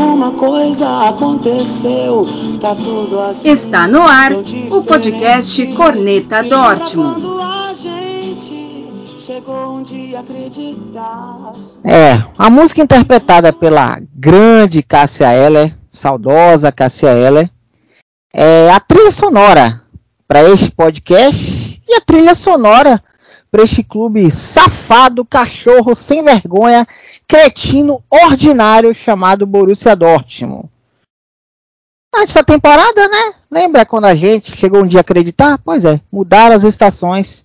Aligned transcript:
alguma 0.00 0.32
coisa 0.32 1.08
aconteceu. 1.08 2.26
Tá 2.60 2.74
tudo 2.74 3.20
assim. 3.20 3.50
Está 3.50 3.86
no 3.86 4.00
ar 4.00 4.32
o 4.32 4.82
podcast 4.82 5.66
Corneta 5.74 6.42
Dortmund. 6.42 7.22
É, 11.84 12.24
a 12.38 12.48
música 12.48 12.80
interpretada 12.80 13.52
pela 13.52 14.00
grande 14.14 14.82
Cássia 14.82 15.34
Eller, 15.34 15.76
saudosa 15.92 16.72
Cássia 16.72 17.10
Eller, 17.10 17.50
é 18.32 18.70
a 18.70 18.80
trilha 18.80 19.10
sonora 19.10 19.82
para 20.26 20.48
este 20.48 20.70
podcast 20.70 21.82
e 21.86 21.94
a 21.94 22.00
trilha 22.00 22.34
sonora 22.34 23.02
para 23.50 23.62
este 23.62 23.82
clube 23.82 24.30
safado, 24.30 25.26
cachorro, 25.26 25.94
sem 25.94 26.22
vergonha, 26.22 26.86
cretino, 27.32 28.04
ordinário 28.10 28.94
chamado 28.94 29.46
Borussia 29.46 29.96
Dortmund. 29.96 30.68
Antes 32.14 32.34
da 32.34 32.44
temporada, 32.44 33.08
né? 33.08 33.34
Lembra 33.50 33.86
quando 33.86 34.04
a 34.04 34.14
gente 34.14 34.54
chegou 34.54 34.82
um 34.82 34.86
dia 34.86 35.00
a 35.00 35.02
acreditar? 35.02 35.58
Pois 35.64 35.86
é, 35.86 35.98
mudaram 36.12 36.54
as 36.54 36.62
estações. 36.62 37.42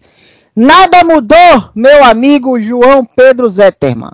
Nada 0.54 1.06
mudou, 1.06 1.72
meu 1.74 2.04
amigo 2.04 2.60
João 2.60 3.06
Pedro 3.06 3.48
Zetterman. 3.50 4.12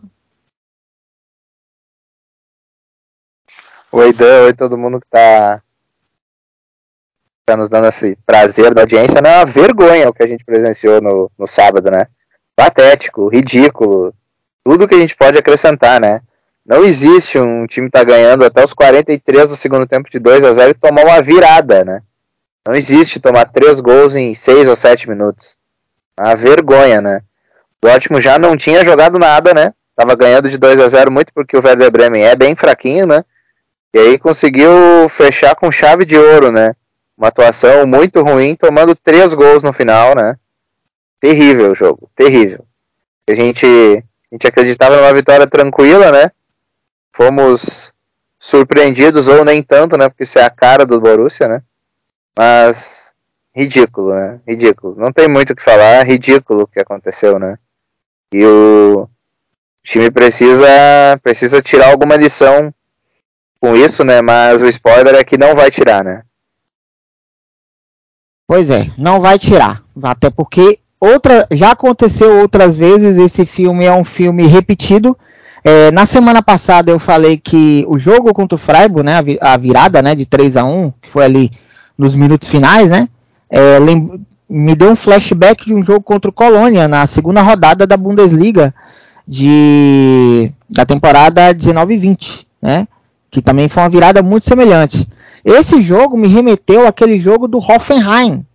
Oi, 3.91 4.13
Dan, 4.13 4.43
oi 4.43 4.53
todo 4.53 4.77
mundo 4.77 4.99
que 4.99 5.07
tá, 5.09 5.63
tá 7.47 7.57
nos 7.57 7.67
dando 7.67 7.87
esse 7.87 8.15
prazer 8.27 8.75
da 8.75 8.81
audiência. 8.81 9.21
Não 9.21 9.29
é 9.29 9.37
uma 9.37 9.45
vergonha 9.45 10.07
o 10.07 10.13
que 10.13 10.21
a 10.21 10.27
gente 10.27 10.45
presenciou 10.45 11.01
no, 11.01 11.31
no 11.35 11.47
sábado, 11.47 11.89
né? 11.89 12.05
Patético, 12.55 13.27
ridículo, 13.27 14.13
tudo 14.63 14.87
que 14.87 14.95
a 14.95 14.99
gente 14.99 15.15
pode 15.15 15.37
acrescentar, 15.37 15.99
né? 15.99 16.21
Não 16.65 16.83
existe 16.83 17.37
um 17.37 17.67
time 17.67 17.89
tá 17.89 18.03
ganhando 18.03 18.45
até 18.45 18.63
os 18.63 18.73
43 18.73 19.49
do 19.49 19.55
segundo 19.55 19.85
tempo 19.85 20.09
de 20.09 20.17
2 20.17 20.43
a 20.43 20.53
0 20.53 20.71
e 20.71 20.73
tomar 20.73 21.03
uma 21.03 21.21
virada, 21.21 21.83
né? 21.83 22.01
Não 22.65 22.73
existe 22.73 23.19
tomar 23.19 23.45
três 23.45 23.81
gols 23.81 24.15
em 24.15 24.33
6 24.33 24.67
ou 24.69 24.75
7 24.75 25.09
minutos. 25.09 25.57
Uma 26.17 26.35
vergonha, 26.35 27.01
né? 27.01 27.21
O 27.81 27.87
Dortmund 27.87 28.23
já 28.23 28.39
não 28.39 28.55
tinha 28.55 28.85
jogado 28.85 29.19
nada, 29.19 29.53
né? 29.53 29.73
Tava 29.95 30.15
ganhando 30.15 30.49
de 30.49 30.57
2 30.57 30.79
a 30.79 30.87
0 30.87 31.11
muito 31.11 31.33
porque 31.33 31.57
o 31.57 31.61
Werder 31.61 31.91
Bremen 31.91 32.23
é 32.23 32.35
bem 32.35 32.55
fraquinho, 32.55 33.05
né? 33.05 33.25
E 33.93 33.99
aí 33.99 34.17
conseguiu 34.17 35.07
fechar 35.09 35.55
com 35.55 35.69
chave 35.69 36.05
de 36.05 36.17
ouro, 36.17 36.51
né? 36.51 36.73
Uma 37.17 37.27
atuação 37.27 37.85
muito 37.85 38.21
ruim, 38.23 38.55
tomando 38.55 38.95
três 38.95 39.33
gols 39.33 39.61
no 39.61 39.73
final, 39.73 40.15
né? 40.15 40.37
Terrível 41.19 41.71
o 41.71 41.75
jogo, 41.75 42.09
terrível. 42.15 42.65
A 43.29 43.35
gente, 43.35 44.03
a 44.33 44.35
gente 44.35 44.47
acreditava 44.47 44.97
numa 44.97 45.13
vitória 45.13 45.45
tranquila, 45.45 46.11
né? 46.11 46.31
Fomos 47.15 47.93
surpreendidos, 48.39 49.27
ou 49.27 49.45
nem 49.45 49.61
tanto, 49.61 49.95
né? 49.95 50.09
Porque 50.09 50.23
isso 50.23 50.39
é 50.39 50.43
a 50.43 50.49
cara 50.49 50.87
do 50.87 50.99
Borussia, 50.99 51.47
né? 51.47 51.61
Mas 52.35 53.13
ridículo, 53.55 54.15
né? 54.15 54.39
Ridículo. 54.47 54.95
Não 54.97 55.13
tem 55.13 55.27
muito 55.27 55.53
o 55.53 55.55
que 55.55 55.61
falar, 55.61 56.03
ridículo 56.03 56.63
o 56.63 56.67
que 56.67 56.79
aconteceu, 56.79 57.37
né? 57.37 57.59
E 58.33 58.43
o 58.43 59.07
time 59.83 60.09
precisa, 60.09 60.67
precisa 61.21 61.61
tirar 61.61 61.91
alguma 61.91 62.15
lição 62.15 62.73
com 63.59 63.75
isso, 63.75 64.03
né? 64.03 64.19
Mas 64.19 64.63
o 64.63 64.67
spoiler 64.67 65.13
é 65.13 65.23
que 65.23 65.37
não 65.37 65.53
vai 65.53 65.69
tirar, 65.69 66.03
né? 66.03 66.23
Pois 68.47 68.71
é, 68.71 68.91
não 68.97 69.21
vai 69.21 69.37
tirar. 69.37 69.83
Até 70.01 70.31
porque 70.31 70.79
outra, 71.03 71.45
já 71.51 71.71
aconteceu 71.71 72.39
outras 72.39 72.77
vezes. 72.77 73.17
Esse 73.17 73.45
filme 73.45 73.85
é 73.85 73.93
um 73.93 74.03
filme 74.03 74.47
repetido. 74.47 75.17
É, 75.63 75.91
na 75.91 76.05
semana 76.05 76.41
passada 76.41 76.91
eu 76.91 76.99
falei 76.99 77.37
que 77.37 77.85
o 77.87 77.97
jogo 77.97 78.33
contra 78.33 78.55
o 78.55 78.59
Freiburg, 78.59 79.05
né, 79.05 79.17
a 79.39 79.55
virada 79.55 80.01
né, 80.01 80.13
de 80.13 80.25
3 80.25 80.57
a 80.57 80.65
1 80.65 80.93
que 81.01 81.09
foi 81.09 81.23
ali 81.23 81.51
nos 81.97 82.15
minutos 82.15 82.49
finais, 82.49 82.89
né, 82.89 83.07
é, 83.49 83.79
me 84.49 84.75
deu 84.75 84.91
um 84.91 84.95
flashback 84.95 85.65
de 85.65 85.73
um 85.73 85.81
jogo 85.81 86.01
contra 86.01 86.29
o 86.29 86.33
Colônia 86.33 86.87
na 86.89 87.07
segunda 87.07 87.41
rodada 87.41 87.87
da 87.87 87.95
Bundesliga 87.95 88.75
de, 89.25 90.51
da 90.69 90.85
temporada 90.85 91.55
19-20, 91.55 92.45
né, 92.61 92.85
que 93.31 93.41
também 93.41 93.69
foi 93.69 93.83
uma 93.83 93.89
virada 93.89 94.21
muito 94.21 94.43
semelhante. 94.43 95.07
Esse 95.45 95.81
jogo 95.81 96.17
me 96.17 96.27
remeteu 96.27 96.85
àquele 96.85 97.17
jogo 97.17 97.47
do 97.47 97.57
Hoffenheim, 97.57 98.45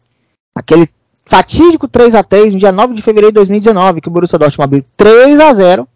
aquele 0.55 0.91
fatídico 1.29 1.87
3 1.87 2.15
a 2.15 2.25
3 2.25 2.55
no 2.55 2.59
dia 2.59 2.73
9 2.73 2.95
de 2.95 3.03
fevereiro 3.03 3.33
de 3.33 3.37
2019, 3.37 4.01
que 4.01 4.09
o 4.09 4.11
Borussia 4.11 4.39
Dortmund 4.39 4.65
abriu 4.65 4.85
3 4.97 5.39
a 5.39 5.53
0 5.53 5.87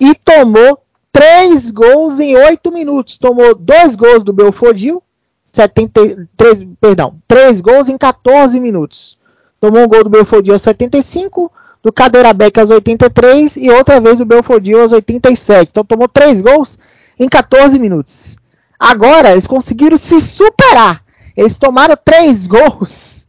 e 0.00 0.14
tomou 0.14 0.80
3 1.10 1.70
gols 1.72 2.20
em 2.20 2.36
8 2.36 2.70
minutos. 2.70 3.18
Tomou 3.18 3.52
2 3.52 3.96
gols 3.96 4.22
do 4.22 4.32
Belfodil, 4.32 5.02
73, 5.44 6.68
perdão, 6.80 7.16
3 7.26 7.60
gols 7.60 7.88
em 7.88 7.98
14 7.98 8.60
minutos. 8.60 9.18
Tomou 9.60 9.82
um 9.82 9.88
gol 9.88 10.04
do 10.04 10.10
Belfodil 10.10 10.52
aos 10.52 10.62
75, 10.62 11.50
do 11.82 11.92
Cadeirabeck 11.92 12.60
aos 12.60 12.70
83 12.70 13.56
e 13.56 13.70
outra 13.70 14.00
vez 14.00 14.16
do 14.16 14.24
Belfodil 14.24 14.80
aos 14.80 14.92
87. 14.92 15.70
Então 15.72 15.84
tomou 15.84 16.06
3 16.06 16.40
gols 16.42 16.78
em 17.18 17.28
14 17.28 17.76
minutos. 17.76 18.36
Agora 18.78 19.32
eles 19.32 19.48
conseguiram 19.48 19.98
se 19.98 20.20
superar. 20.20 21.02
Eles 21.36 21.58
tomaram 21.58 21.96
3 22.04 22.46
gols 22.46 23.26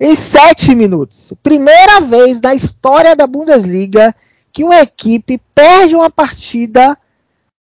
em 0.00 0.14
7 0.14 0.74
minutos. 0.74 1.32
Primeira 1.42 2.00
vez 2.00 2.40
na 2.40 2.54
história 2.54 3.16
da 3.16 3.26
Bundesliga 3.26 4.14
que 4.52 4.64
uma 4.64 4.80
equipe 4.80 5.40
perde 5.54 5.94
uma 5.94 6.10
partida 6.10 6.96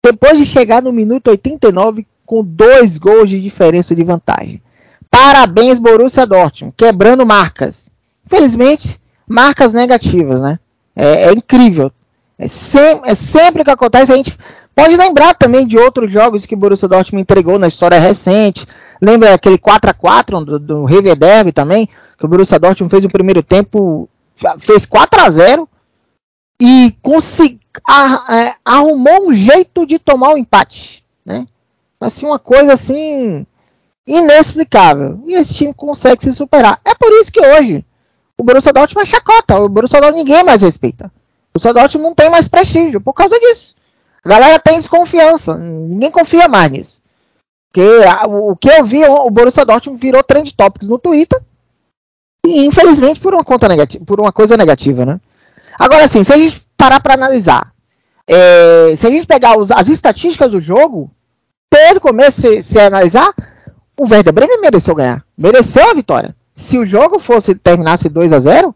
depois 0.04 0.38
de 0.38 0.46
chegar 0.46 0.82
no 0.82 0.92
minuto 0.92 1.28
89 1.28 2.06
com 2.24 2.44
dois 2.44 2.98
gols 2.98 3.30
de 3.30 3.40
diferença 3.40 3.94
de 3.94 4.04
vantagem. 4.04 4.62
Parabéns, 5.10 5.78
Borussia 5.78 6.26
Dortmund, 6.26 6.74
quebrando 6.76 7.24
marcas. 7.24 7.90
Infelizmente, 8.26 9.00
marcas 9.26 9.72
negativas, 9.72 10.40
né? 10.40 10.58
É, 10.94 11.28
é 11.28 11.32
incrível. 11.32 11.90
É, 12.38 12.46
sem, 12.46 13.00
é, 13.04 13.14
sempre 13.14 13.64
que 13.64 13.70
acontece, 13.70 14.12
a 14.12 14.16
gente 14.16 14.38
pode 14.74 14.96
lembrar 14.96 15.34
também 15.34 15.66
de 15.66 15.78
outros 15.78 16.12
jogos 16.12 16.44
que 16.44 16.54
o 16.54 16.58
Borussia 16.58 16.86
Dortmund 16.86 17.22
entregou 17.22 17.58
na 17.58 17.66
história 17.66 17.98
recente. 17.98 18.66
Lembra 19.00 19.34
aquele 19.34 19.58
4 19.58 19.90
a 19.90 19.94
4 19.94 20.44
do, 20.44 20.58
do 20.58 20.86
Derby 21.16 21.52
também, 21.52 21.88
que 22.18 22.24
o 22.24 22.28
Borussia 22.28 22.58
Dortmund 22.58 22.90
fez 22.90 23.04
o 23.04 23.10
primeiro 23.10 23.42
tempo, 23.42 24.08
fez 24.60 24.84
4 24.84 25.20
a 25.20 25.30
0 25.30 25.68
e 26.60 26.96
consegui, 27.00 27.60
a, 27.86 28.14
a, 28.14 28.54
arrumou 28.64 29.28
um 29.28 29.34
jeito 29.34 29.86
de 29.86 29.98
tomar 29.98 30.30
o 30.30 30.38
empate, 30.38 31.04
né? 31.24 31.46
Assim, 32.00 32.26
uma 32.26 32.38
coisa 32.38 32.72
assim 32.72 33.46
inexplicável. 34.06 35.20
E 35.26 35.34
esse 35.34 35.54
time 35.54 35.74
consegue 35.74 36.22
se 36.22 36.32
superar. 36.32 36.80
É 36.84 36.94
por 36.94 37.12
isso 37.12 37.30
que 37.30 37.40
hoje 37.40 37.84
o 38.36 38.42
Borussia 38.42 38.72
Dortmund 38.72 39.06
é 39.06 39.10
chacota. 39.10 39.58
O 39.58 39.68
Borussia 39.68 40.00
Dortmund 40.00 40.24
ninguém 40.24 40.44
mais 40.44 40.62
respeita. 40.62 41.06
O 41.06 41.58
Borussia 41.58 41.74
Dortmund 41.74 42.08
não 42.08 42.14
tem 42.14 42.30
mais 42.30 42.48
prestígio 42.48 43.00
por 43.00 43.12
causa 43.12 43.38
disso. 43.38 43.74
A 44.24 44.28
galera 44.28 44.58
tem 44.58 44.78
desconfiança. 44.78 45.56
Ninguém 45.56 46.10
confia 46.10 46.48
mais 46.48 46.70
nisso. 46.70 46.97
Porque 47.72 47.88
a, 48.06 48.26
o, 48.26 48.56
que 48.56 48.68
eu 48.68 48.84
vi, 48.84 49.04
o 49.04 49.30
Borussia 49.30 49.64
Dortmund 49.64 50.00
virou 50.00 50.22
trend 50.22 50.54
topics 50.54 50.88
no 50.88 50.98
Twitter. 50.98 51.40
E 52.46 52.66
infelizmente 52.66 53.20
por 53.20 53.34
uma 53.34 53.44
conta 53.44 53.68
negativa, 53.68 54.04
por 54.04 54.20
uma 54.20 54.32
coisa 54.32 54.56
negativa, 54.56 55.04
né? 55.04 55.20
Agora 55.78 56.08
sim, 56.08 56.24
se 56.24 56.32
a 56.32 56.38
gente 56.38 56.66
parar 56.76 57.00
para 57.00 57.14
analisar, 57.14 57.72
é, 58.26 58.94
se 58.96 59.06
a 59.06 59.10
gente 59.10 59.26
pegar 59.26 59.58
os, 59.58 59.70
as 59.70 59.88
estatísticas 59.88 60.50
do 60.50 60.60
jogo, 60.60 61.10
desde 61.70 62.00
começo, 62.00 62.40
se, 62.40 62.62
se 62.62 62.78
analisar, 62.78 63.34
o 63.96 64.08
Werder 64.08 64.32
Bremen 64.32 64.60
mereceu 64.60 64.94
ganhar. 64.94 65.24
Mereceu 65.36 65.90
a 65.90 65.94
vitória. 65.94 66.34
Se 66.54 66.78
o 66.78 66.86
jogo 66.86 67.18
fosse 67.18 67.54
terminasse 67.54 68.08
2 68.08 68.32
a 68.32 68.38
0 68.38 68.74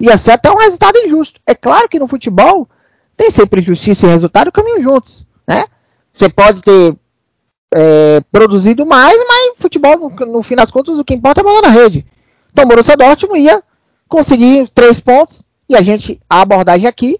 ia 0.00 0.18
ser 0.18 0.32
até 0.32 0.50
um 0.50 0.56
resultado 0.56 0.98
injusto. 0.98 1.40
É 1.46 1.54
claro 1.54 1.88
que 1.88 1.98
no 1.98 2.08
futebol 2.08 2.68
tem 3.16 3.30
sempre 3.30 3.62
justiça 3.62 4.06
e 4.06 4.10
resultado 4.10 4.50
caminham 4.50 4.82
juntos. 4.82 5.26
Né? 5.46 5.64
Você 6.12 6.28
pode 6.28 6.60
ter 6.60 6.96
é, 7.72 8.20
produzido 8.30 8.84
mais, 8.84 9.16
mas 9.26 9.54
futebol, 9.58 9.98
no, 9.98 10.26
no, 10.26 10.42
fim 10.42 10.54
das 10.54 10.70
contas, 10.70 10.98
o 10.98 11.04
que 11.04 11.14
importa 11.14 11.40
é 11.40 11.42
a 11.42 11.44
bola 11.44 11.62
na 11.62 11.68
rede. 11.68 12.06
Então 12.52 12.64
o 12.64 12.68
Borussia 12.68 12.96
Dortmund 12.96 13.40
ia 13.40 13.62
conseguir 14.08 14.68
três 14.68 15.00
pontos 15.00 15.42
e 15.68 15.74
a 15.74 15.80
gente, 15.80 16.20
a 16.28 16.42
abordagem 16.42 16.86
aqui 16.86 17.18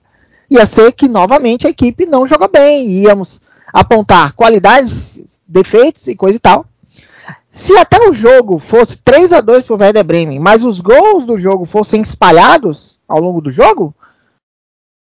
ia 0.50 0.66
ser 0.66 0.92
que 0.92 1.08
novamente 1.08 1.66
a 1.66 1.70
equipe 1.70 2.04
não 2.04 2.26
joga 2.26 2.46
bem, 2.46 2.86
íamos 2.88 3.40
apontar 3.72 4.34
qualidades, 4.34 5.40
defeitos 5.48 6.06
e 6.06 6.14
coisa 6.14 6.36
e 6.36 6.40
tal. 6.40 6.66
Se 7.50 7.76
até 7.76 8.08
o 8.08 8.12
jogo 8.12 8.58
fosse 8.58 8.96
3 8.98 9.32
a 9.32 9.40
2 9.40 9.64
para 9.64 9.74
o 9.74 9.78
Werder 9.78 10.04
Bremen, 10.04 10.38
mas 10.38 10.64
os 10.64 10.80
gols 10.80 11.26
do 11.26 11.38
jogo 11.38 11.64
fossem 11.64 12.00
espalhados 12.00 12.98
ao 13.08 13.20
longo 13.20 13.40
do 13.40 13.50
jogo, 13.50 13.94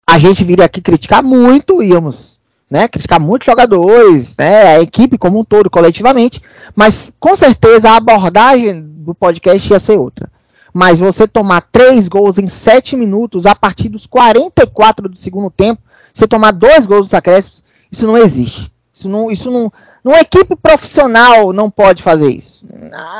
a 0.07 0.17
gente 0.17 0.43
viria 0.43 0.65
aqui 0.65 0.81
criticar 0.81 1.23
muito, 1.23 1.81
íamos 1.81 2.39
né, 2.69 2.87
criticar 2.87 3.19
muitos 3.19 3.45
jogadores, 3.45 4.35
né, 4.37 4.77
a 4.77 4.81
equipe 4.81 5.17
como 5.17 5.39
um 5.39 5.43
todo, 5.43 5.69
coletivamente, 5.69 6.41
mas 6.75 7.13
com 7.19 7.35
certeza 7.35 7.91
a 7.91 7.97
abordagem 7.97 8.81
do 8.81 9.13
podcast 9.13 9.71
ia 9.71 9.79
ser 9.79 9.97
outra. 9.97 10.29
Mas 10.73 10.99
você 10.99 11.27
tomar 11.27 11.61
três 11.71 12.07
gols 12.07 12.37
em 12.37 12.47
sete 12.49 12.97
minutos 12.97 13.45
a 13.45 13.55
partir 13.55 13.87
dos 13.87 14.05
44 14.05 15.07
do 15.07 15.17
segundo 15.17 15.49
tempo, 15.49 15.81
você 16.13 16.27
tomar 16.27 16.51
dois 16.51 16.85
gols 16.85 17.07
dos 17.07 17.13
acréscimos, 17.13 17.63
isso 17.91 18.05
não 18.05 18.17
existe. 18.17 18.71
Isso 18.93 19.09
não, 19.09 19.29
isso 19.29 19.51
não, 19.51 19.71
uma 20.03 20.19
equipe 20.19 20.55
profissional 20.55 21.51
não 21.51 21.69
pode 21.69 22.01
fazer 22.03 22.29
isso. 22.29 22.65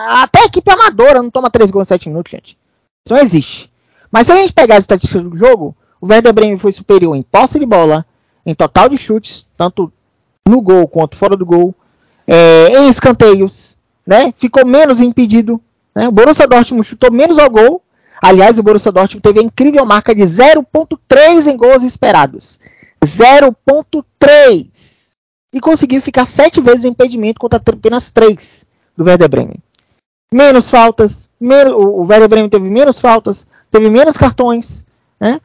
Até 0.09 0.44
a 0.44 0.45
equipe 0.45 0.71
amadora 0.71 1.21
não 1.21 1.30
toma 1.30 1.50
três 1.50 1.71
gols 1.71 1.88
em 1.88 1.89
sete 1.89 2.09
minutos, 2.09 2.31
gente. 2.31 2.57
Isso 3.06 3.13
não 3.13 3.18
existe. 3.18 3.71
Mas 4.12 4.27
se 4.27 4.33
a 4.33 4.36
gente 4.36 4.53
pegar 4.53 4.75
as 4.75 4.83
estatísticas 4.83 5.24
do 5.24 5.38
jogo, 5.38 5.75
o 6.00 6.07
Werder 6.07 6.33
Bremen 6.33 6.57
foi 6.57 6.71
superior 6.71 7.15
em 7.15 7.24
posse 7.24 7.59
de 7.59 7.65
bola, 7.65 8.06
em 8.45 8.53
total 8.53 8.89
de 8.89 8.97
chutes, 8.97 9.47
tanto 9.57 9.92
no 10.47 10.62
gol 10.62 10.88
quanto 10.88 11.15
fora 11.15 11.36
do 11.36 11.45
gol, 11.45 11.74
é, 12.27 12.80
em 12.80 12.89
escanteios, 12.89 13.75
né? 14.06 14.33
Ficou 14.38 14.65
menos 14.65 15.00
impedido. 15.00 15.59
Né? 15.94 16.07
O 16.07 16.12
Borussia 16.12 16.47
Dortmund 16.47 16.88
chutou 16.88 17.12
menos 17.12 17.39
ao 17.39 17.50
gol. 17.50 17.81
Aliás, 18.21 18.57
o 18.57 18.63
Borussia 18.63 18.92
Dortmund 18.92 19.21
teve 19.21 19.39
a 19.39 19.44
incrível 19.44 19.86
marca 19.86 20.13
de 20.13 20.24
0.3 20.24 21.47
em 21.47 21.57
gols 21.57 21.83
esperados. 21.83 22.59
0.3 23.03 24.95
e 25.56 25.59
conseguiu 25.62 26.01
ficar 26.01 26.25
sete 26.25 26.59
vezes 26.59 26.83
em 26.83 26.89
impedimento 26.89 27.39
contra 27.39 27.57
apenas 27.59 28.12
três 28.12 28.68
do 28.97 29.06
Werder 29.06 29.30
Bremen. 29.30 29.63
Menos 30.30 30.68
faltas, 30.68 31.30
menos, 31.39 31.74
o 31.74 32.01
Werder 32.01 32.27
Bremen 32.27 32.50
teve 32.50 32.69
menos 32.69 33.00
faltas, 33.00 33.47
teve 33.71 33.89
menos 33.89 34.18
cartões, 34.18 34.86
né? 35.18 35.39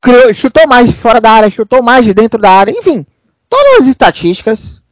Criou, 0.00 0.32
chutou 0.32 0.66
mais 0.66 0.88
de 0.88 0.94
fora 0.94 1.20
da 1.20 1.30
área, 1.30 1.50
chutou 1.50 1.82
mais 1.82 2.04
de 2.04 2.14
dentro 2.14 2.40
da 2.40 2.50
área, 2.50 2.72
enfim, 2.72 3.06
todas 3.48 3.80
as 3.82 3.86
estatísticas, 3.86 4.82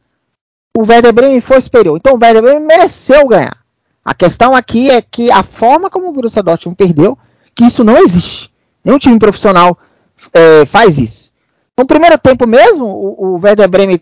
o 0.77 0.85
Werder 0.85 1.13
Bremen 1.13 1.41
foi 1.41 1.59
superior. 1.61 1.97
Então 1.97 2.13
o 2.13 2.19
Werder 2.21 2.41
Bremen 2.41 2.65
mereceu 2.65 3.27
ganhar. 3.27 3.57
A 4.03 4.13
questão 4.13 4.55
aqui 4.55 4.89
é 4.89 5.01
que 5.01 5.31
a 5.31 5.43
forma 5.43 5.89
como 5.89 6.09
o 6.09 6.13
Borussia 6.13 6.43
Dortmund 6.43 6.75
perdeu, 6.75 7.17
que 7.55 7.65
isso 7.65 7.83
não 7.83 7.97
existe. 7.97 8.53
Nenhum 8.83 8.99
time 8.99 9.19
profissional 9.19 9.77
é, 10.33 10.65
faz 10.65 10.97
isso. 10.97 11.31
No 11.77 11.85
primeiro 11.85 12.17
tempo 12.17 12.45
mesmo, 12.47 12.85
o, 12.85 13.35
o 13.35 13.39
Werder 13.41 13.69
Bremen 13.69 14.01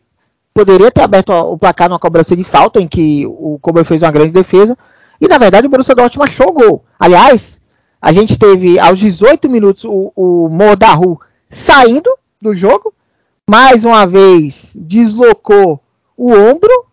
poderia 0.54 0.92
ter 0.92 1.02
aberto 1.02 1.32
o 1.32 1.58
placar 1.58 1.88
numa 1.90 2.00
cobrança 2.00 2.36
de 2.36 2.44
falta, 2.44 2.80
em 2.80 2.88
que 2.88 3.26
o 3.28 3.60
Kober 3.62 3.86
fez 3.86 4.02
uma 4.02 4.12
grande 4.12 4.32
defesa, 4.32 4.78
e 5.22 5.28
na 5.28 5.38
verdade 5.38 5.68
o 5.68 5.70
Borussia 5.70 5.96
Dortmund 5.96 6.30
achou 6.30 6.50
o 6.50 6.54
gol. 6.54 6.86
Aliás, 7.00 7.62
a 8.02 8.12
gente 8.12 8.38
teve 8.38 8.80
aos 8.80 9.00
18 9.00 9.50
minutos 9.50 9.84
o, 9.84 10.12
o 10.16 10.50
Mordahu 10.50 11.20
saindo 11.50 12.10
do 12.42 12.54
jogo, 12.54 12.94
mais 13.50 13.84
uma 13.84 14.06
vez 14.06 14.74
deslocou 14.76 15.82
o 16.16 16.32
ombro, 16.32 16.86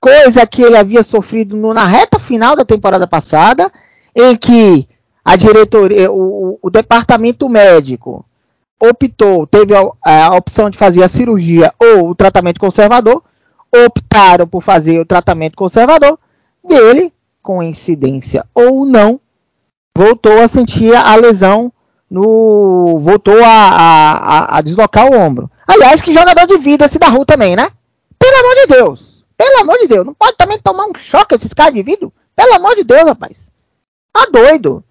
coisa 0.00 0.46
que 0.46 0.62
ele 0.62 0.76
havia 0.76 1.02
sofrido 1.02 1.56
no, 1.56 1.72
na 1.72 1.86
reta 1.86 2.18
final 2.18 2.54
da 2.54 2.64
temporada 2.64 3.06
passada, 3.06 3.72
em 4.14 4.36
que 4.36 4.88
a 5.24 5.36
diretoria, 5.36 6.10
o, 6.12 6.58
o 6.62 6.70
departamento 6.70 7.48
médico 7.48 8.24
optou, 8.80 9.46
teve 9.46 9.74
a, 9.74 9.90
a, 10.02 10.36
opção 10.36 10.68
de 10.68 10.76
fazer 10.76 11.02
a 11.02 11.08
cirurgia 11.08 11.72
ou 11.80 12.10
o 12.10 12.14
tratamento 12.14 12.60
conservador, 12.60 13.22
optaram 13.74 14.46
por 14.46 14.62
fazer 14.62 14.98
o 14.98 15.06
tratamento 15.06 15.56
conservador, 15.56 16.18
e 16.68 16.74
ele, 16.74 17.12
coincidência 17.42 18.46
ou 18.54 18.84
não, 18.84 19.18
voltou 19.96 20.40
a 20.40 20.48
sentir 20.48 20.94
a 20.94 21.14
lesão 21.16 21.72
no. 22.10 22.98
voltou 23.00 23.42
a, 23.44 23.48
a, 23.48 24.58
a, 24.58 24.60
deslocar 24.60 25.06
o 25.06 25.16
ombro. 25.16 25.50
Aliás, 25.66 26.02
que 26.02 26.12
jogador 26.12 26.46
de 26.46 26.58
vida 26.58 26.84
esse 26.84 26.98
da 26.98 27.08
rua 27.08 27.24
também, 27.24 27.56
né? 27.56 27.68
Pelo 28.18 28.36
amor 28.36 28.54
de 28.54 28.66
Deus! 28.66 29.24
Pelo 29.36 29.60
amor 29.60 29.78
de 29.78 29.88
Deus! 29.88 30.04
Não 30.04 30.14
pode 30.14 30.36
também 30.36 30.58
tomar 30.58 30.86
um 30.86 30.94
choque 30.96 31.34
esses 31.34 31.52
caras 31.52 31.74
de 31.74 31.82
vidro? 31.82 32.12
Pelo 32.36 32.54
amor 32.54 32.74
de 32.74 32.84
Deus, 32.84 33.04
rapaz! 33.04 33.50
Tá 34.12 34.26
doido! 34.30 34.84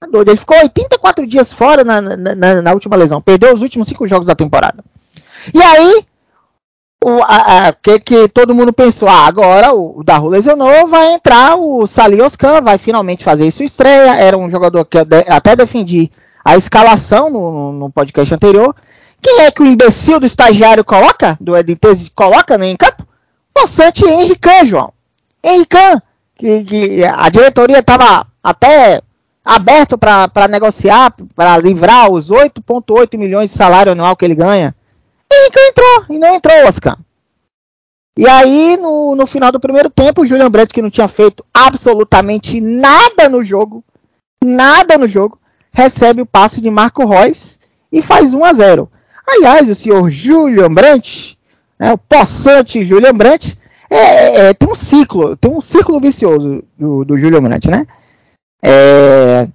Tá 0.00 0.06
doido. 0.06 0.30
Ele 0.30 0.38
ficou 0.38 0.56
84 0.56 1.26
dias 1.26 1.52
fora 1.52 1.84
na, 1.84 2.00
na, 2.00 2.62
na, 2.62 2.72
última 2.72 2.96
lesão. 2.96 3.20
Perdeu 3.20 3.54
os 3.54 3.60
últimos 3.60 3.86
cinco 3.86 4.08
jogos 4.08 4.26
da 4.26 4.34
temporada. 4.34 4.82
E 5.54 5.62
aí, 5.62 6.06
o 7.02 7.22
a, 7.22 7.68
a, 7.68 7.72
que, 7.72 7.98
que 7.98 8.28
todo 8.28 8.54
mundo 8.54 8.72
pensou, 8.72 9.08
ah, 9.08 9.26
agora 9.26 9.72
o, 9.72 10.00
o 10.00 10.04
Daru 10.04 10.28
lesionou, 10.28 10.86
vai 10.86 11.14
entrar 11.14 11.56
o 11.56 11.86
Salih 11.86 12.20
Oscan, 12.20 12.60
vai 12.60 12.76
finalmente 12.76 13.24
fazer 13.24 13.50
sua 13.50 13.64
estreia. 13.64 14.16
Era 14.16 14.36
um 14.36 14.50
jogador 14.50 14.84
que 14.84 14.98
eu 14.98 15.04
de, 15.04 15.24
até 15.28 15.56
defendi 15.56 16.10
a 16.44 16.56
escalação 16.56 17.30
no, 17.30 17.72
no, 17.72 17.90
podcast 17.90 18.34
anterior. 18.34 18.74
Quem 19.22 19.40
é 19.40 19.50
que 19.50 19.62
o 19.62 19.66
imbecil 19.66 20.20
do 20.20 20.26
estagiário 20.26 20.84
coloca, 20.84 21.38
do 21.40 21.56
Editese 21.56 22.10
coloca 22.10 22.58
né, 22.58 22.68
em 22.68 22.76
campo? 22.76 23.06
O 23.56 23.66
Sante 23.66 24.04
Henrique, 24.04 24.66
João. 24.66 24.92
Henrique, 25.42 25.76
que, 26.36 26.64
que 26.64 27.04
a 27.04 27.28
diretoria 27.30 27.78
estava 27.78 28.26
até 28.42 29.00
aberto 29.44 29.96
para 29.96 30.48
negociar, 30.48 31.14
para 31.34 31.56
livrar 31.56 32.10
os 32.10 32.30
8,8 32.30 33.18
milhões 33.18 33.50
de 33.50 33.56
salário 33.56 33.92
anual 33.92 34.14
que 34.16 34.24
ele 34.24 34.34
ganha. 34.34 34.74
Henrique 35.40 35.60
entrou, 35.60 36.04
e 36.10 36.18
não 36.18 36.34
entrou, 36.34 36.66
Oscar. 36.66 36.98
E 38.16 38.28
aí, 38.28 38.76
no, 38.76 39.14
no 39.14 39.26
final 39.26 39.50
do 39.50 39.60
primeiro 39.60 39.88
tempo, 39.88 40.22
o 40.22 40.26
Julian 40.26 40.50
Brandt, 40.50 40.74
que 40.74 40.82
não 40.82 40.90
tinha 40.90 41.08
feito 41.08 41.44
absolutamente 41.54 42.60
nada 42.60 43.28
no 43.28 43.44
jogo, 43.44 43.84
nada 44.44 44.98
no 44.98 45.08
jogo, 45.08 45.38
recebe 45.72 46.22
o 46.22 46.26
passe 46.26 46.60
de 46.60 46.70
Marco 46.70 47.06
Reus 47.06 47.58
e 47.90 48.02
faz 48.02 48.34
1 48.34 48.44
a 48.44 48.52
0. 48.52 48.90
Aliás, 49.26 49.68
o 49.68 49.74
senhor 49.74 50.10
Julian 50.10 50.72
Brandt, 50.72 51.38
né, 51.78 51.92
o 51.92 51.98
possante 51.98 52.84
Julian 52.84 53.14
Brandt, 53.14 53.58
é, 53.88 53.96
é, 53.96 54.46
é, 54.46 54.54
tem 54.54 54.68
um 54.68 54.74
ciclo, 54.74 55.36
tem 55.36 55.50
um 55.50 55.60
ciclo 55.60 56.00
vicioso 56.00 56.62
do, 56.78 57.04
do 57.04 57.18
Julian 57.18 57.42
Brandt, 57.42 57.70
né? 57.70 57.86
É, 58.62 59.48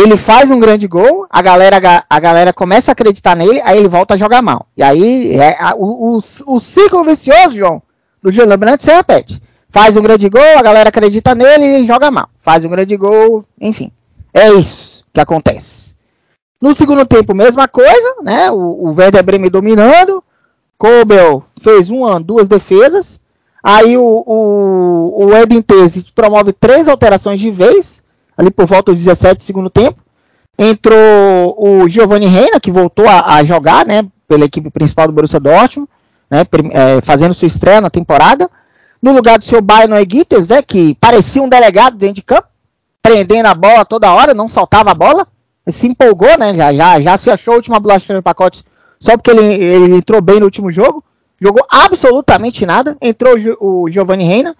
ele 0.00 0.16
faz 0.16 0.50
um 0.50 0.60
grande 0.60 0.86
gol, 0.86 1.26
a 1.28 1.42
galera, 1.42 2.04
a 2.08 2.20
galera 2.20 2.52
começa 2.52 2.90
a 2.90 2.92
acreditar 2.92 3.34
nele, 3.36 3.60
aí 3.64 3.78
ele 3.78 3.88
volta 3.88 4.14
a 4.14 4.16
jogar 4.16 4.40
mal. 4.40 4.66
E 4.76 4.82
aí 4.82 5.36
é, 5.36 5.56
a, 5.60 5.74
o, 5.74 6.16
o, 6.16 6.18
o, 6.18 6.60
ciclo 6.60 7.04
vicioso, 7.04 7.56
João, 7.56 7.82
do 8.22 8.32
Julian 8.32 8.58
Brandt 8.58 8.82
se 8.82 8.92
repete. 8.92 9.42
Faz 9.68 9.96
um 9.96 10.02
grande 10.02 10.28
gol, 10.28 10.58
a 10.58 10.62
galera 10.62 10.88
acredita 10.88 11.34
nele 11.34 11.64
e 11.64 11.74
ele 11.76 11.86
joga 11.86 12.10
mal. 12.10 12.28
Faz 12.40 12.64
um 12.64 12.68
grande 12.68 12.96
gol, 12.96 13.44
enfim. 13.60 13.92
É 14.32 14.52
isso 14.52 15.04
que 15.12 15.20
acontece. 15.20 15.96
No 16.60 16.74
segundo 16.74 17.06
tempo, 17.06 17.34
mesma 17.34 17.66
coisa, 17.66 18.16
né? 18.22 18.50
O, 18.50 18.88
o 18.88 18.94
Werder 18.94 19.22
Bremen 19.22 19.50
dominando. 19.50 20.22
Kobel 20.76 21.44
fez 21.62 21.90
uma, 21.90 22.18
duas 22.18 22.48
defesas. 22.48 23.20
Aí 23.62 23.96
o, 23.96 24.24
o, 24.26 25.26
o 25.26 25.36
Edin 25.36 25.60
Tese 25.60 26.06
promove 26.14 26.52
três 26.52 26.88
alterações 26.88 27.38
de 27.38 27.50
vez 27.50 28.02
ali 28.40 28.50
por 28.50 28.64
volta 28.64 28.90
dos 28.90 29.00
17 29.00 29.44
segundo 29.44 29.68
tempo. 29.68 30.00
Entrou 30.58 31.54
o 31.58 31.88
Giovanni 31.88 32.26
Reina, 32.26 32.58
que 32.58 32.70
voltou 32.70 33.06
a, 33.06 33.34
a 33.34 33.44
jogar, 33.44 33.84
né, 33.86 34.06
pela 34.26 34.46
equipe 34.46 34.70
principal 34.70 35.06
do 35.06 35.12
Borussia 35.12 35.38
Dortmund, 35.38 35.88
né, 36.30 36.42
é, 36.72 37.00
fazendo 37.02 37.34
sua 37.34 37.46
estreia 37.46 37.80
na 37.80 37.90
temporada. 37.90 38.50
No 39.02 39.12
lugar 39.12 39.38
do 39.38 39.44
seu 39.44 39.60
Bayern 39.60 39.94
Eguites, 39.94 40.48
né, 40.48 40.62
que 40.62 40.94
parecia 40.94 41.42
um 41.42 41.48
delegado 41.48 41.96
dentro 41.96 42.16
de 42.16 42.22
campo, 42.22 42.48
prendendo 43.02 43.46
a 43.46 43.54
bola 43.54 43.84
toda 43.84 44.12
hora, 44.12 44.32
não 44.32 44.48
soltava 44.48 44.90
a 44.90 44.94
bola. 44.94 45.26
Se 45.68 45.86
empolgou, 45.86 46.38
né, 46.38 46.54
já, 46.54 46.72
já, 46.72 47.00
já 47.00 47.16
se 47.16 47.30
achou 47.30 47.54
a 47.54 47.56
última 47.56 47.78
bolacha 47.78 48.14
no 48.14 48.22
pacote 48.22 48.64
só 48.98 49.16
porque 49.16 49.30
ele, 49.30 49.64
ele 49.64 49.94
entrou 49.96 50.20
bem 50.20 50.38
no 50.40 50.46
último 50.46 50.72
jogo. 50.72 51.04
Jogou 51.40 51.64
absolutamente 51.70 52.66
nada. 52.66 52.96
Entrou 53.00 53.34
o 53.60 53.90
Giovanni 53.90 54.24
Reina, 54.24 54.54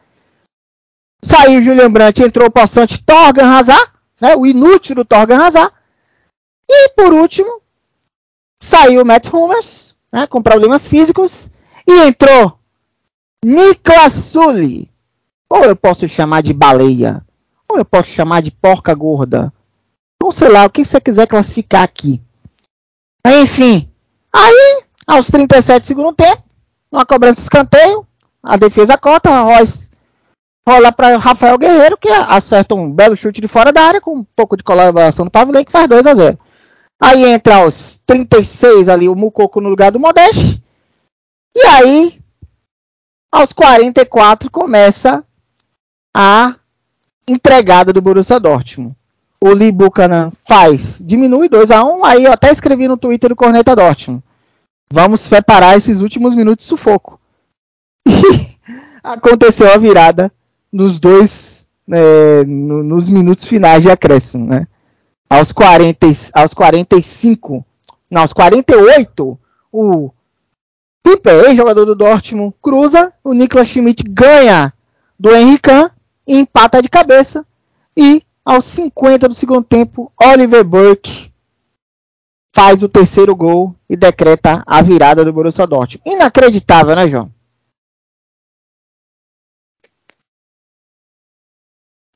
Saiu 1.22 1.62
Julian 1.62 1.90
Brandt, 1.90 2.22
entrou 2.22 2.48
o 2.48 2.52
passante 2.52 3.02
Torgan 3.02 3.58
Hazard, 3.58 3.90
né, 4.20 4.34
o 4.36 4.46
inútil 4.46 4.94
do 4.94 5.04
Torgan 5.04 5.44
Hazard. 5.44 5.72
E 6.68 6.88
por 6.90 7.12
último, 7.12 7.60
saiu 8.62 9.04
Matt 9.04 9.28
Hummers, 9.32 9.94
né, 10.12 10.26
com 10.26 10.42
problemas 10.42 10.86
físicos, 10.86 11.50
e 11.86 12.08
entrou 12.08 12.58
Niklas 13.44 14.12
Sully. 14.12 14.90
Ou 15.48 15.64
eu 15.64 15.76
posso 15.76 16.08
chamar 16.08 16.42
de 16.42 16.52
baleia, 16.52 17.24
ou 17.68 17.78
eu 17.78 17.84
posso 17.84 18.08
chamar 18.08 18.40
de 18.40 18.50
porca 18.50 18.94
gorda. 18.94 19.52
Ou 20.22 20.32
sei 20.32 20.48
lá, 20.48 20.64
o 20.64 20.70
que 20.70 20.84
você 20.84 21.00
quiser 21.00 21.26
classificar 21.26 21.82
aqui. 21.82 22.20
Enfim, 23.26 23.90
aí, 24.32 24.84
aos 25.06 25.26
37 25.26 25.86
segundo 25.86 26.14
tempo, 26.14 26.42
uma 26.90 27.04
cobrança 27.04 27.36
de 27.36 27.42
escanteio, 27.42 28.06
a 28.42 28.56
defesa 28.56 28.96
cota, 28.96 29.42
Royce 29.42 29.89
rola 30.70 30.92
para 30.92 31.16
Rafael 31.16 31.58
Guerreiro, 31.58 31.96
que 31.96 32.08
acerta 32.08 32.76
um 32.76 32.90
belo 32.90 33.16
chute 33.16 33.40
de 33.40 33.48
fora 33.48 33.72
da 33.72 33.82
área, 33.82 34.00
com 34.00 34.18
um 34.18 34.24
pouco 34.36 34.56
de 34.56 34.62
colaboração 34.62 35.24
do 35.24 35.30
Pavley, 35.30 35.64
que 35.64 35.72
faz 35.72 35.88
2 35.88 36.06
a 36.06 36.14
0 36.14 36.38
Aí 37.02 37.24
entra 37.24 37.56
aos 37.56 38.00
36 38.06 38.88
ali 38.88 39.08
o 39.08 39.16
Mucoco 39.16 39.60
no 39.60 39.68
lugar 39.68 39.90
do 39.90 39.98
Modeste. 39.98 40.62
E 41.56 41.66
aí, 41.66 42.20
aos 43.32 43.52
44, 43.52 44.50
começa 44.50 45.24
a 46.14 46.54
entregada 47.26 47.92
do 47.92 48.02
Borussia 48.02 48.38
Dortmund. 48.38 48.94
O 49.42 49.48
Lee 49.48 49.72
Buchanan 49.72 50.30
faz, 50.46 51.00
diminui 51.02 51.48
2 51.48 51.70
a 51.70 51.82
1 51.82 52.04
Aí 52.04 52.24
eu 52.24 52.32
até 52.32 52.52
escrevi 52.52 52.86
no 52.86 52.98
Twitter 52.98 53.30
do 53.30 53.36
Corneta 53.36 53.74
Dortmund. 53.74 54.22
Vamos 54.92 55.26
preparar 55.26 55.76
esses 55.76 56.00
últimos 56.00 56.34
minutos 56.34 56.64
de 56.64 56.68
sufoco. 56.68 57.18
Aconteceu 59.02 59.72
a 59.72 59.78
virada 59.78 60.30
nos 60.72 61.00
dois 61.00 61.66
é, 61.90 62.44
no, 62.44 62.82
nos 62.82 63.08
minutos 63.08 63.44
finais 63.44 63.82
de 63.82 63.90
acréscimo, 63.90 64.46
né? 64.46 64.66
Aos, 65.28 65.52
40, 65.52 66.06
aos 66.34 66.54
45, 66.54 67.64
não, 68.10 68.22
aos 68.22 68.32
48, 68.32 69.38
o 69.72 70.10
Pipe, 71.02 71.54
jogador 71.54 71.84
do 71.84 71.94
Dortmund, 71.94 72.54
cruza, 72.60 73.12
o 73.24 73.32
Niklas 73.32 73.68
Schmidt 73.68 74.02
ganha 74.08 74.72
do 75.18 75.34
Henrique 75.34 75.70
e 76.26 76.38
empata 76.38 76.82
de 76.82 76.88
cabeça. 76.88 77.46
E 77.96 78.22
aos 78.44 78.64
50 78.66 79.28
do 79.28 79.34
segundo 79.34 79.64
tempo, 79.64 80.12
Oliver 80.20 80.64
Burke 80.64 81.30
faz 82.54 82.82
o 82.82 82.88
terceiro 82.88 83.34
gol 83.34 83.74
e 83.88 83.96
decreta 83.96 84.62
a 84.66 84.82
virada 84.82 85.24
do 85.24 85.32
Borussia 85.32 85.66
Dortmund. 85.66 86.02
Inacreditável, 86.04 86.94
né, 86.96 87.08
João? 87.08 87.30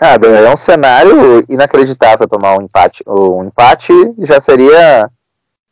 Ah, 0.06 0.18
é 0.22 0.52
um 0.52 0.56
cenário 0.56 1.42
inacreditável 1.48 2.28
tomar 2.28 2.58
um 2.58 2.62
empate. 2.62 3.02
Um 3.08 3.44
empate 3.44 3.90
já 4.18 4.38
seria 4.38 5.10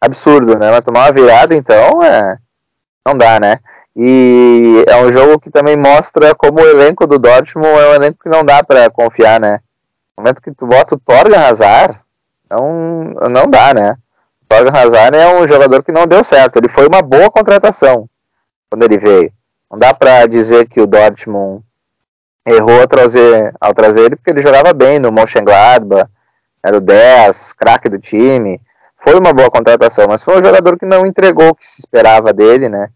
absurdo, 0.00 0.58
né? 0.58 0.70
Mas 0.70 0.82
tomar 0.82 1.00
uma 1.00 1.12
virada, 1.12 1.54
então, 1.54 2.02
é... 2.02 2.38
não 3.06 3.14
dá, 3.14 3.38
né? 3.38 3.58
E 3.94 4.86
é 4.88 4.96
um 4.96 5.12
jogo 5.12 5.38
que 5.38 5.50
também 5.50 5.76
mostra 5.76 6.34
como 6.34 6.62
o 6.62 6.66
elenco 6.66 7.06
do 7.06 7.18
Dortmund 7.18 7.68
é 7.68 7.90
um 7.90 7.94
elenco 7.94 8.20
que 8.22 8.30
não 8.30 8.42
dá 8.42 8.64
para 8.64 8.88
confiar, 8.88 9.38
né? 9.38 9.60
No 10.16 10.22
momento 10.22 10.40
que 10.40 10.50
tu 10.50 10.66
bota 10.66 10.94
o 10.94 10.98
Torgan 10.98 11.46
Hazard, 11.46 12.00
não, 12.48 13.12
não 13.28 13.46
dá, 13.46 13.74
né? 13.74 13.98
O 14.40 14.46
Torgan 14.48 14.74
Hazard 14.74 15.14
é 15.14 15.28
um 15.28 15.46
jogador 15.46 15.82
que 15.82 15.92
não 15.92 16.06
deu 16.06 16.24
certo. 16.24 16.56
Ele 16.56 16.70
foi 16.70 16.86
uma 16.86 17.02
boa 17.02 17.30
contratação 17.30 18.08
quando 18.70 18.84
ele 18.84 18.96
veio. 18.96 19.30
Não 19.70 19.78
dá 19.78 19.92
para 19.92 20.26
dizer 20.26 20.66
que 20.70 20.80
o 20.80 20.86
Dortmund 20.86 21.62
errou 22.46 22.80
ao 22.80 22.88
trazer, 22.88 23.54
ao 23.60 23.72
trazer 23.72 24.00
ele 24.00 24.16
porque 24.16 24.30
ele 24.30 24.42
jogava 24.42 24.72
bem 24.72 24.98
no 24.98 25.12
Mönchengladbach, 25.12 26.08
era 26.62 26.76
o 26.76 26.80
10, 26.80 27.52
craque 27.54 27.88
do 27.88 27.98
time. 27.98 28.60
Foi 29.02 29.18
uma 29.18 29.32
boa 29.32 29.50
contratação, 29.50 30.06
mas 30.08 30.22
foi 30.22 30.38
um 30.38 30.44
jogador 30.44 30.78
que 30.78 30.86
não 30.86 31.04
entregou 31.04 31.48
o 31.48 31.54
que 31.54 31.66
se 31.66 31.80
esperava 31.80 32.32
dele, 32.32 32.68
né? 32.68 32.88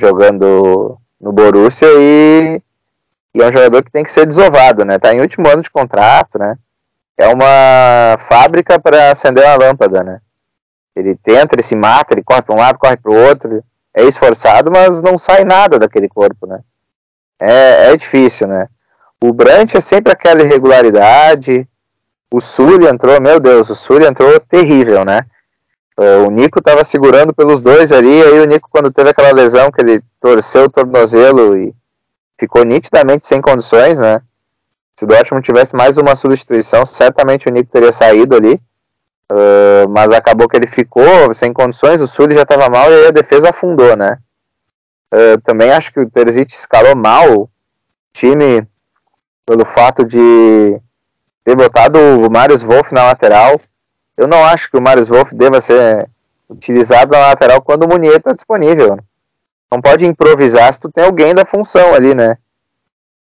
Jogando 0.00 0.98
no 1.20 1.32
Borussia 1.32 1.86
e, 1.98 2.62
e 3.34 3.42
é 3.42 3.46
um 3.46 3.52
jogador 3.52 3.84
que 3.84 3.90
tem 3.90 4.04
que 4.04 4.10
ser 4.10 4.24
desovado, 4.24 4.84
né? 4.84 4.98
Tá 4.98 5.12
em 5.12 5.20
último 5.20 5.46
ano 5.48 5.62
de 5.62 5.70
contrato, 5.70 6.38
né? 6.38 6.56
É 7.18 7.28
uma 7.28 8.16
fábrica 8.28 8.78
para 8.78 9.10
acender 9.10 9.44
uma 9.44 9.56
lâmpada, 9.56 10.02
né? 10.02 10.20
Ele 10.96 11.14
tenta, 11.14 11.54
ele 11.54 11.62
se 11.62 11.74
mata, 11.74 12.14
ele 12.14 12.24
corre 12.24 12.42
para 12.42 12.54
um 12.54 12.58
lado, 12.58 12.78
corre 12.78 12.96
para 12.96 13.12
o 13.12 13.28
outro, 13.28 13.62
é 13.94 14.04
esforçado, 14.04 14.70
mas 14.70 15.02
não 15.02 15.18
sai 15.18 15.44
nada 15.44 15.78
daquele 15.78 16.08
corpo, 16.08 16.46
né? 16.46 16.60
É, 17.38 17.92
é 17.92 17.96
difícil, 17.96 18.46
né? 18.46 18.68
O 19.22 19.32
Brant 19.32 19.74
é 19.74 19.80
sempre 19.80 20.12
aquela 20.12 20.42
irregularidade. 20.42 21.68
O 22.32 22.40
Sully 22.40 22.86
entrou, 22.86 23.20
meu 23.20 23.40
Deus, 23.40 23.70
o 23.70 23.74
Sully 23.74 24.06
entrou 24.06 24.38
terrível, 24.40 25.04
né? 25.04 25.24
O 26.24 26.30
Nico 26.30 26.60
estava 26.60 26.84
segurando 26.84 27.34
pelos 27.34 27.60
dois 27.60 27.90
ali, 27.90 28.22
aí 28.22 28.38
o 28.38 28.44
Nico, 28.44 28.68
quando 28.70 28.92
teve 28.92 29.10
aquela 29.10 29.32
lesão 29.32 29.68
que 29.72 29.80
ele 29.80 30.00
torceu 30.20 30.64
o 30.64 30.70
tornozelo 30.70 31.56
e 31.56 31.74
ficou 32.38 32.64
nitidamente 32.64 33.26
sem 33.26 33.40
condições, 33.40 33.98
né? 33.98 34.22
Se 34.96 35.04
o 35.04 35.08
Dortmund 35.08 35.44
tivesse 35.44 35.74
mais 35.74 35.96
uma 35.96 36.14
substituição, 36.14 36.86
certamente 36.86 37.48
o 37.48 37.52
Nico 37.52 37.70
teria 37.72 37.90
saído 37.90 38.36
ali. 38.36 38.60
Uh, 39.30 39.86
mas 39.90 40.10
acabou 40.10 40.48
que 40.48 40.56
ele 40.56 40.66
ficou 40.66 41.34
sem 41.34 41.52
condições, 41.52 42.00
o 42.00 42.06
Sully 42.06 42.34
já 42.34 42.42
estava 42.42 42.70
mal 42.70 42.90
e 42.90 42.94
aí 42.94 43.06
a 43.08 43.10
defesa 43.10 43.50
afundou, 43.50 43.94
né? 43.94 44.18
Uh, 45.12 45.40
também 45.42 45.70
acho 45.70 45.92
que 45.92 46.00
o 46.00 46.10
Terzic 46.10 46.52
escalou 46.52 46.94
mal 46.94 47.32
o 47.32 47.50
time 48.12 48.66
pelo 49.46 49.64
fato 49.64 50.04
de 50.04 50.78
ter 51.44 51.56
botado 51.56 51.98
o 51.98 52.30
Marius 52.30 52.62
Wolff 52.62 52.92
na 52.92 53.04
lateral. 53.04 53.58
Eu 54.16 54.26
não 54.26 54.44
acho 54.44 54.70
que 54.70 54.76
o 54.76 54.82
Marius 54.82 55.08
Wolff 55.08 55.34
deva 55.34 55.60
ser 55.60 56.08
utilizado 56.48 57.12
na 57.12 57.28
lateral 57.28 57.62
quando 57.62 57.84
o 57.84 57.88
Munier 57.88 58.16
está 58.16 58.32
disponível. 58.32 58.98
Não 59.70 59.80
pode 59.80 60.04
improvisar 60.04 60.72
se 60.72 60.80
tu 60.80 60.90
tem 60.90 61.04
alguém 61.04 61.34
da 61.34 61.44
função 61.44 61.94
ali, 61.94 62.14
né? 62.14 62.36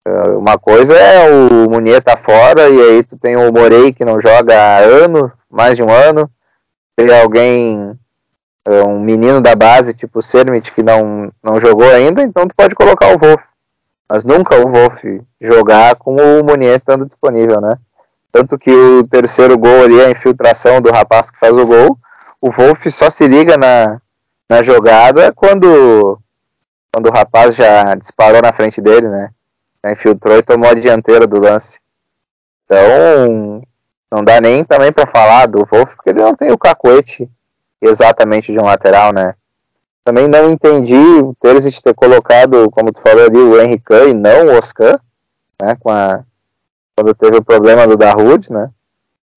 Uh, 0.07 0.39
uma 0.39 0.59
coisa 0.59 0.95
é 0.95 1.31
o 1.31 1.71
Munier 1.71 2.03
tá 2.03 2.17
fora 2.17 2.69
e 2.69 2.81
aí 2.81 3.03
tu 3.03 3.17
tem 3.17 3.37
o 3.37 3.53
Morei 3.53 3.93
que 3.93 4.05
não 4.05 4.21
joga 4.21 4.55
há 4.55 4.79
ano, 4.79 5.33
mais 5.51 5.77
de 5.77 5.83
um 5.83 5.91
ano. 5.91 6.31
Tem 6.97 7.11
alguém 7.21 7.99
um 8.67 8.99
menino 8.99 9.41
da 9.41 9.55
base, 9.55 9.95
tipo 9.95 10.19
o 10.19 10.23
Sermit, 10.23 10.73
que 10.73 10.83
não, 10.83 11.31
não 11.43 11.61
jogou 11.61 11.89
ainda, 11.91 12.23
então 12.23 12.47
tu 12.47 12.55
pode 12.55 12.75
colocar 12.75 13.15
o 13.15 13.19
Wolf. 13.19 13.43
Mas 14.11 14.25
nunca 14.25 14.57
o 14.57 14.71
Wolf 14.71 15.03
jogar 15.41 15.97
com 15.97 16.17
o 16.17 16.45
Munier 16.45 16.77
estando 16.77 17.07
disponível, 17.07 17.61
né? 17.61 17.77
Tanto 18.33 18.59
que 18.59 18.71
o 18.71 19.07
terceiro 19.07 19.59
gol 19.59 19.85
ali, 19.85 20.01
a 20.01 20.11
infiltração 20.11 20.81
do 20.81 20.91
rapaz 20.91 21.31
que 21.31 21.39
faz 21.39 21.55
o 21.57 21.67
gol, 21.67 21.99
o 22.41 22.51
Wolf 22.51 22.87
só 22.91 23.11
se 23.11 23.27
liga 23.27 23.57
na, 23.57 23.99
na 24.49 24.63
jogada 24.63 25.33
quando, 25.33 26.19
quando 26.93 27.07
o 27.09 27.13
rapaz 27.13 27.55
já 27.55 27.95
disparou 27.95 28.43
na 28.43 28.53
frente 28.53 28.81
dele, 28.81 29.09
né? 29.09 29.31
Já 29.85 29.93
infiltrou 29.93 30.37
e 30.39 30.43
tomou 30.43 30.71
a 30.71 30.75
dianteira 30.75 31.27
do 31.27 31.39
lance. 31.39 31.79
Então, 32.65 33.63
não 34.11 34.25
dá 34.25 34.41
nem 34.41 34.65
também 34.65 34.91
para 34.93 35.11
falar 35.11 35.47
do 35.47 35.67
Wolf, 35.67 35.95
porque 35.95 36.11
ele 36.11 36.23
não 36.23 36.35
tem 36.35 36.51
o 36.51 36.59
cacuete 36.59 37.31
exatamente 37.87 38.53
de 38.53 38.59
um 38.59 38.65
lateral, 38.65 39.13
né? 39.13 39.35
Também 40.05 40.29
não 40.29 40.51
entendi 40.51 40.95
Terzic 41.41 41.83
ter 41.83 41.95
colocado, 41.95 42.71
como 42.71 42.93
tu 42.93 43.01
falou 43.01 43.25
ali, 43.25 43.39
o 43.39 43.61
Henrique 43.61 43.95
e 44.09 44.15
não 44.15 44.49
o 44.49 44.59
Oscar, 44.59 45.01
né? 45.61 45.77
Com 45.81 45.91
a, 45.91 46.23
quando 46.97 47.15
teve 47.15 47.39
o 47.39 47.45
problema 47.45 47.87
do 47.87 47.97
Dahoud, 47.97 48.53
né? 48.53 48.71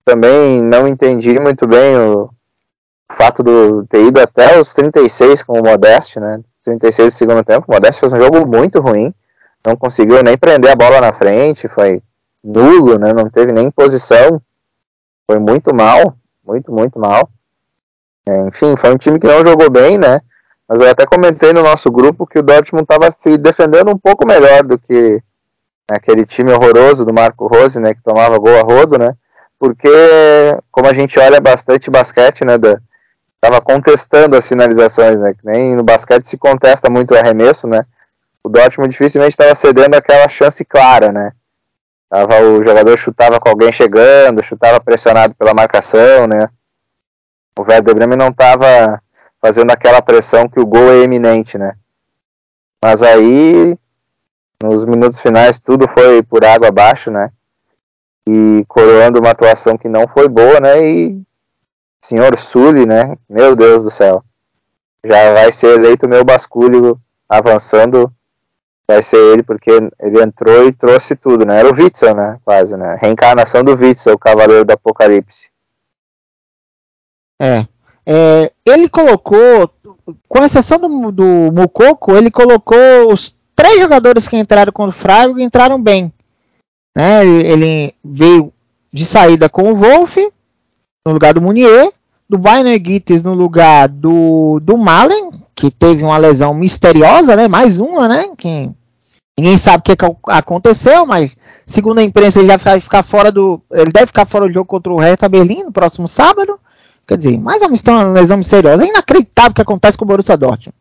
Também 0.04 0.62
não 0.62 0.88
entendi 0.88 1.39
muito 1.39 1.68
bem 1.68 1.98
o 1.98 2.30
fato 3.16 3.42
do 3.42 3.86
ter 3.88 4.06
ido 4.06 4.20
até 4.20 4.60
os 4.60 4.74
36 4.74 5.44
com 5.44 5.60
o 5.60 5.63
Modeste, 5.63 6.20
né? 6.20 6.42
36 6.63 7.13
do 7.13 7.18
segundo 7.18 7.44
tempo. 7.44 7.66
O 7.68 7.74
Modeste 7.74 8.01
fez 8.01 8.12
um 8.12 8.18
jogo 8.18 8.46
muito 8.46 8.82
ruim, 8.82 9.13
não 9.66 9.75
conseguiu 9.75 10.22
nem 10.22 10.38
prender 10.38 10.72
a 10.72 10.75
bola 10.75 11.00
na 11.00 11.13
frente, 11.13 11.68
foi 11.68 12.01
nulo, 12.44 13.00
né? 13.00 13.13
Não 13.13 13.30
teve 13.30 13.51
nem 13.51 13.72
posição, 13.72 14.42
foi 15.25 15.39
muito 15.39 15.74
mal, 15.74 16.16
muito, 16.46 16.72
muito 16.72 17.00
mal. 17.00 17.30
É, 18.28 18.42
enfim, 18.42 18.76
foi 18.76 18.94
um 18.94 18.98
time 18.98 19.20
que 19.20 19.28
não 19.28 19.44
jogou 19.44 19.70
bem, 19.70 19.98
né? 19.98 20.20
Mas 20.68 20.82
eu 20.82 20.90
até 20.90 21.06
comentei 21.06 21.54
no 21.54 21.64
nosso 21.64 21.90
grupo 21.90 22.28
que 22.28 22.38
o 22.38 22.44
Dortmund 22.44 22.84
estava 22.84 23.10
se 23.10 23.38
defendendo 23.38 23.90
um 23.90 23.98
pouco 23.98 24.28
melhor 24.28 24.64
do 24.64 24.78
que 24.78 25.22
aquele 25.90 26.26
time 26.26 26.52
horroroso 26.52 27.06
do 27.06 27.14
Marco 27.14 27.48
Rose, 27.48 27.80
né? 27.80 27.94
Que 27.94 28.04
tomava 28.04 28.38
gol 28.38 28.60
a 28.60 28.64
rodo, 28.64 29.00
né? 29.00 29.16
Porque, 29.58 29.90
como 30.70 30.90
a 30.90 30.94
gente 30.94 31.18
olha 31.18 31.40
bastante 31.40 31.90
basquete, 31.90 32.44
né? 32.44 32.58
Da, 32.58 32.78
tava 33.40 33.62
contestando 33.62 34.36
as 34.36 34.46
finalizações, 34.46 35.18
né? 35.18 35.34
Que 35.34 35.46
nem 35.46 35.74
no 35.74 35.84
basquete 35.84 36.26
se 36.26 36.38
contesta 36.38 36.90
muito 36.90 37.14
o 37.14 37.18
arremesso, 37.18 37.66
né? 37.66 37.86
O 38.44 38.50
Dortmund 38.50 38.92
dificilmente 38.92 39.32
estava 39.32 39.56
cedendo 39.56 39.96
aquela 39.96 40.28
chance 40.28 40.66
clara, 40.66 41.14
né? 41.14 41.32
Tava, 42.10 42.42
o 42.42 42.62
jogador 42.62 42.98
chutava 42.98 43.40
com 43.40 43.50
alguém 43.50 43.72
chegando, 43.72 44.44
chutava 44.44 44.82
pressionado 44.82 45.34
pela 45.36 45.54
marcação, 45.54 46.28
né? 46.28 46.50
O 47.62 47.66
Werder 47.70 47.96
Bremen 47.96 48.18
não 48.18 48.30
estava 48.30 49.02
fazendo 49.42 49.72
aquela 49.72 50.02
pressão 50.02 50.48
que 50.48 50.60
o 50.60 50.66
gol 50.66 50.92
é 50.92 50.98
eminente, 50.98 51.58
né? 51.58 51.76
Mas 52.84 53.02
aí, 53.02 53.78
nos 54.62 54.86
minutos 54.86 55.20
finais, 55.20 55.60
tudo 55.60 55.88
foi 55.88 56.22
por 56.24 56.46
água 56.46 56.68
abaixo, 56.68 57.10
né? 57.10 57.32
E 58.28 58.64
coroando 58.68 59.20
uma 59.20 59.32
atuação 59.32 59.78
que 59.78 59.88
não 59.88 60.08
foi 60.08 60.28
boa, 60.28 60.60
né? 60.60 60.86
E 60.86 61.22
senhor 62.02 62.38
Sully, 62.38 62.86
né? 62.86 63.18
Meu 63.30 63.56
Deus 63.56 63.84
do 63.84 63.92
céu. 63.92 64.24
Já 65.04 65.34
vai 65.34 65.52
ser 65.52 65.80
eleito 65.80 66.08
meu 66.08 66.24
basculho 66.24 67.00
avançando. 67.28 68.12
Vai 68.88 69.04
ser 69.04 69.18
ele, 69.34 69.44
porque 69.44 69.70
ele 70.00 70.22
entrou 70.22 70.66
e 70.66 70.72
trouxe 70.72 71.16
tudo, 71.16 71.46
né? 71.46 71.60
Era 71.60 71.70
o 71.70 71.76
Witzel, 71.76 72.16
né? 72.16 72.38
Quase, 72.46 72.78
né? 72.78 72.96
Reencarnação 73.02 73.64
do 73.64 73.76
Witzel, 73.76 74.14
o 74.14 74.20
Cavaleiro 74.20 74.64
do 74.64 74.72
Apocalipse. 74.72 75.50
É. 77.39 77.65
é. 78.06 78.51
Ele 78.65 78.89
colocou, 78.89 79.70
com 80.27 80.44
exceção 80.44 80.79
do, 80.79 81.12
do 81.12 81.51
Mukoko, 81.51 82.15
ele 82.15 82.32
colocou 82.32 83.12
os 83.12 83.36
três 83.56 83.79
jogadores 83.79 84.27
que 84.27 84.38
entraram 84.38 84.72
contra 84.72 84.96
o 84.96 85.00
Freiburg 85.00 85.41
entraram 85.41 85.82
bem. 85.82 86.12
Né? 86.96 87.25
Ele 87.25 87.94
veio 88.03 88.53
de 88.91 89.06
saída 89.06 89.50
com 89.50 89.72
o 89.72 89.75
Wolf, 89.75 90.17
no 91.06 91.13
lugar 91.13 91.34
do 91.34 91.41
Munier, 91.41 91.91
do 92.29 92.41
Weiner 92.44 92.82
Gittes 92.84 93.24
no 93.24 93.34
lugar 93.34 93.88
do, 93.88 94.60
do 94.60 94.77
Malen, 94.77 95.32
que 95.56 95.72
teve 95.72 96.03
uma 96.03 96.17
lesão 96.17 96.53
misteriosa, 96.53 97.36
né? 97.36 97.48
Mais 97.48 97.79
uma, 97.79 98.08
né? 98.08 98.29
Que 98.38 98.70
ninguém 99.38 99.58
sabe 99.58 99.79
o 99.79 99.82
que, 99.84 99.96
que 99.96 100.06
aconteceu, 100.27 101.06
mas 101.06 101.36
segundo 101.65 102.00
a 102.00 102.03
imprensa 102.03 102.39
ele 102.39 102.48
já 102.48 102.58
vai 102.58 102.79
ficar 102.79 103.03
fora 103.03 103.32
do. 103.32 103.62
Ele 103.72 103.91
deve 103.91 104.08
ficar 104.08 104.25
fora 104.25 104.48
do 104.48 104.53
jogo 104.53 104.65
contra 104.65 104.91
o 104.91 105.00
Hertha 105.00 105.29
Berlim 105.29 105.63
no 105.63 105.72
próximo 105.72 106.08
sábado. 106.08 106.60
Quer 107.08 107.18
dizer, 107.18 107.40
mais 107.40 107.62
uma 107.62 108.04
lesão 108.12 108.38
misteriosa. 108.38 108.84
É 108.84 108.88
inacreditável 108.88 109.52
o 109.52 109.54
que 109.56 109.62
acontece 109.62 109.98
com 109.98 110.04
o 110.04 110.08
Borussia 110.08 110.36
Dortmund. 110.36 110.76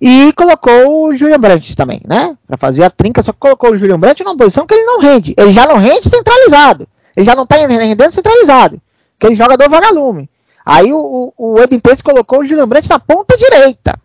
E 0.00 0.32
colocou 0.34 1.06
o 1.06 1.16
Julian 1.16 1.38
Brandt 1.38 1.74
também, 1.76 2.02
né? 2.06 2.36
Para 2.46 2.58
fazer 2.58 2.82
a 2.82 2.90
trinca, 2.90 3.22
só 3.22 3.32
colocou 3.32 3.70
o 3.70 3.78
Julian 3.78 3.98
Brandt 3.98 4.22
numa 4.24 4.36
posição 4.36 4.66
que 4.66 4.74
ele 4.74 4.84
não 4.84 5.00
rende. 5.00 5.34
Ele 5.38 5.52
já 5.52 5.66
não 5.66 5.76
rende 5.76 6.08
centralizado. 6.08 6.86
Ele 7.16 7.24
já 7.24 7.34
não 7.34 7.44
está 7.44 7.56
rendendo 7.56 8.10
centralizado. 8.10 8.80
Aquele 9.18 9.36
jogador 9.36 9.70
vagalume. 9.70 10.28
Aí 10.64 10.92
o, 10.92 11.32
o, 11.38 11.54
o 11.54 12.02
colocou 12.04 12.40
o 12.40 12.44
Julian 12.44 12.68
Brandt 12.68 12.90
na 12.90 12.98
ponta 12.98 13.36
direita. 13.36 13.98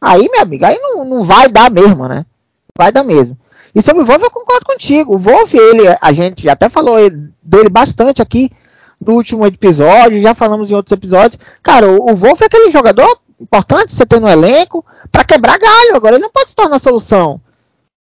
Aí, 0.00 0.28
meu 0.30 0.42
amigo, 0.42 0.66
aí 0.66 0.78
não, 0.78 1.04
não 1.04 1.24
vai 1.24 1.48
dar 1.48 1.70
mesmo, 1.70 2.06
né? 2.06 2.26
Vai 2.76 2.92
dar 2.92 3.04
mesmo. 3.04 3.38
E 3.74 3.80
sobre 3.80 4.02
o 4.02 4.04
Wolf 4.04 4.22
eu 4.22 4.30
concordo 4.30 4.66
contigo. 4.66 5.14
O 5.14 5.18
Wolf, 5.18 5.54
ele, 5.54 5.84
a 6.00 6.12
gente 6.12 6.48
até 6.48 6.68
falou 6.68 6.96
dele 7.42 7.68
bastante 7.70 8.20
aqui 8.20 8.50
no 9.00 9.14
último 9.14 9.46
episódio, 9.46 10.20
já 10.20 10.34
falamos 10.34 10.70
em 10.70 10.74
outros 10.74 10.92
episódios. 10.92 11.38
Cara, 11.62 11.88
o, 11.88 12.10
o 12.10 12.16
Wolf 12.16 12.40
é 12.42 12.46
aquele 12.46 12.70
jogador 12.70 13.18
importante 13.40 13.92
você 13.92 14.06
ter 14.06 14.20
no 14.20 14.28
elenco 14.28 14.84
para 15.10 15.24
quebrar 15.24 15.58
galho. 15.58 15.96
Agora 15.96 16.16
ele 16.16 16.22
não 16.22 16.30
pode 16.30 16.50
se 16.50 16.56
tornar 16.56 16.78
solução. 16.78 17.40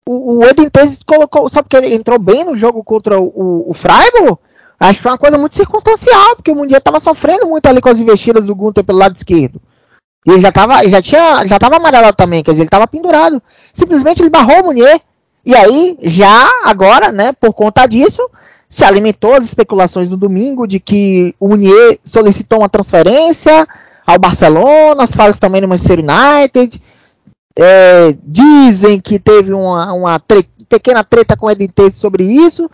O, 0.08 0.40
o 0.40 0.44
Edin 0.46 0.70
colocou, 1.06 1.48
só 1.50 1.62
porque 1.62 1.78
ele 1.78 1.94
entrou 1.94 2.18
bem 2.18 2.44
no 2.44 2.56
jogo 2.56 2.84
contra 2.84 3.20
o, 3.20 3.70
o, 3.70 3.74
Freiburg, 3.74 4.38
acho 4.80 4.98
que 4.98 5.04
foi 5.04 5.12
uma 5.12 5.18
coisa 5.18 5.38
muito 5.38 5.56
circunstancial, 5.56 6.36
porque 6.36 6.52
o 6.52 6.56
Mundial 6.56 6.80
estava 6.80 7.00
sofrendo 7.00 7.46
muito 7.46 7.68
ali 7.68 7.80
com 7.80 7.90
as 7.90 8.00
investidas 8.00 8.46
do 8.46 8.56
Gunter 8.56 8.84
pelo 8.84 8.98
lado 8.98 9.16
esquerdo. 9.16 9.62
E 10.26 10.32
ele 10.32 10.42
já 10.42 10.52
tava, 10.52 10.88
já 10.88 11.02
tinha, 11.02 11.46
já 11.46 11.60
tava 11.60 11.78
amarelado 11.78 12.18
também, 12.18 12.44
quer 12.44 12.52
dizer, 12.52 12.64
ele 12.64 12.68
estava 12.68 12.88
pendurado. 12.88 13.42
Simplesmente 13.74 14.22
ele 14.22 14.30
barrou 14.30 14.62
o 14.62 14.66
Munier. 14.66 15.00
E 15.46 15.56
aí, 15.56 15.98
já 16.02 16.48
agora, 16.64 17.12
né, 17.12 17.32
por 17.34 17.54
conta 17.54 17.88
disso, 17.88 18.22
se 18.72 18.86
alimentou 18.86 19.34
as 19.34 19.44
especulações 19.44 20.10
no 20.10 20.16
domingo 20.16 20.66
de 20.66 20.80
que 20.80 21.36
o 21.38 21.50
Munier 21.50 22.00
solicitou 22.06 22.60
uma 22.60 22.70
transferência 22.70 23.68
ao 24.08 24.18
Barcelona, 24.18 25.04
as 25.04 25.12
falas 25.12 25.38
também 25.38 25.60
no 25.60 25.68
Manchester 25.68 26.00
United. 26.00 26.82
É, 27.60 28.16
dizem 28.24 29.01
que 29.01 29.20
teve 29.20 29.51
uma, 29.51 29.92
uma 29.92 30.20
tre 30.22 30.48
pequena 30.70 31.04
treta 31.04 31.36
com 31.36 31.48
o 31.48 31.51
Edin 31.51 31.70
sobre 31.92 32.24
isso. 32.24 32.72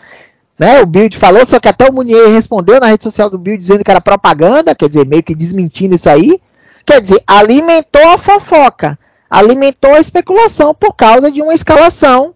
Né, 0.59 0.79
o 0.81 0.85
Build 0.85 1.17
falou, 1.17 1.43
só 1.47 1.59
que 1.59 1.67
até 1.67 1.89
o 1.89 1.93
Munier 1.93 2.29
respondeu 2.29 2.79
na 2.79 2.87
rede 2.87 3.03
social 3.03 3.27
do 3.27 3.39
Build 3.39 3.59
dizendo 3.59 3.83
que 3.83 3.89
era 3.89 3.99
propaganda, 3.99 4.75
quer 4.75 4.89
dizer, 4.89 5.05
meio 5.05 5.23
que 5.23 5.33
desmentindo 5.33 5.95
isso 5.95 6.09
aí. 6.09 6.39
Quer 6.85 7.01
dizer, 7.01 7.23
alimentou 7.25 8.07
a 8.13 8.19
fofoca, 8.19 8.99
alimentou 9.27 9.95
a 9.95 9.99
especulação 9.99 10.75
por 10.75 10.93
causa 10.93 11.31
de 11.31 11.41
uma 11.41 11.55
escalação, 11.55 12.35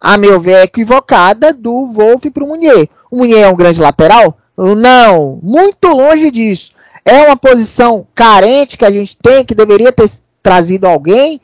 a 0.00 0.16
meu 0.16 0.40
ver, 0.40 0.62
equivocada 0.62 1.52
do 1.52 1.86
Wolf 1.92 2.24
para 2.32 2.44
o 2.44 2.48
Munier. 2.48 2.88
O 3.10 3.16
Munier 3.16 3.42
é 3.44 3.48
um 3.48 3.56
grande 3.56 3.80
lateral? 3.80 4.38
Não, 4.56 5.38
muito 5.42 5.88
longe 5.88 6.30
disso. 6.30 6.72
É 7.04 7.22
uma 7.22 7.36
posição 7.36 8.06
carente 8.14 8.76
que 8.76 8.84
a 8.84 8.90
gente 8.90 9.16
tem, 9.16 9.44
que 9.44 9.54
deveria 9.54 9.92
ter 9.92 10.10
trazido 10.42 10.86
alguém, 10.86 11.40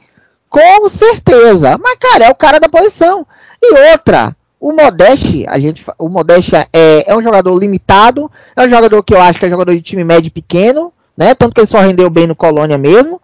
com 0.48 0.88
certeza. 0.88 1.78
Mas, 1.78 1.96
cara, 1.98 2.26
é 2.26 2.30
o 2.30 2.34
cara 2.34 2.60
da 2.60 2.68
posição. 2.68 3.26
E 3.62 3.92
outra, 3.92 4.36
o 4.60 4.72
Modeste, 4.72 5.44
a 5.48 5.58
gente, 5.58 5.84
o 5.98 6.08
Modeste 6.08 6.54
é, 6.56 6.68
é 7.06 7.16
um 7.16 7.22
jogador 7.22 7.58
limitado, 7.58 8.30
é 8.56 8.62
um 8.62 8.68
jogador 8.68 9.02
que 9.02 9.14
eu 9.14 9.20
acho 9.20 9.38
que 9.38 9.46
é 9.46 9.50
jogador 9.50 9.74
de 9.74 9.82
time 9.82 10.04
médio 10.04 10.32
pequeno, 10.32 10.92
né? 11.16 11.34
Tanto 11.34 11.54
que 11.54 11.60
ele 11.60 11.66
só 11.66 11.80
rendeu 11.80 12.08
bem 12.10 12.26
no 12.26 12.36
Colônia 12.36 12.78
mesmo. 12.78 13.20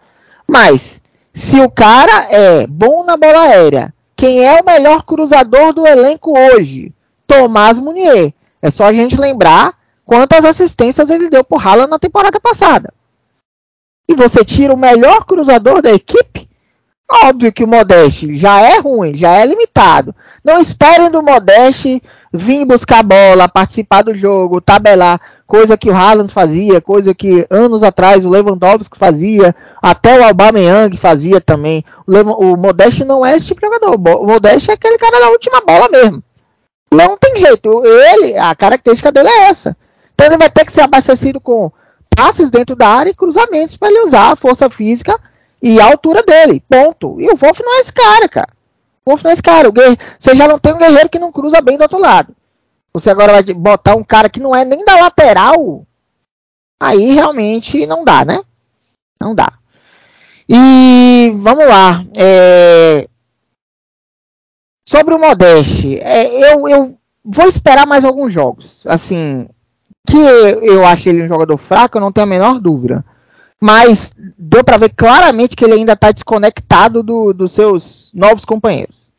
Mas 0.47 1.01
se 1.33 1.59
o 1.61 1.69
cara 1.69 2.27
é 2.29 2.67
bom 2.67 3.03
na 3.03 3.17
bola 3.17 3.41
aérea, 3.41 3.93
quem 4.21 4.45
é 4.45 4.61
o 4.61 4.63
melhor 4.63 5.01
cruzador 5.01 5.73
do 5.73 5.87
elenco 5.87 6.37
hoje? 6.37 6.93
Tomás 7.25 7.79
Munier. 7.79 8.31
É 8.61 8.69
só 8.69 8.85
a 8.85 8.93
gente 8.93 9.19
lembrar 9.19 9.73
quantas 10.05 10.45
assistências 10.45 11.09
ele 11.09 11.27
deu 11.27 11.43
por 11.43 11.59
Haaland 11.59 11.89
na 11.89 11.97
temporada 11.97 12.39
passada. 12.39 12.93
E 14.07 14.13
você 14.13 14.45
tira 14.45 14.75
o 14.75 14.77
melhor 14.77 15.25
cruzador 15.25 15.81
da 15.81 15.91
equipe? 15.91 16.47
Óbvio 17.11 17.51
que 17.51 17.63
o 17.63 17.67
Modeste 17.67 18.35
já 18.35 18.61
é 18.61 18.77
ruim, 18.77 19.15
já 19.15 19.31
é 19.31 19.43
limitado. 19.43 20.13
Não 20.45 20.59
esperem 20.59 21.09
do 21.09 21.23
Modeste 21.23 21.99
vir 22.31 22.63
buscar 22.63 23.01
bola, 23.01 23.49
participar 23.49 24.03
do 24.03 24.13
jogo, 24.13 24.61
tabelar, 24.61 25.19
coisa 25.51 25.77
que 25.77 25.89
o 25.89 25.93
Haaland 25.93 26.33
fazia, 26.33 26.79
coisa 26.79 27.13
que 27.13 27.45
anos 27.49 27.83
atrás 27.83 28.25
o 28.25 28.29
Lewandowski 28.29 28.97
fazia, 28.97 29.53
até 29.81 30.17
o 30.17 30.23
Aubameyang 30.23 30.95
fazia 30.95 31.41
também. 31.41 31.83
O, 32.07 32.53
o 32.53 32.57
Modeste 32.57 33.03
não 33.03 33.25
é 33.25 33.35
esse 33.35 33.47
tipo 33.47 33.59
de 33.59 33.67
jogador. 33.67 34.21
O 34.21 34.25
Modeste 34.25 34.71
é 34.71 34.75
aquele 34.75 34.97
cara 34.97 35.19
da 35.19 35.29
última 35.29 35.59
bola 35.59 35.89
mesmo. 35.89 36.23
Não 36.89 37.17
tem 37.17 37.35
jeito. 37.35 37.83
Ele, 37.85 38.37
a 38.37 38.55
característica 38.55 39.11
dele 39.11 39.27
é 39.27 39.49
essa. 39.49 39.75
Então 40.15 40.25
ele 40.25 40.37
vai 40.37 40.49
ter 40.49 40.63
que 40.63 40.71
ser 40.71 40.81
abastecido 40.81 41.41
com 41.41 41.69
passes 42.15 42.49
dentro 42.49 42.73
da 42.73 42.87
área 42.87 43.09
e 43.09 43.15
cruzamentos 43.15 43.75
para 43.75 43.89
ele 43.89 44.05
usar 44.05 44.31
a 44.31 44.37
força 44.37 44.69
física 44.69 45.19
e 45.61 45.81
a 45.81 45.85
altura 45.85 46.23
dele. 46.23 46.63
Ponto. 46.69 47.19
E 47.19 47.29
o 47.29 47.35
Wolf 47.35 47.59
não 47.59 47.75
é 47.75 47.81
esse 47.81 47.91
cara, 47.91 48.29
cara. 48.29 48.53
O 49.05 49.11
Wolf 49.11 49.21
não 49.21 49.31
é 49.31 49.33
esse 49.33 49.43
cara. 49.43 49.67
O 49.67 49.73
Você 50.17 50.33
já 50.33 50.47
não 50.47 50.57
tem 50.57 50.73
um 50.73 50.77
guerreiro 50.77 51.09
que 51.09 51.19
não 51.19 51.29
cruza 51.29 51.59
bem 51.59 51.75
do 51.75 51.81
outro 51.81 51.99
lado. 51.99 52.33
Você 52.93 53.09
agora 53.09 53.33
vai 53.33 53.43
botar 53.53 53.95
um 53.95 54.03
cara 54.03 54.29
que 54.29 54.39
não 54.39 54.55
é 54.55 54.65
nem 54.65 54.83
da 54.83 54.95
lateral. 54.95 55.85
Aí 56.79 57.13
realmente 57.13 57.85
não 57.85 58.03
dá, 58.03 58.25
né? 58.25 58.41
Não 59.19 59.33
dá. 59.33 59.53
E 60.49 61.31
vamos 61.37 61.67
lá. 61.67 62.03
É... 62.17 63.07
Sobre 64.87 65.13
o 65.13 65.19
Modeste, 65.19 65.97
é, 65.99 66.53
eu, 66.53 66.67
eu 66.67 66.97
vou 67.23 67.45
esperar 67.45 67.87
mais 67.87 68.03
alguns 68.03 68.33
jogos. 68.33 68.85
Assim, 68.87 69.47
que 70.05 70.17
eu 70.17 70.85
acho 70.85 71.07
ele 71.07 71.23
um 71.23 71.27
jogador 71.27 71.57
fraco, 71.57 71.97
eu 71.97 72.01
não 72.01 72.11
tenho 72.11 72.25
a 72.25 72.29
menor 72.29 72.59
dúvida. 72.59 73.05
Mas 73.61 74.11
deu 74.37 74.63
para 74.63 74.77
ver 74.77 74.89
claramente 74.89 75.55
que 75.55 75.63
ele 75.63 75.75
ainda 75.75 75.93
está 75.93 76.11
desconectado 76.11 77.03
do, 77.03 77.31
dos 77.31 77.53
seus 77.53 78.11
novos 78.13 78.43
companheiros. 78.43 79.11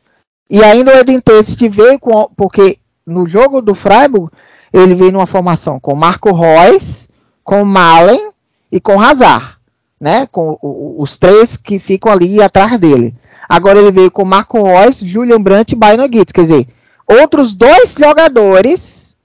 E 0.49 0.61
ainda 0.61 0.93
o 0.93 0.97
Eden 0.99 1.19
Test 1.21 1.57
veio 1.69 1.97
com. 1.97 2.29
Porque 2.35 2.77
no 3.05 3.27
jogo 3.27 3.61
do 3.61 3.75
Freiburg, 3.75 4.31
ele 4.71 4.95
veio 4.95 5.11
numa 5.11 5.27
formação 5.27 5.79
com 5.79 5.95
Marco 5.95 6.31
Reus, 6.31 7.07
com 7.43 7.63
Malen 7.63 8.31
e 8.71 8.79
com 8.79 8.99
Hazard, 8.99 9.57
né? 9.99 10.27
Com 10.27 10.57
os 10.61 11.17
três 11.17 11.55
que 11.55 11.79
ficam 11.79 12.11
ali 12.11 12.41
atrás 12.41 12.79
dele. 12.79 13.13
Agora 13.47 13.79
ele 13.79 13.91
veio 13.91 14.09
com 14.09 14.25
Marco 14.25 14.63
Reus, 14.63 14.97
Julian 14.97 15.41
Brandt 15.41 15.73
e 15.73 15.77
Bayern 15.77 16.09
Gitz, 16.11 16.31
quer 16.31 16.41
dizer, 16.41 16.67
outros 17.05 17.53
dois 17.53 17.95
jogadores 17.99 19.15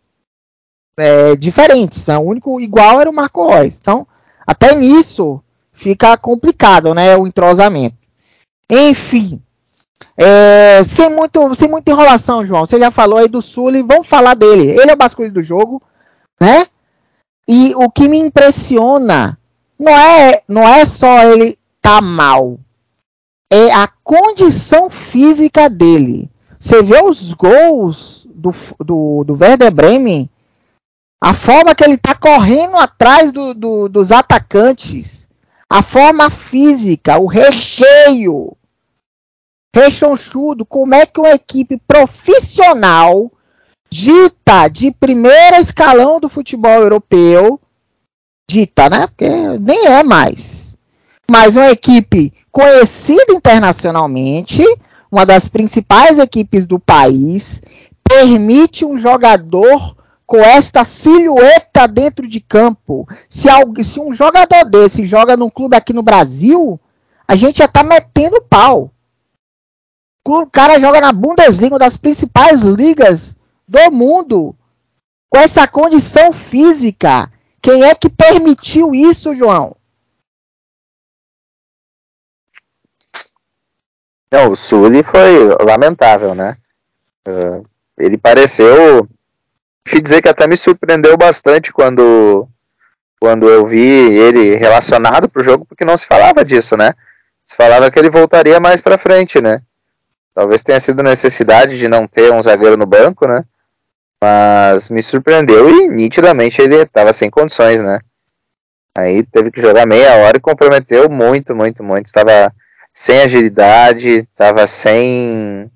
é, 0.99 1.37
diferentes. 1.37 2.07
Né? 2.07 2.19
O 2.19 2.23
único 2.23 2.61
igual 2.61 3.01
era 3.01 3.09
o 3.09 3.15
Marco 3.15 3.49
Reus. 3.49 3.79
Então, 3.81 4.07
até 4.47 4.75
nisso 4.75 5.43
fica 5.73 6.17
complicado, 6.17 6.95
né? 6.95 7.17
O 7.17 7.27
entrosamento. 7.27 7.97
Enfim, 8.71 9.41
é, 10.21 10.83
sem, 10.83 11.09
muito, 11.09 11.55
sem 11.55 11.69
muita 11.69 11.93
enrolação, 11.93 12.45
João. 12.45 12.67
Você 12.67 12.77
já 12.77 12.91
falou 12.91 13.19
aí 13.19 13.29
do 13.29 13.41
Sully, 13.41 13.83
vamos 13.83 14.09
falar 14.09 14.35
dele. 14.35 14.73
Ele 14.73 14.91
é 14.91 14.95
o 14.95 14.97
basculho 14.97 15.33
do 15.33 15.45
jogo, 15.45 15.81
né? 16.41 16.67
E 17.47 17.73
o 17.77 17.89
que 17.89 18.09
me 18.09 18.19
impressiona 18.19 19.39
não 19.79 19.97
é, 19.97 20.43
não 20.49 20.69
é 20.69 20.85
só 20.85 21.23
ele 21.23 21.57
tá 21.81 22.01
mal, 22.01 22.59
é 23.51 23.73
a 23.73 23.89
condição 24.03 24.91
física 24.91 25.71
dele. 25.71 26.29
Você 26.59 26.83
vê 26.83 27.01
os 27.01 27.33
gols 27.33 28.27
do, 28.35 28.53
do, 28.85 29.25
do 29.25 29.39
Werder 29.41 29.73
Bremen, 29.73 30.29
a 31.23 31.33
forma 31.33 31.75
que 31.77 31.85
ele 31.85 31.97
tá 31.97 32.15
correndo 32.17 32.77
atrás 32.77 33.31
do, 33.31 33.55
do, 33.55 33.89
dos 33.89 34.11
atacantes, 34.11 35.29
a 35.71 35.81
forma 35.81 36.29
física, 36.29 37.19
o 37.19 37.27
recheio 37.27 38.58
rechonchudo, 39.75 40.65
como 40.65 40.95
é 40.95 41.07
que 41.07 41.21
uma 41.21 41.31
equipe 41.31 41.81
profissional 41.87 43.31
dita 43.91 44.69
de 44.69 44.91
primeiro 44.91 45.57
escalão 45.57 46.21
do 46.21 46.29
futebol 46.29 46.71
europeu, 46.73 47.61
dita, 48.49 48.89
né? 48.89 49.07
Porque 49.07 49.29
nem 49.59 49.87
é 49.87 50.03
mais. 50.03 50.77
Mas 51.31 51.55
uma 51.55 51.71
equipe 51.71 52.33
conhecida 52.51 53.33
internacionalmente, 53.33 54.65
uma 55.11 55.25
das 55.25 55.49
principais 55.49 56.19
equipes 56.19 56.67
do 56.67 56.79
país, 56.79 57.63
permite 58.03 58.85
um 58.85 58.99
jogador 58.99 59.97
com 60.27 60.39
esta 60.39 60.85
silhueta 60.85 61.87
dentro 61.87 62.27
de 62.27 62.41
campo. 62.41 63.07
Se, 63.29 63.49
se 63.83 64.01
um 64.01 64.15
jogador 64.15 64.65
desse 64.65 65.07
joga 65.07 65.37
num 65.37 65.49
clube 65.49 65.77
aqui 65.77 65.93
no 65.93 66.03
Brasil, 66.03 66.79
a 67.27 67.35
gente 67.35 67.59
já 67.59 67.65
está 67.67 67.83
metendo 67.83 68.43
pau 68.43 68.91
o 70.33 70.47
cara 70.47 70.81
joga 70.81 71.01
na 71.01 71.13
Bundesliga, 71.13 71.75
uma 71.75 71.79
das 71.79 71.97
principais 71.97 72.63
ligas 72.63 73.37
do 73.67 73.91
mundo, 73.91 74.55
com 75.29 75.39
essa 75.39 75.67
condição 75.67 76.33
física. 76.33 77.31
Quem 77.61 77.85
é 77.85 77.95
que 77.95 78.09
permitiu 78.09 78.95
isso, 78.95 79.35
João? 79.37 79.77
Não, 84.31 84.53
o 84.53 84.57
Sully 84.57 85.03
foi 85.03 85.49
lamentável, 85.65 86.35
né? 86.35 86.57
Uh, 87.27 87.63
ele 87.99 88.19
pareceu. 88.19 89.09
Deixa 89.85 89.99
eu 89.99 90.03
dizer 90.03 90.23
que 90.23 90.29
até 90.29 90.47
me 90.47 90.57
surpreendeu 90.57 91.17
bastante 91.17 91.73
quando, 91.73 92.47
quando 93.19 93.49
eu 93.49 93.67
vi 93.67 93.79
ele 93.79 94.55
relacionado 94.57 95.29
para 95.29 95.41
o 95.41 95.45
jogo, 95.45 95.65
porque 95.65 95.85
não 95.85 95.97
se 95.97 96.07
falava 96.07 96.45
disso, 96.45 96.77
né? 96.77 96.95
se 97.49 97.57
falava 97.57 97.91
que 97.91 97.99
ele 97.99 98.11
voltaria 98.11 98.61
mais 98.61 98.83
para 98.83 98.99
frente, 98.99 99.41
né? 99.41 99.63
Talvez 100.35 100.63
tenha 100.63 100.79
sido 100.79 101.03
necessidade 101.03 101.79
de 101.79 101.89
não 101.89 102.07
ter 102.07 102.33
um 102.33 102.43
zagueiro 102.43 102.77
no 102.77 102.87
banco, 102.87 103.27
né? 103.27 103.45
Mas 104.23 104.89
me 104.89 105.03
surpreendeu 105.03 105.69
e 105.69 105.89
nitidamente 105.89 106.61
ele 106.61 106.77
estava 106.77 107.13
sem 107.13 107.31
condições, 107.31 107.83
né? 107.83 108.01
Aí 108.97 109.23
teve 109.23 109.51
que 109.51 109.61
jogar 109.61 109.87
meia 109.87 110.17
hora 110.17 110.37
e 110.37 110.41
comprometeu 110.41 111.09
muito, 111.09 111.55
muito, 111.55 111.83
muito. 111.85 112.07
Estava 112.07 112.53
sem 112.93 113.21
agilidade, 113.21 114.27
estava 114.31 114.67
sem, 114.67 115.71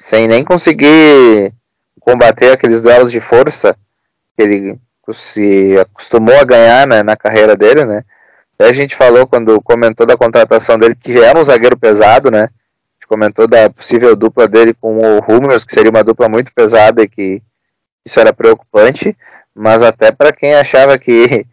sem 0.00 0.26
nem 0.26 0.44
conseguir 0.44 1.52
combater 2.00 2.52
aqueles 2.52 2.82
duelos 2.82 3.12
de 3.12 3.20
força 3.20 3.76
que 4.36 4.42
ele 4.42 4.78
se 5.12 5.78
acostumou 5.78 6.36
a 6.38 6.44
ganhar 6.44 6.86
né, 6.86 7.02
na 7.02 7.16
carreira 7.16 7.56
dele, 7.56 7.84
né? 7.84 8.04
a 8.58 8.72
gente 8.72 8.94
falou 8.94 9.26
quando 9.26 9.60
comentou 9.62 10.06
da 10.06 10.16
contratação 10.16 10.78
dele 10.78 10.94
que 10.94 11.12
já 11.14 11.26
era 11.26 11.38
um 11.38 11.44
zagueiro 11.44 11.78
pesado, 11.78 12.30
né? 12.30 12.48
Comentou 13.10 13.48
da 13.48 13.68
possível 13.68 14.14
dupla 14.14 14.46
dele 14.46 14.72
com 14.72 15.00
o 15.00 15.18
Hummels, 15.18 15.64
que 15.64 15.72
seria 15.72 15.90
uma 15.90 16.04
dupla 16.04 16.28
muito 16.28 16.54
pesada 16.54 17.02
e 17.02 17.08
que 17.08 17.42
isso 18.06 18.20
era 18.20 18.32
preocupante, 18.32 19.18
mas 19.52 19.82
até 19.82 20.12
para 20.12 20.32
quem 20.32 20.54
achava 20.54 20.96
que, 20.96 21.44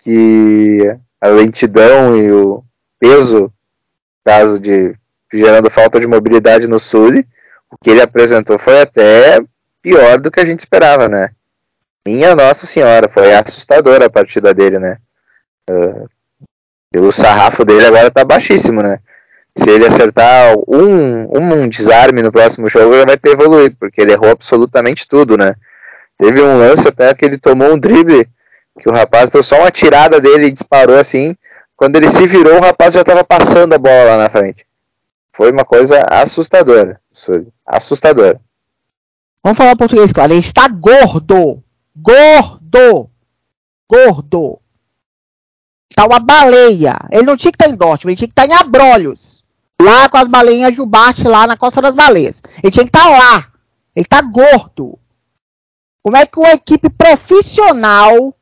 que 0.00 0.80
a 1.20 1.28
lentidão 1.28 2.16
e 2.16 2.32
o 2.32 2.60
peso, 2.98 3.52
caso 4.24 4.58
de 4.58 4.96
gerando 5.32 5.70
falta 5.70 6.00
de 6.00 6.08
mobilidade 6.08 6.66
no 6.66 6.80
Sul, 6.80 7.24
o 7.70 7.78
que 7.78 7.90
ele 7.90 8.02
apresentou 8.02 8.58
foi 8.58 8.80
até 8.80 9.38
pior 9.80 10.18
do 10.18 10.28
que 10.28 10.40
a 10.40 10.44
gente 10.44 10.58
esperava, 10.58 11.08
né? 11.08 11.30
Minha 12.04 12.34
Nossa 12.34 12.66
Senhora, 12.66 13.08
foi 13.08 13.32
assustadora 13.32 14.06
a 14.06 14.10
partida 14.10 14.52
dele, 14.52 14.80
né? 14.80 14.98
Uh, 15.70 16.08
o 16.98 17.12
sarrafo 17.12 17.64
dele 17.64 17.86
agora 17.86 18.10
tá 18.10 18.24
baixíssimo, 18.24 18.82
né? 18.82 18.98
Se 19.56 19.70
ele 19.70 19.86
acertar 19.86 20.54
um, 20.68 21.28
um 21.36 21.68
desarme 21.68 22.22
no 22.22 22.30
próximo 22.30 22.68
jogo, 22.68 22.94
ele 22.94 23.06
vai 23.06 23.16
ter 23.16 23.30
evoluído, 23.30 23.76
porque 23.78 24.02
ele 24.02 24.12
errou 24.12 24.30
absolutamente 24.30 25.08
tudo, 25.08 25.36
né? 25.36 25.54
Teve 26.18 26.42
um 26.42 26.58
lance 26.58 26.86
até 26.86 27.14
que 27.14 27.24
ele 27.24 27.38
tomou 27.38 27.72
um 27.72 27.78
drible, 27.78 28.28
que 28.80 28.88
o 28.88 28.92
rapaz 28.92 29.30
deu 29.30 29.42
só 29.42 29.60
uma 29.60 29.70
tirada 29.70 30.20
dele 30.20 30.46
e 30.46 30.52
disparou 30.52 30.98
assim. 30.98 31.34
Quando 31.76 31.96
ele 31.96 32.08
se 32.08 32.26
virou, 32.26 32.58
o 32.58 32.62
rapaz 32.62 32.94
já 32.94 33.00
estava 33.00 33.24
passando 33.24 33.74
a 33.74 33.78
bola 33.78 34.04
lá 34.04 34.16
na 34.18 34.28
frente. 34.28 34.66
Foi 35.32 35.50
uma 35.52 35.64
coisa 35.64 36.06
assustadora. 36.08 37.00
Assustadora. 37.66 38.40
Vamos 39.42 39.58
falar 39.58 39.76
português, 39.76 40.12
claro. 40.12 40.32
Ele 40.32 40.40
está 40.40 40.66
gordo. 40.68 41.62
Gordo. 41.94 43.10
Gordo. 43.88 44.58
Tá 45.94 46.06
uma 46.06 46.18
baleia. 46.18 46.96
Ele 47.10 47.22
não 47.22 47.36
tinha 47.36 47.52
que 47.52 47.62
estar 47.62 47.72
em 47.72 47.76
Dortmund, 47.76 48.08
ele 48.08 48.16
tinha 48.16 48.28
que 48.28 48.32
estar 48.32 48.46
em 48.46 48.54
Abrolhos. 48.58 49.35
Lá 49.80 50.08
com 50.08 50.16
as 50.16 50.28
baleinhas 50.28 50.74
Jubarte, 50.74 51.28
lá 51.28 51.46
na 51.46 51.56
Costa 51.56 51.82
das 51.82 51.94
Baleias. 51.94 52.42
Ele 52.62 52.70
tinha 52.70 52.84
que 52.84 52.96
estar 52.96 53.08
lá. 53.08 53.48
Ele 53.94 54.06
tá 54.06 54.20
gordo. 54.22 54.98
Como 56.02 56.16
é 56.16 56.24
que 56.24 56.38
uma 56.38 56.52
equipe 56.52 56.88
profissional 56.88 58.34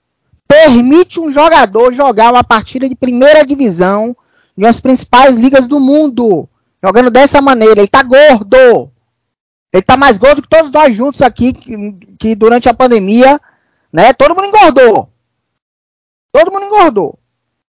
permite 0.47 1.19
um 1.19 1.33
jogador 1.33 1.93
jogar 1.93 2.33
uma 2.33 2.45
partida 2.45 2.89
de 2.89 2.95
primeira 2.95 3.45
divisão 3.45 4.17
de 4.57 4.67
as 4.67 4.81
principais 4.81 5.37
ligas 5.37 5.67
do 5.67 5.81
mundo? 5.81 6.49
Jogando 6.83 7.11
dessa 7.11 7.41
maneira. 7.41 7.81
Ele 7.81 7.89
tá 7.89 8.03
gordo. 8.03 8.91
Ele 9.73 9.83
tá 9.83 9.97
mais 9.97 10.19
gordo 10.19 10.43
que 10.43 10.49
todos 10.49 10.71
nós 10.71 10.95
juntos 10.95 11.21
aqui, 11.21 11.53
que, 11.53 11.93
que 12.19 12.35
durante 12.37 12.69
a 12.69 12.75
pandemia, 12.75 13.41
né? 13.93 14.13
Todo 14.13 14.35
mundo 14.35 14.47
engordou. 14.47 15.09
Todo 16.33 16.53
mundo 16.53 16.67
engordou. 16.67 17.19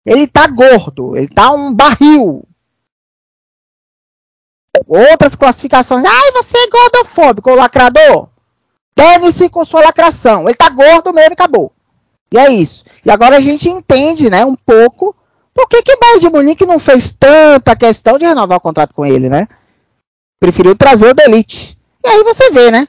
Ele 0.06 0.26
tá 0.26 0.48
gordo, 0.48 1.16
ele 1.16 1.28
tá 1.28 1.52
um 1.52 1.74
barril. 1.74 2.48
Outras 4.88 5.36
classificações. 5.36 6.04
Ai, 6.06 6.32
você 6.32 6.58
é 6.58 6.70
gordofóbico, 6.70 7.54
lacrador. 7.54 8.30
Deve-se 8.96 9.50
com 9.50 9.64
sua 9.64 9.82
lacração. 9.82 10.44
Ele 10.44 10.56
tá 10.56 10.70
gordo 10.70 11.14
mesmo 11.14 11.32
e 11.32 11.34
acabou. 11.34 11.72
E 12.34 12.38
é 12.38 12.52
isso. 12.52 12.84
E 13.06 13.10
agora 13.10 13.38
a 13.38 13.42
gente 13.42 13.70
entende, 13.70 14.30
né, 14.30 14.46
um 14.46 14.56
pouco 14.56 15.16
por 15.54 15.68
que 15.68 15.82
que 15.82 15.98
Bayern 15.98 16.22
de 16.22 16.30
Munique 16.30 16.66
não 16.66 16.80
fez 16.80 17.16
tanta 17.18 17.76
questão 17.76 18.18
de 18.18 18.26
renovar 18.26 18.58
o 18.58 18.62
contrato 18.62 18.94
com 18.94 19.06
ele, 19.06 19.30
né? 19.30 19.48
Preferiu 20.40 20.76
trazer 20.76 21.10
o 21.10 21.14
Delite. 21.14 21.78
E 22.04 22.08
aí 22.08 22.24
você 22.24 22.50
vê, 22.52 22.72
né? 22.72 22.88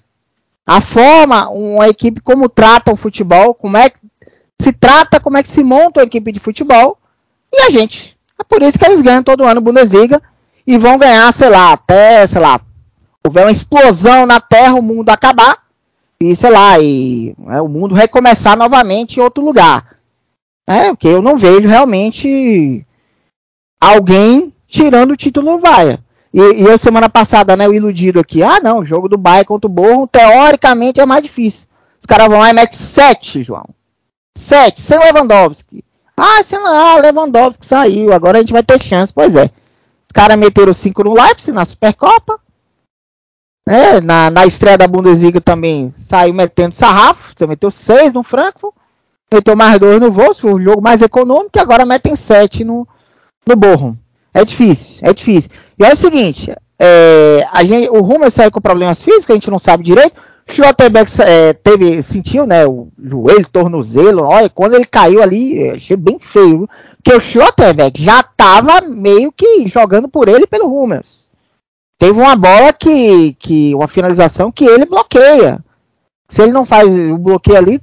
A 0.66 0.80
forma, 0.80 1.48
uma 1.48 1.88
equipe 1.88 2.20
como 2.20 2.48
trata 2.48 2.92
o 2.92 2.96
futebol, 2.96 3.54
como 3.54 3.76
é 3.76 3.90
que 3.90 3.98
se 4.60 4.72
trata, 4.72 5.18
como 5.18 5.36
é 5.36 5.42
que 5.42 5.48
se 5.48 5.64
monta 5.64 6.00
uma 6.00 6.06
equipe 6.06 6.30
de 6.30 6.38
futebol 6.38 6.98
e 7.52 7.62
a 7.62 7.70
gente. 7.70 8.16
É 8.38 8.44
por 8.44 8.62
isso 8.62 8.78
que 8.78 8.84
eles 8.84 9.02
ganham 9.02 9.22
todo 9.22 9.44
ano 9.44 9.60
Bundesliga 9.60 10.22
e 10.70 10.78
vão 10.78 10.96
ganhar, 10.96 11.32
sei 11.34 11.48
lá, 11.48 11.72
até, 11.72 12.24
sei 12.28 12.40
lá, 12.40 12.60
houver 13.26 13.44
uma 13.44 13.50
explosão 13.50 14.24
na 14.24 14.40
Terra, 14.40 14.74
o 14.74 14.82
mundo 14.82 15.10
acabar 15.10 15.64
e, 16.22 16.36
sei 16.36 16.50
lá, 16.50 16.78
e 16.78 17.34
né, 17.36 17.60
o 17.60 17.66
mundo 17.66 17.92
recomeçar 17.92 18.56
novamente 18.56 19.16
em 19.16 19.20
outro 19.20 19.44
lugar. 19.44 19.96
É, 20.68 20.90
porque 20.90 21.08
eu 21.08 21.20
não 21.20 21.36
vejo 21.36 21.66
realmente 21.66 22.86
alguém 23.80 24.52
tirando 24.64 25.10
o 25.10 25.16
título 25.16 25.56
do 25.56 25.58
Bayern. 25.58 25.98
E, 26.32 26.40
e 26.40 26.62
eu 26.62 26.78
semana 26.78 27.08
passada, 27.08 27.56
né, 27.56 27.66
o 27.66 27.74
iludido 27.74 28.20
aqui, 28.20 28.40
ah 28.40 28.60
não, 28.62 28.84
jogo 28.84 29.08
do 29.08 29.18
Bayern 29.18 29.46
contra 29.46 29.66
o 29.66 29.72
Borrom, 29.72 30.06
teoricamente 30.06 31.00
é 31.00 31.06
mais 31.06 31.24
difícil. 31.24 31.66
Os 31.98 32.06
caras 32.06 32.28
vão 32.28 32.38
lá 32.38 32.50
e 32.50 32.52
metem 32.52 32.78
7, 32.78 33.42
João. 33.42 33.66
7, 34.38 34.80
sem 34.80 35.00
Lewandowski. 35.00 35.84
Ah, 36.16 36.44
sei 36.44 36.60
lá, 36.60 36.94
Lewandowski 36.94 37.66
saiu, 37.66 38.12
agora 38.12 38.38
a 38.38 38.40
gente 38.40 38.52
vai 38.52 38.62
ter 38.62 38.80
chance. 38.80 39.12
Pois 39.12 39.34
é. 39.34 39.50
Os 40.10 40.12
caras 40.12 40.36
meteram 40.36 40.74
5 40.74 41.04
no 41.04 41.14
Leipzig, 41.14 41.52
na 41.52 41.64
Supercopa. 41.64 42.40
Né? 43.64 44.00
Na, 44.00 44.28
na 44.28 44.44
estreia 44.44 44.76
da 44.76 44.88
Bundesliga 44.88 45.40
também 45.40 45.94
saiu 45.96 46.34
metendo 46.34 46.74
sarrafo. 46.74 47.32
Você 47.32 47.46
meteu 47.46 47.70
6 47.70 48.12
no 48.12 48.24
Frankfurt. 48.24 48.74
Meteu 49.32 49.54
mais 49.54 49.78
2 49.78 50.00
no 50.00 50.10
Wolfsburg, 50.10 50.60
o 50.60 50.64
jogo 50.64 50.82
mais 50.82 51.00
econômico. 51.00 51.52
E 51.54 51.60
agora 51.60 51.86
metem 51.86 52.16
7 52.16 52.64
no, 52.64 52.88
no 53.46 53.54
Bochum. 53.54 53.96
É 54.34 54.44
difícil, 54.44 54.98
é 55.02 55.14
difícil. 55.14 55.48
E 55.78 55.84
é 55.84 55.92
o 55.92 55.96
seguinte, 55.96 56.52
é, 56.76 57.46
gente, 57.64 57.88
o 57.90 58.00
Rumer 58.00 58.32
saiu 58.32 58.50
com 58.50 58.60
problemas 58.60 59.00
físicos, 59.04 59.30
a 59.30 59.34
gente 59.34 59.50
não 59.50 59.60
sabe 59.60 59.84
direito. 59.84 60.20
Schlotterbeck 60.50 61.10
é, 61.22 61.52
teve, 61.52 62.02
sentiu, 62.02 62.46
né, 62.46 62.66
o 62.66 62.88
joelho, 63.02 63.48
tornozelo, 63.48 64.24
olha, 64.24 64.48
quando 64.48 64.74
ele 64.74 64.84
caiu 64.84 65.22
ali, 65.22 65.70
achei 65.70 65.96
bem 65.96 66.18
feio, 66.20 66.68
porque 66.96 67.14
o 67.14 67.20
Schlotterbeck 67.20 68.02
já 68.02 68.20
estava 68.20 68.80
meio 68.82 69.32
que 69.32 69.66
jogando 69.68 70.08
por 70.08 70.28
ele 70.28 70.46
pelo 70.46 70.66
Hummels. 70.66 71.30
Teve 71.98 72.18
uma 72.18 72.34
bola 72.34 72.72
que, 72.72 73.34
que, 73.34 73.74
uma 73.74 73.86
finalização 73.86 74.50
que 74.50 74.64
ele 74.64 74.86
bloqueia. 74.86 75.62
Se 76.26 76.42
ele 76.42 76.52
não 76.52 76.64
faz 76.64 76.88
o 76.88 77.18
bloqueio 77.18 77.58
ali, 77.58 77.80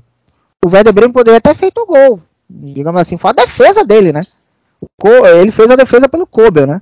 o 0.65 0.69
Werder 0.69 0.93
Bremen 0.93 1.13
poderia 1.13 1.39
ter 1.39 1.55
feito 1.55 1.79
o 1.79 1.85
gol. 1.85 2.19
Digamos 2.49 2.99
assim, 2.99 3.17
foi 3.17 3.31
a 3.31 3.33
defesa 3.33 3.83
dele, 3.83 4.11
né? 4.11 4.21
ele 5.39 5.51
fez 5.51 5.69
a 5.69 5.75
defesa 5.75 6.07
pelo 6.07 6.27
Kober, 6.27 6.67
né? 6.67 6.81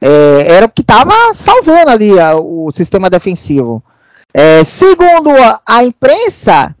É, 0.00 0.54
era 0.54 0.66
o 0.66 0.68
que 0.68 0.82
estava 0.82 1.32
salvando 1.32 1.90
ali 1.90 2.18
a, 2.18 2.34
o 2.34 2.70
sistema 2.72 3.08
defensivo. 3.08 3.82
É, 4.34 4.64
segundo 4.64 5.30
a, 5.30 5.60
a, 5.66 5.84
imprensa, 5.84 6.74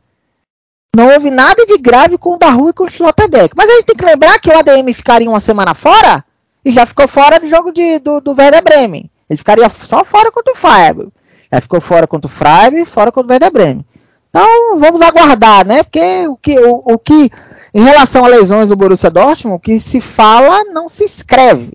não 0.96 1.12
houve 1.12 1.30
nada 1.30 1.66
de 1.66 1.76
grave 1.78 2.16
com 2.16 2.34
o 2.34 2.38
Daru 2.38 2.70
e 2.70 2.72
com 2.72 2.84
o 2.84 2.90
Schlotterbeck. 2.90 3.54
Mas 3.56 3.68
a 3.68 3.72
gente 3.74 3.86
tem 3.86 3.96
que 3.96 4.04
lembrar 4.04 4.38
que 4.38 4.48
o 4.48 4.58
ADM 4.58 4.92
ficaria 4.94 5.28
uma 5.28 5.40
semana 5.40 5.74
fora 5.74 6.24
e 6.64 6.70
já 6.70 6.86
ficou 6.86 7.06
fora 7.06 7.38
do 7.38 7.48
jogo 7.48 7.72
de, 7.72 7.98
do, 7.98 8.20
do 8.20 8.30
Werder 8.30 8.62
Bremen. 8.62 9.10
Ele 9.28 9.36
ficaria 9.36 9.70
só 9.84 10.04
fora 10.04 10.30
contra 10.30 10.52
o 10.52 10.56
Freiburg. 10.56 11.12
Já 11.52 11.60
ficou 11.60 11.80
fora 11.80 12.06
contra 12.06 12.30
o 12.30 12.32
Freiburg 12.32 12.80
e 12.80 12.84
fora 12.86 13.12
contra 13.12 13.28
o 13.28 13.32
Werder 13.32 13.52
Bremen. 13.52 13.86
Então 14.30 14.78
vamos 14.78 15.02
aguardar, 15.02 15.66
né? 15.66 15.82
Porque 15.82 16.26
o 16.26 16.36
que, 16.36 16.58
o, 16.58 16.82
o 16.84 16.98
que 16.98 17.30
em 17.74 17.82
relação 17.82 18.24
a 18.24 18.28
lesões 18.28 18.68
do 18.68 18.76
Borussia 18.76 19.10
Dortmund, 19.10 19.56
o 19.56 19.60
que 19.60 19.78
se 19.78 20.00
fala 20.00 20.64
não 20.64 20.88
se 20.88 21.04
escreve. 21.04 21.72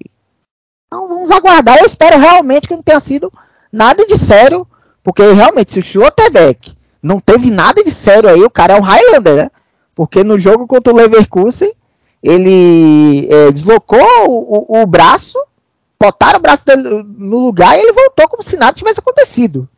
Então 0.87 1.07
vamos 1.07 1.31
aguardar. 1.31 1.77
Eu 1.77 1.85
espero 1.85 2.17
realmente 2.17 2.67
que 2.67 2.75
não 2.75 2.81
tenha 2.81 2.99
sido 2.99 3.31
nada 3.71 4.05
de 4.05 4.17
sério 4.17 4.67
porque 5.07 5.23
realmente, 5.23 5.71
se 5.71 5.79
o 5.79 5.81
Schlotterbeck 5.81 6.75
não 7.01 7.21
teve 7.21 7.49
nada 7.49 7.81
de 7.81 7.91
sério 7.91 8.27
aí, 8.27 8.43
o 8.43 8.49
cara 8.49 8.73
é 8.73 8.77
um 8.77 8.83
Highlander, 8.83 9.37
né? 9.37 9.51
Porque 9.95 10.21
no 10.21 10.37
jogo 10.37 10.67
contra 10.67 10.91
o 10.91 10.95
Leverkusen, 10.97 11.71
ele 12.21 13.25
é, 13.31 13.49
deslocou 13.49 14.05
o, 14.27 14.65
o, 14.67 14.81
o, 14.81 14.85
braço, 14.85 15.41
botaram 15.97 16.39
o 16.39 16.41
braço 16.41 16.65
dele 16.65 17.05
no 17.17 17.37
lugar 17.37 17.77
e 17.77 17.83
ele 17.83 17.93
voltou 17.93 18.27
como 18.27 18.43
se 18.43 18.57
nada 18.57 18.73
tivesse 18.73 18.99
acontecido. 18.99 19.69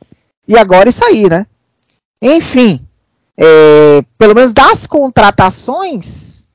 E 0.48 0.58
agora 0.58 0.90
isso 0.90 1.06
aí, 1.06 1.30
né? 1.30 1.46
Enfim, 2.20 2.84
é, 3.38 4.04
pelo 4.18 4.34
menos 4.34 4.52
das 4.52 4.88
contratações, 4.88 6.48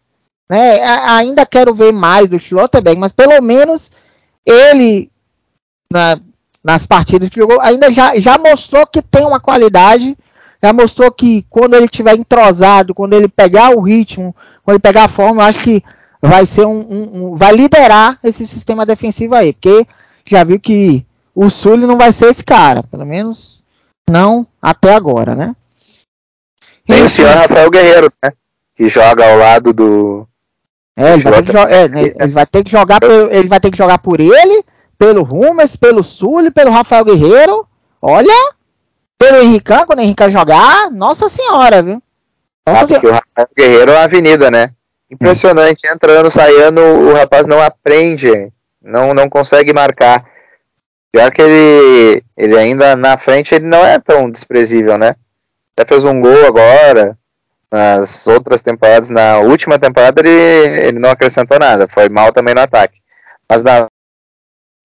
né, 0.51 0.83
ainda 0.83 1.47
quero 1.47 1.73
ver 1.73 1.93
mais 1.93 2.29
do 2.29 2.41
Schlotterbeck, 2.41 2.99
mas 2.99 3.13
pelo 3.13 3.41
menos 3.41 3.93
ele, 4.45 5.13
na, 5.93 6.19
nas 6.65 6.87
partidas 6.87 7.29
que 7.29 7.39
jogou, 7.39 7.61
ainda 7.61 7.93
já, 7.93 8.19
já 8.19 8.39
mostrou 8.39 8.87
que 8.87 9.03
tem 9.03 9.27
uma 9.27 9.39
qualidade, 9.39 10.17
já 10.63 10.73
mostrou 10.73 11.13
que 11.13 11.45
quando 11.51 11.75
ele 11.75 11.87
tiver 11.87 12.15
entrosado, 12.15 12.95
quando 12.95 13.13
ele 13.13 13.29
pegar 13.29 13.77
o 13.77 13.83
ritmo, 13.83 14.35
quando 14.65 14.77
ele 14.77 14.83
pegar 14.83 15.05
a 15.05 15.09
forma, 15.09 15.43
eu 15.43 15.47
acho 15.47 15.59
que 15.61 15.85
vai 16.23 16.47
ser 16.47 16.65
um, 16.65 16.81
um, 16.81 17.11
um, 17.33 17.37
vai 17.37 17.55
liderar 17.55 18.19
esse 18.25 18.47
sistema 18.47 18.87
defensivo 18.87 19.35
aí, 19.35 19.53
porque 19.53 19.87
já 20.25 20.43
viu 20.43 20.59
que 20.59 21.05
o 21.35 21.51
Sully 21.51 21.87
não 21.87 21.99
vai 21.99 22.13
ser 22.13 22.31
esse 22.31 22.43
cara, 22.43 22.83
pelo 22.83 23.05
menos 23.05 23.63
não 24.09 24.47
até 24.63 24.95
agora, 24.95 25.35
né? 25.35 25.55
Tem 26.87 27.03
o 27.03 27.09
senhor 27.09 27.35
Rafael 27.35 27.71
Guerreiro, 27.71 28.13
né? 28.23 28.33
Que 28.75 28.89
joga 28.89 29.31
ao 29.31 29.39
lado 29.39 29.73
do. 29.73 30.27
É, 30.97 31.15
ele 31.15 31.23
vai, 31.23 31.43
ter 31.43 31.53
que, 31.53 31.59
é, 31.59 31.85
ele 32.23 32.33
vai 32.33 32.47
ter 32.47 32.65
que 32.65 32.71
jogar 32.71 33.01
pelo, 33.01 33.33
ele 33.35 33.49
vai 33.49 33.61
ter 33.61 33.71
que 33.71 33.79
jogar 33.79 33.99
por 33.99 34.21
ele, 34.21 34.65
pelo 34.99 35.23
Rumes, 35.23 35.77
pelo 35.77 36.03
Sully, 36.03 36.51
pelo 36.51 36.71
Rafael 36.71 37.05
Guerreiro. 37.05 37.67
Olha, 38.01 38.55
pelo 39.19 39.43
Henricão, 39.43 39.87
quando 39.87 40.01
o 40.01 40.03
Henricão 40.03 40.31
jogar, 40.31 40.91
nossa 40.91 41.29
senhora, 41.29 41.83
viu? 41.83 42.03
Nossa 42.67 42.87
senhora. 42.87 43.09
o 43.09 43.13
Rafael 43.13 43.49
Guerreiro 43.57 43.93
é 43.93 43.95
uma 43.95 44.05
avenida, 44.05 44.51
né? 44.51 44.71
Impressionante, 45.11 45.83
entrando, 45.87 46.31
saindo, 46.31 46.81
o 46.81 47.15
rapaz 47.15 47.47
não 47.47 47.63
aprende, 47.63 48.53
não, 48.83 49.15
não 49.15 49.29
consegue 49.29 49.73
marcar. 49.73 50.25
Pior 51.13 51.31
que 51.31 51.41
ele, 51.41 52.25
ele 52.37 52.59
ainda 52.59 52.97
na 52.97 53.17
frente 53.17 53.55
ele 53.55 53.67
não 53.67 53.87
é 53.87 54.01
tão 54.01 54.29
desprezível, 54.29 54.99
né? 54.99 55.15
Até 55.77 55.87
fez 55.89 56.05
um 56.05 56.21
gol 56.21 56.47
agora. 56.47 57.17
Nas 57.71 58.27
outras 58.27 58.63
temporadas, 58.63 59.11
na 59.11 59.39
última 59.39 59.79
temporada 59.79 60.21
ele, 60.21 60.31
ele 60.31 60.99
não 60.99 61.11
acrescentou 61.11 61.59
nada, 61.59 61.89
foi 61.89 62.09
mal 62.09 62.33
também 62.33 62.55
no 62.55 62.61
ataque. 62.61 62.99
Mas 63.51 63.63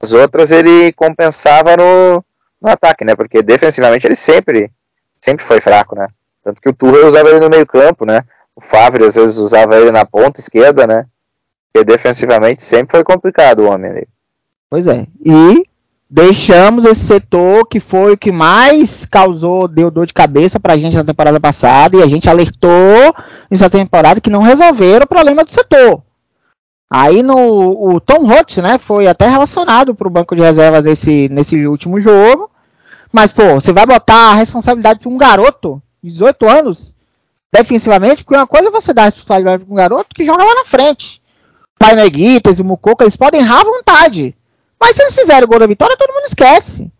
nas 0.01 0.13
outras 0.13 0.51
ele 0.51 0.93
compensava 0.93 1.75
no, 1.75 2.23
no 2.61 2.69
ataque, 2.69 3.03
né? 3.03 3.15
Porque 3.15 3.41
defensivamente 3.41 4.07
ele 4.07 4.15
sempre, 4.15 4.71
sempre 5.19 5.45
foi 5.45 5.59
fraco, 5.59 5.95
né? 5.95 6.07
Tanto 6.43 6.61
que 6.61 6.69
o 6.69 6.73
Tuchel 6.73 7.07
usava 7.07 7.29
ele 7.29 7.39
no 7.39 7.49
meio 7.49 7.65
campo, 7.65 8.05
né? 8.05 8.23
O 8.55 8.61
Favre 8.61 9.03
às 9.03 9.15
vezes 9.15 9.37
usava 9.37 9.77
ele 9.77 9.91
na 9.91 10.05
ponta 10.05 10.39
esquerda, 10.39 10.87
né? 10.87 11.05
Porque 11.71 11.85
defensivamente 11.85 12.63
sempre 12.63 12.97
foi 12.97 13.03
complicado 13.03 13.59
o 13.59 13.69
homem 13.69 13.91
ali. 13.91 14.07
Pois 14.69 14.87
é. 14.87 15.05
E 15.23 15.63
deixamos 16.09 16.85
esse 16.85 17.05
setor 17.05 17.67
que 17.67 17.79
foi 17.79 18.13
o 18.13 18.17
que 18.17 18.31
mais 18.31 19.05
causou, 19.05 19.67
deu 19.67 19.91
dor 19.91 20.07
de 20.07 20.13
cabeça 20.13 20.59
pra 20.59 20.77
gente 20.77 20.95
na 20.95 21.03
temporada 21.03 21.39
passada 21.39 21.97
e 21.97 22.01
a 22.01 22.07
gente 22.07 22.29
alertou 22.29 23.13
nessa 23.49 23.69
temporada 23.69 24.21
que 24.21 24.29
não 24.29 24.41
resolveram 24.41 25.03
o 25.03 25.09
problema 25.09 25.43
do 25.43 25.51
setor. 25.51 26.01
Aí 26.89 27.21
no 27.21 27.35
o 27.37 27.99
Tom 27.99 28.25
Hotz, 28.25 28.57
né, 28.57 28.77
foi 28.79 29.07
até 29.07 29.27
relacionado 29.29 29.93
para 29.93 30.07
o 30.07 30.11
banco 30.11 30.35
de 30.35 30.41
reservas 30.41 30.83
nesse, 30.83 31.29
nesse 31.29 31.67
último 31.67 32.01
jogo. 32.01 32.49
Mas, 33.11 33.31
pô, 33.31 33.55
você 33.55 33.71
vai 33.71 33.85
botar 33.85 34.31
a 34.31 34.33
responsabilidade 34.33 34.99
para 34.99 35.09
um 35.09 35.17
garoto 35.17 35.81
de 36.01 36.09
18 36.11 36.47
anos 36.47 36.95
defensivamente, 37.51 38.23
porque 38.23 38.37
uma 38.37 38.47
coisa 38.47 38.69
é 38.69 38.71
você 38.71 38.93
dar 38.93 39.03
a 39.03 39.05
responsabilidade 39.05 39.63
para 39.63 39.73
um 39.73 39.75
garoto 39.75 40.15
que 40.15 40.25
joga 40.25 40.43
lá 40.43 40.55
na 40.55 40.65
frente. 40.65 41.21
O 41.75 41.79
Pai 41.79 41.95
Neguitas 41.95 42.59
o 42.59 42.63
Mucoca, 42.63 43.03
eles 43.03 43.15
podem 43.15 43.41
errar 43.41 43.61
à 43.61 43.63
vontade. 43.63 44.35
Mas 44.79 44.95
se 44.95 45.01
eles 45.01 45.13
fizerem 45.13 45.43
o 45.43 45.47
gol 45.47 45.59
da 45.59 45.67
vitória, 45.67 45.97
todo 45.97 46.13
mundo 46.13 46.25
esquece. 46.25 46.91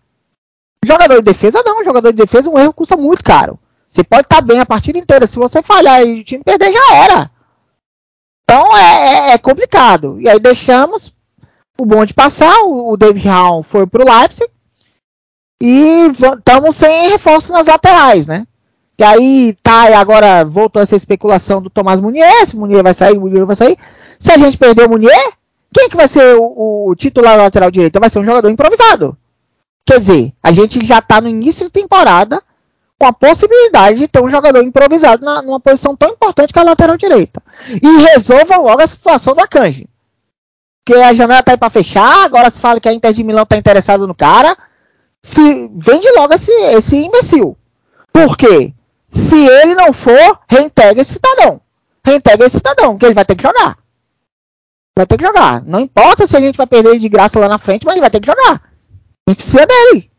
Jogador 0.83 1.17
de 1.17 1.23
defesa 1.23 1.61
não, 1.65 1.83
jogador 1.83 2.11
de 2.11 2.17
defesa 2.17 2.49
um 2.49 2.57
erro 2.57 2.73
custa 2.73 2.95
muito 2.95 3.23
caro. 3.23 3.59
Você 3.89 4.03
pode 4.03 4.23
estar 4.23 4.37
tá 4.37 4.41
bem 4.41 4.59
a 4.59 4.65
partida 4.65 4.97
inteira, 4.97 5.25
se 5.25 5.37
você 5.37 5.61
falhar 5.61 6.05
e 6.05 6.21
o 6.21 6.23
time 6.23 6.43
perder 6.43 6.71
já 6.71 6.95
era. 6.95 7.31
Então 8.49 8.75
é, 8.75 9.29
é, 9.29 9.31
é 9.33 9.37
complicado. 9.37 10.19
E 10.19 10.27
aí 10.27 10.39
deixamos 10.39 11.13
o 11.77 11.85
bonde 11.85 12.15
passar, 12.15 12.63
o, 12.63 12.97
David 12.97 13.27
Raum 13.27 13.61
foi 13.61 13.85
para 13.85 14.03
o 14.03 14.19
Leipzig 14.19 14.49
e 15.61 16.07
estamos 16.37 16.75
sem 16.75 17.09
reforço 17.09 17.51
nas 17.53 17.67
laterais, 17.67 18.25
né? 18.25 18.47
E 18.97 19.03
aí 19.03 19.55
tá, 19.61 19.89
e 19.89 19.93
agora 19.93 20.43
voltou 20.43 20.81
essa 20.81 20.95
especulação 20.95 21.61
do 21.61 21.69
Tomás 21.69 22.01
Munier, 22.01 22.45
se 22.45 22.57
Munier 22.57 22.83
vai 22.83 22.93
sair, 22.93 23.17
Munier 23.17 23.45
vai 23.45 23.55
sair. 23.55 23.77
Se 24.17 24.31
a 24.31 24.37
gente 24.37 24.57
perder 24.57 24.87
o 24.87 24.89
Munier, 24.89 25.33
quem 25.71 25.87
que 25.87 25.95
vai 25.95 26.07
ser 26.07 26.35
o, 26.35 26.89
o 26.89 26.95
titular 26.95 27.37
lateral 27.37 27.69
direito? 27.69 27.99
Vai 27.99 28.09
ser 28.09 28.19
um 28.19 28.25
jogador 28.25 28.49
improvisado. 28.49 29.15
Quer 29.85 29.99
dizer, 29.99 30.33
a 30.43 30.51
gente 30.51 30.85
já 30.85 30.99
está 30.99 31.21
no 31.21 31.29
início 31.29 31.65
de 31.65 31.71
temporada 31.71 32.41
com 32.99 33.05
a 33.05 33.13
possibilidade 33.13 33.99
de 33.99 34.07
ter 34.09 34.21
um 34.21 34.29
jogador 34.29 34.61
improvisado 34.61 35.23
na, 35.23 35.41
numa 35.41 35.59
posição 35.59 35.95
tão 35.95 36.09
importante 36.09 36.51
que 36.51 36.59
a 36.59 36.63
lateral 36.63 36.97
direita. 36.97 37.41
E 37.81 37.97
resolva 38.11 38.57
logo 38.57 38.81
a 38.81 38.87
situação 38.87 39.33
do 39.33 39.41
Akanji. 39.41 39.87
Porque 40.83 41.01
a 41.01 41.13
janela 41.13 41.39
está 41.39 41.53
aí 41.53 41.57
para 41.57 41.69
fechar, 41.69 42.25
agora 42.25 42.49
se 42.49 42.59
fala 42.59 42.79
que 42.79 42.89
a 42.89 42.93
Inter 42.93 43.13
de 43.13 43.23
Milão 43.23 43.43
está 43.43 43.55
interessado 43.55 44.05
no 44.05 44.13
cara. 44.13 44.57
Se 45.23 45.41
vende 45.73 46.11
logo 46.11 46.33
esse, 46.33 46.51
esse 46.51 46.97
imbecil. 46.97 47.57
Por 48.11 48.35
quê? 48.35 48.73
Se 49.09 49.47
ele 49.47 49.75
não 49.75 49.93
for, 49.93 50.39
reintegra 50.49 51.01
esse 51.01 51.13
cidadão. 51.13 51.61
Reintegra 52.05 52.47
esse 52.47 52.57
cidadão, 52.57 52.97
que 52.97 53.05
ele 53.05 53.15
vai 53.15 53.23
ter 53.23 53.35
que 53.35 53.43
jogar. 53.43 53.77
Vai 54.97 55.05
ter 55.05 55.17
que 55.17 55.25
jogar. 55.25 55.63
Não 55.63 55.79
importa 55.79 56.27
se 56.27 56.35
a 56.35 56.41
gente 56.41 56.57
vai 56.57 56.67
perder 56.67 56.89
ele 56.89 56.99
de 56.99 57.07
graça 57.07 57.39
lá 57.39 57.47
na 57.47 57.57
frente, 57.57 57.85
mas 57.85 57.93
ele 57.93 58.01
vai 58.01 58.09
ter 58.09 58.19
que 58.19 58.27
jogar. 58.27 58.61
A 59.25 59.31
gente 59.31 59.37
precisa 59.37 59.65
dele. 59.65 60.09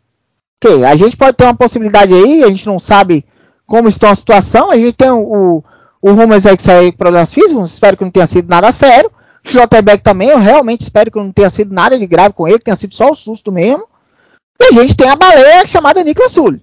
A 0.63 0.95
gente 0.95 1.17
pode 1.17 1.37
ter 1.37 1.45
uma 1.45 1.55
possibilidade 1.55 2.13
aí, 2.13 2.45
a 2.45 2.49
gente 2.49 2.67
não 2.67 2.79
sabe 2.79 3.25
como 3.67 3.89
está 3.89 4.11
a 4.11 4.15
situação. 4.15 4.71
A 4.71 4.77
gente 4.77 4.93
tem 4.93 5.11
o, 5.11 5.63
o, 6.03 6.13
Rumas 6.13 6.45
aí 6.45 6.55
que 6.55 6.63
saiu 6.63 6.93
com 6.93 6.99
problemas 6.99 7.33
físicos, 7.33 7.73
espero 7.73 7.97
que 7.97 8.05
não 8.05 8.11
tenha 8.11 8.27
sido 8.27 8.49
nada 8.49 8.71
sério. 8.71 9.11
O 9.43 9.49
Schlotterbeck 9.49 10.03
também, 10.03 10.29
eu 10.29 10.39
realmente 10.39 10.83
espero 10.83 11.11
que 11.11 11.19
não 11.19 11.33
tenha 11.33 11.49
sido 11.49 11.73
nada 11.73 11.99
de 11.99 12.07
grave 12.07 12.35
com 12.35 12.47
ele, 12.47 12.59
tenha 12.59 12.77
sido 12.77 12.95
só 12.95 13.11
o 13.11 13.15
susto 13.15 13.51
mesmo. 13.51 13.87
E 14.61 14.65
a 14.67 14.73
gente 14.73 14.95
tem 14.95 15.09
a 15.09 15.17
baleia 15.17 15.65
chamada 15.65 16.05
Niklas 16.05 16.33
Sul. 16.33 16.61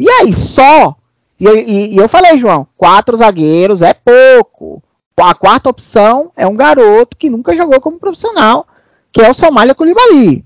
E 0.00 0.10
aí, 0.10 0.32
só. 0.32 0.96
E, 1.38 1.46
e, 1.46 1.94
e, 1.94 1.96
eu 1.96 2.08
falei, 2.08 2.36
João, 2.36 2.66
quatro 2.76 3.16
zagueiros 3.16 3.80
é 3.80 3.94
pouco. 3.94 4.82
A 5.16 5.34
quarta 5.34 5.68
opção 5.68 6.32
é 6.34 6.48
um 6.48 6.56
garoto 6.56 7.16
que 7.16 7.30
nunca 7.30 7.54
jogou 7.54 7.80
como 7.80 8.00
profissional, 8.00 8.66
que 9.12 9.22
é 9.22 9.30
o 9.30 9.34
Somália 9.34 9.74
Koulibaly. 9.74 10.44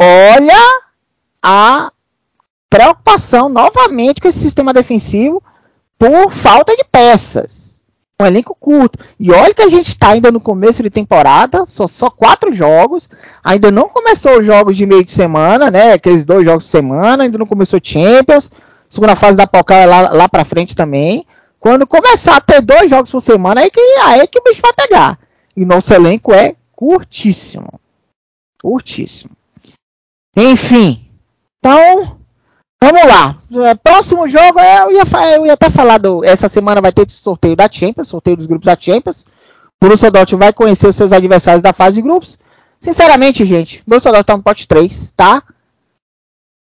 Olha 0.00 0.85
a 1.48 1.92
preocupação 2.68 3.48
novamente 3.48 4.20
com 4.20 4.26
esse 4.26 4.40
sistema 4.40 4.72
defensivo 4.72 5.40
por 5.96 6.32
falta 6.32 6.74
de 6.74 6.82
peças. 6.82 7.84
Um 8.20 8.26
elenco 8.26 8.56
curto. 8.58 8.98
E 9.20 9.30
olha 9.30 9.54
que 9.54 9.62
a 9.62 9.68
gente 9.68 9.88
está 9.88 10.08
ainda 10.08 10.32
no 10.32 10.40
começo 10.40 10.82
de 10.82 10.90
temporada, 10.90 11.64
só, 11.66 11.86
só 11.86 12.10
quatro 12.10 12.52
jogos. 12.52 13.08
Ainda 13.44 13.70
não 13.70 13.88
começou 13.88 14.40
os 14.40 14.46
jogos 14.46 14.76
de 14.76 14.86
meio 14.86 15.04
de 15.04 15.12
semana, 15.12 15.70
né? 15.70 15.92
Aqueles 15.92 16.24
dois 16.24 16.44
jogos 16.44 16.64
de 16.64 16.70
semana, 16.70 17.22
ainda 17.22 17.38
não 17.38 17.46
começou 17.46 17.78
Champions. 17.80 18.50
Segunda 18.88 19.14
fase 19.14 19.36
da 19.36 19.46
Pocal 19.46 19.78
é 19.78 19.86
lá, 19.86 20.10
lá 20.10 20.28
pra 20.28 20.44
frente 20.44 20.74
também. 20.74 21.24
Quando 21.60 21.86
começar 21.86 22.36
a 22.36 22.40
ter 22.40 22.60
dois 22.60 22.90
jogos 22.90 23.10
por 23.10 23.20
semana, 23.20 23.60
aí 23.60 23.70
que, 23.70 23.80
aí 23.80 24.26
que 24.26 24.38
o 24.38 24.42
bicho 24.42 24.62
vai 24.62 24.72
pegar. 24.72 25.18
E 25.56 25.64
nosso 25.64 25.94
elenco 25.94 26.32
é 26.34 26.56
curtíssimo. 26.72 27.78
Curtíssimo. 28.60 29.30
Enfim, 30.36 31.05
então, 31.66 32.16
vamos 32.80 33.08
lá. 33.08 33.38
É, 33.68 33.74
próximo 33.74 34.28
jogo, 34.28 34.60
é, 34.60 34.84
eu 34.84 34.92
ia, 34.92 35.04
eu 35.34 35.46
ia 35.46 35.54
até 35.54 35.68
falar 35.68 35.98
do. 35.98 36.24
Essa 36.24 36.48
semana 36.48 36.80
vai 36.80 36.92
ter 36.92 37.10
sorteio 37.10 37.56
da 37.56 37.68
Champions, 37.68 38.06
sorteio 38.06 38.36
dos 38.36 38.46
grupos 38.46 38.66
da 38.66 38.76
Champions. 38.78 39.22
O 39.22 39.26
Borussia 39.80 40.08
Dortmund 40.08 40.44
vai 40.44 40.52
conhecer 40.52 40.86
os 40.86 40.94
seus 40.94 41.12
adversários 41.12 41.62
da 41.62 41.72
fase 41.72 41.96
de 41.96 42.02
grupos. 42.02 42.38
Sinceramente, 42.80 43.44
gente, 43.44 43.80
o 43.80 43.90
Borussia 43.90 44.12
Dortmund 44.12 44.26
tá 44.26 44.36
no 44.36 44.42
pote 44.44 44.68
3, 44.68 45.12
tá? 45.16 45.42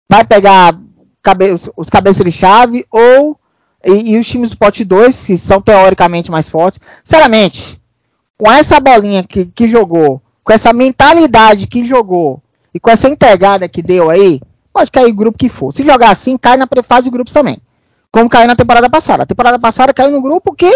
Vai 0.09 0.25
pegar 0.25 0.75
cabe 1.21 1.53
os 1.75 1.89
cabeças 1.89 2.25
de 2.25 2.31
chave 2.31 2.85
ou 2.91 3.39
e, 3.83 4.13
e, 4.13 4.19
os 4.19 4.25
times 4.25 4.49
do 4.49 4.57
pote 4.57 4.83
2, 4.83 5.25
que 5.25 5.37
são 5.37 5.61
teoricamente 5.61 6.31
mais 6.31 6.49
fortes. 6.49 6.79
Sinceramente, 7.03 7.79
com 8.39 8.51
essa 8.51 8.79
bolinha 8.79 9.23
que, 9.23 9.45
que 9.45 9.67
jogou, 9.67 10.19
com 10.43 10.51
essa 10.51 10.73
mentalidade 10.73 11.67
que 11.67 11.85
jogou 11.85 12.41
e 12.73 12.79
com 12.79 12.89
essa 12.89 13.07
entregada 13.07 13.69
que 13.69 13.83
deu 13.83 14.09
aí, 14.09 14.41
pode 14.75 14.91
cair 14.91 15.09
o 15.09 15.15
grupo 15.15 15.37
que 15.37 15.47
for. 15.47 15.71
Se 15.71 15.85
jogar 15.85 16.11
assim, 16.11 16.37
cai 16.37 16.57
na 16.57 16.67
fase 16.85 17.05
de 17.05 17.11
grupos 17.11 17.33
também. 17.33 17.57
Como 18.11 18.29
caiu 18.29 18.47
na 18.47 18.55
temporada 18.55 18.89
passada. 18.89 19.23
A 19.23 19.25
temporada 19.25 19.57
passada 19.57 19.93
caiu 19.93 20.11
no 20.11 20.21
grupo 20.21 20.53
que 20.53 20.69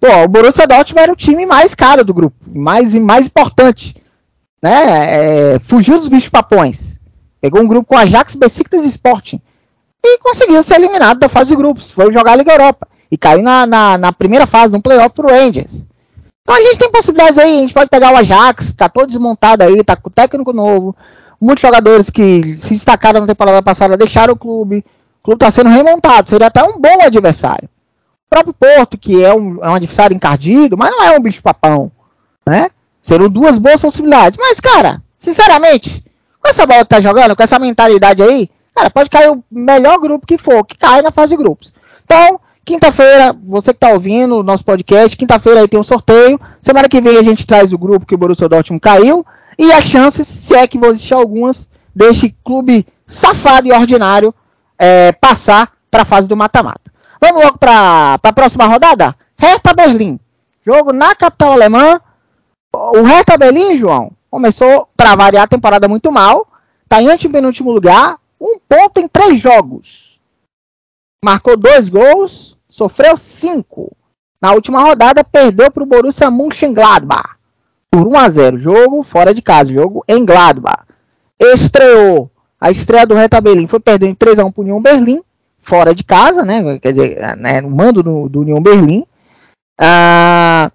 pô, 0.00 0.08
o 0.24 0.28
Borussia 0.28 0.66
Dortmund 0.66 1.02
era 1.02 1.12
o 1.12 1.16
time 1.16 1.46
mais 1.46 1.72
caro 1.72 2.04
do 2.04 2.12
grupo, 2.12 2.36
mais 2.52 2.92
mais 2.94 3.26
importante, 3.26 3.96
né? 4.60 5.54
É, 5.54 5.58
fugiu 5.60 5.98
dos 5.98 6.08
bichos 6.08 6.28
papões. 6.28 6.98
Pegou 7.40 7.62
um 7.62 7.68
grupo 7.68 7.86
com 7.86 7.96
Ajax, 7.96 8.34
Besiktas 8.34 8.84
e 8.84 8.88
Sporting 8.88 9.40
e 10.04 10.18
conseguiu 10.18 10.60
ser 10.64 10.74
eliminado 10.74 11.20
da 11.20 11.28
fase 11.28 11.50
de 11.50 11.56
grupos. 11.56 11.92
Foi 11.92 12.12
jogar 12.12 12.32
a 12.32 12.36
Liga 12.36 12.52
Europa 12.52 12.88
e 13.10 13.16
caiu 13.16 13.42
na, 13.42 13.64
na, 13.66 13.98
na 13.98 14.12
primeira 14.12 14.46
fase, 14.46 14.72
no 14.72 14.82
playoff 14.82 15.14
pro 15.14 15.30
Rangers. 15.30 15.86
Então 16.42 16.56
a 16.56 16.60
gente 16.60 16.78
tem 16.78 16.90
possibilidades 16.90 17.38
aí, 17.38 17.58
a 17.58 17.60
gente 17.60 17.74
pode 17.74 17.88
pegar 17.88 18.12
o 18.12 18.16
Ajax, 18.16 18.74
tá 18.74 18.88
todo 18.88 19.06
desmontado 19.06 19.62
aí, 19.62 19.84
tá 19.84 19.94
com 19.94 20.10
técnico 20.10 20.52
novo, 20.52 20.96
muitos 21.42 21.62
jogadores 21.62 22.08
que 22.08 22.54
se 22.54 22.70
destacaram 22.70 23.20
na 23.20 23.26
temporada 23.26 23.60
passada 23.60 23.96
deixaram 23.96 24.34
o 24.34 24.38
clube. 24.38 24.84
O 25.20 25.24
clube 25.24 25.36
está 25.36 25.50
sendo 25.50 25.70
remontado, 25.70 26.28
seria 26.28 26.46
até 26.46 26.62
um 26.62 26.78
bom 26.78 27.02
adversário. 27.02 27.68
O 28.26 28.30
próprio 28.30 28.54
Porto, 28.54 28.96
que 28.96 29.22
é 29.22 29.34
um, 29.34 29.58
é 29.62 29.68
um 29.68 29.74
adversário 29.74 30.14
encardido, 30.14 30.76
mas 30.76 30.90
não 30.90 31.02
é 31.02 31.16
um 31.16 31.20
bicho-papão. 31.20 31.90
Né? 32.46 32.70
Seriam 33.00 33.28
duas 33.28 33.58
boas 33.58 33.80
possibilidades. 33.80 34.38
Mas, 34.40 34.60
cara, 34.60 35.02
sinceramente, 35.18 36.04
com 36.40 36.48
essa 36.48 36.64
bola 36.64 36.80
que 36.80 36.88
tá 36.88 37.00
jogando, 37.00 37.36
com 37.36 37.42
essa 37.42 37.58
mentalidade 37.58 38.22
aí, 38.22 38.48
cara, 38.74 38.90
pode 38.90 39.10
cair 39.10 39.30
o 39.30 39.44
melhor 39.50 39.98
grupo 39.98 40.26
que 40.26 40.38
for, 40.38 40.64
que 40.64 40.78
cai 40.78 41.02
na 41.02 41.10
fase 41.10 41.36
de 41.36 41.42
grupos. 41.42 41.72
Então, 42.04 42.40
Quinta-feira, 42.64 43.34
você 43.44 43.72
que 43.72 43.76
está 43.76 43.88
ouvindo 43.88 44.36
o 44.36 44.42
nosso 44.42 44.64
podcast, 44.64 45.16
quinta-feira 45.16 45.60
aí 45.60 45.68
tem 45.68 45.80
um 45.80 45.82
sorteio. 45.82 46.40
Semana 46.60 46.88
que 46.88 47.00
vem 47.00 47.18
a 47.18 47.22
gente 47.22 47.44
traz 47.44 47.72
o 47.72 47.78
grupo 47.78 48.06
que 48.06 48.14
o 48.14 48.18
Borussia 48.18 48.48
Dortmund 48.48 48.80
caiu. 48.80 49.26
E 49.62 49.72
as 49.72 49.84
chances, 49.84 50.26
se 50.26 50.56
é 50.56 50.66
que 50.66 50.76
vão 50.76 50.90
existir 50.90 51.14
algumas, 51.14 51.68
deste 51.94 52.34
clube 52.44 52.84
safado 53.06 53.68
e 53.68 53.72
ordinário 53.72 54.34
é, 54.76 55.12
passar 55.12 55.72
para 55.88 56.02
a 56.02 56.04
fase 56.04 56.26
do 56.26 56.36
mata-mata. 56.36 56.92
Vamos 57.20 57.44
logo 57.44 57.58
para 57.58 58.18
a 58.20 58.32
próxima 58.32 58.66
rodada? 58.66 59.14
Hertha 59.38 59.72
Berlim. 59.72 60.18
Jogo 60.66 60.92
na 60.92 61.14
capital 61.14 61.52
alemã. 61.52 62.00
O 62.74 63.02
Hertha 63.02 63.38
Berlim, 63.38 63.76
João, 63.76 64.10
começou, 64.28 64.88
para 64.96 65.14
variar 65.14 65.44
a 65.44 65.48
temporada 65.48 65.86
muito 65.86 66.10
mal. 66.10 66.48
Está 66.82 67.00
em 67.00 67.08
antepenúltimo 67.08 67.70
lugar. 67.70 68.18
Um 68.40 68.58
ponto 68.68 68.98
em 68.98 69.06
três 69.06 69.38
jogos. 69.38 70.18
Marcou 71.24 71.56
dois 71.56 71.88
gols, 71.88 72.58
sofreu 72.68 73.16
cinco. 73.16 73.96
Na 74.40 74.54
última 74.54 74.82
rodada, 74.82 75.22
perdeu 75.22 75.70
para 75.70 75.84
o 75.84 75.86
Borussia 75.86 76.32
Mönchengladbach 76.32 77.36
por 77.92 78.08
1 78.08 78.18
a 78.18 78.28
0 78.28 78.58
Jogo 78.58 79.02
fora 79.02 79.34
de 79.34 79.42
casa, 79.42 79.72
jogo 79.72 80.02
em 80.08 80.24
Gladbach. 80.24 80.84
Estreou 81.38 82.32
a 82.62 82.70
estreia 82.70 83.04
do 83.04 83.16
Reta 83.16 83.40
Berlim 83.40 83.66
foi 83.66 83.80
perdendo 83.80 84.14
3 84.14 84.38
a 84.38 84.44
1 84.44 84.52
para 84.52 84.60
o 84.60 84.62
União 84.62 84.80
Berlim, 84.80 85.20
fora 85.60 85.92
de 85.92 86.04
casa, 86.04 86.44
né? 86.44 86.78
Quer 86.78 86.92
dizer, 86.92 87.36
né, 87.36 87.60
no 87.60 87.68
mando 87.68 88.04
do, 88.04 88.28
do 88.28 88.42
União 88.42 88.62
Berlim. 88.62 89.04
Ah, 89.76 90.70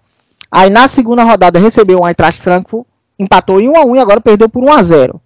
aí 0.51 0.69
na 0.69 0.89
segunda 0.89 1.23
rodada 1.23 1.57
recebeu 1.57 2.01
o 2.01 2.05
Eintracht 2.05 2.41
Frankfurt, 2.41 2.85
empatou 3.17 3.61
em 3.61 3.69
1 3.69 3.77
a 3.77 3.85
1 3.85 3.95
e 3.95 3.99
agora 3.99 4.19
perdeu 4.19 4.49
por 4.49 4.61
1 4.61 4.73
a 4.73 4.83
0. 4.83 5.21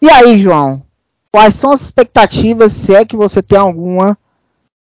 E 0.00 0.10
aí, 0.10 0.40
João, 0.40 0.82
quais 1.30 1.54
são 1.54 1.70
as 1.70 1.82
expectativas, 1.82 2.72
se 2.72 2.92
é 2.92 3.04
que 3.04 3.14
você 3.14 3.40
tem 3.40 3.56
alguma, 3.56 4.18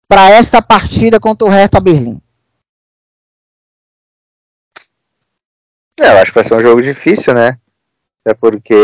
para 0.08 0.30
esta 0.30 0.62
partida 0.62 1.20
contra 1.20 1.46
o 1.46 1.50
Hertha 1.50 1.78
Berlim? 1.78 2.22
É, 6.00 6.08
eu 6.08 6.18
acho 6.18 6.32
que 6.32 6.36
vai 6.36 6.44
ser 6.44 6.54
um 6.54 6.60
jogo 6.60 6.82
difícil, 6.82 7.34
né? 7.34 7.58
Até 8.24 8.34
porque 8.34 8.74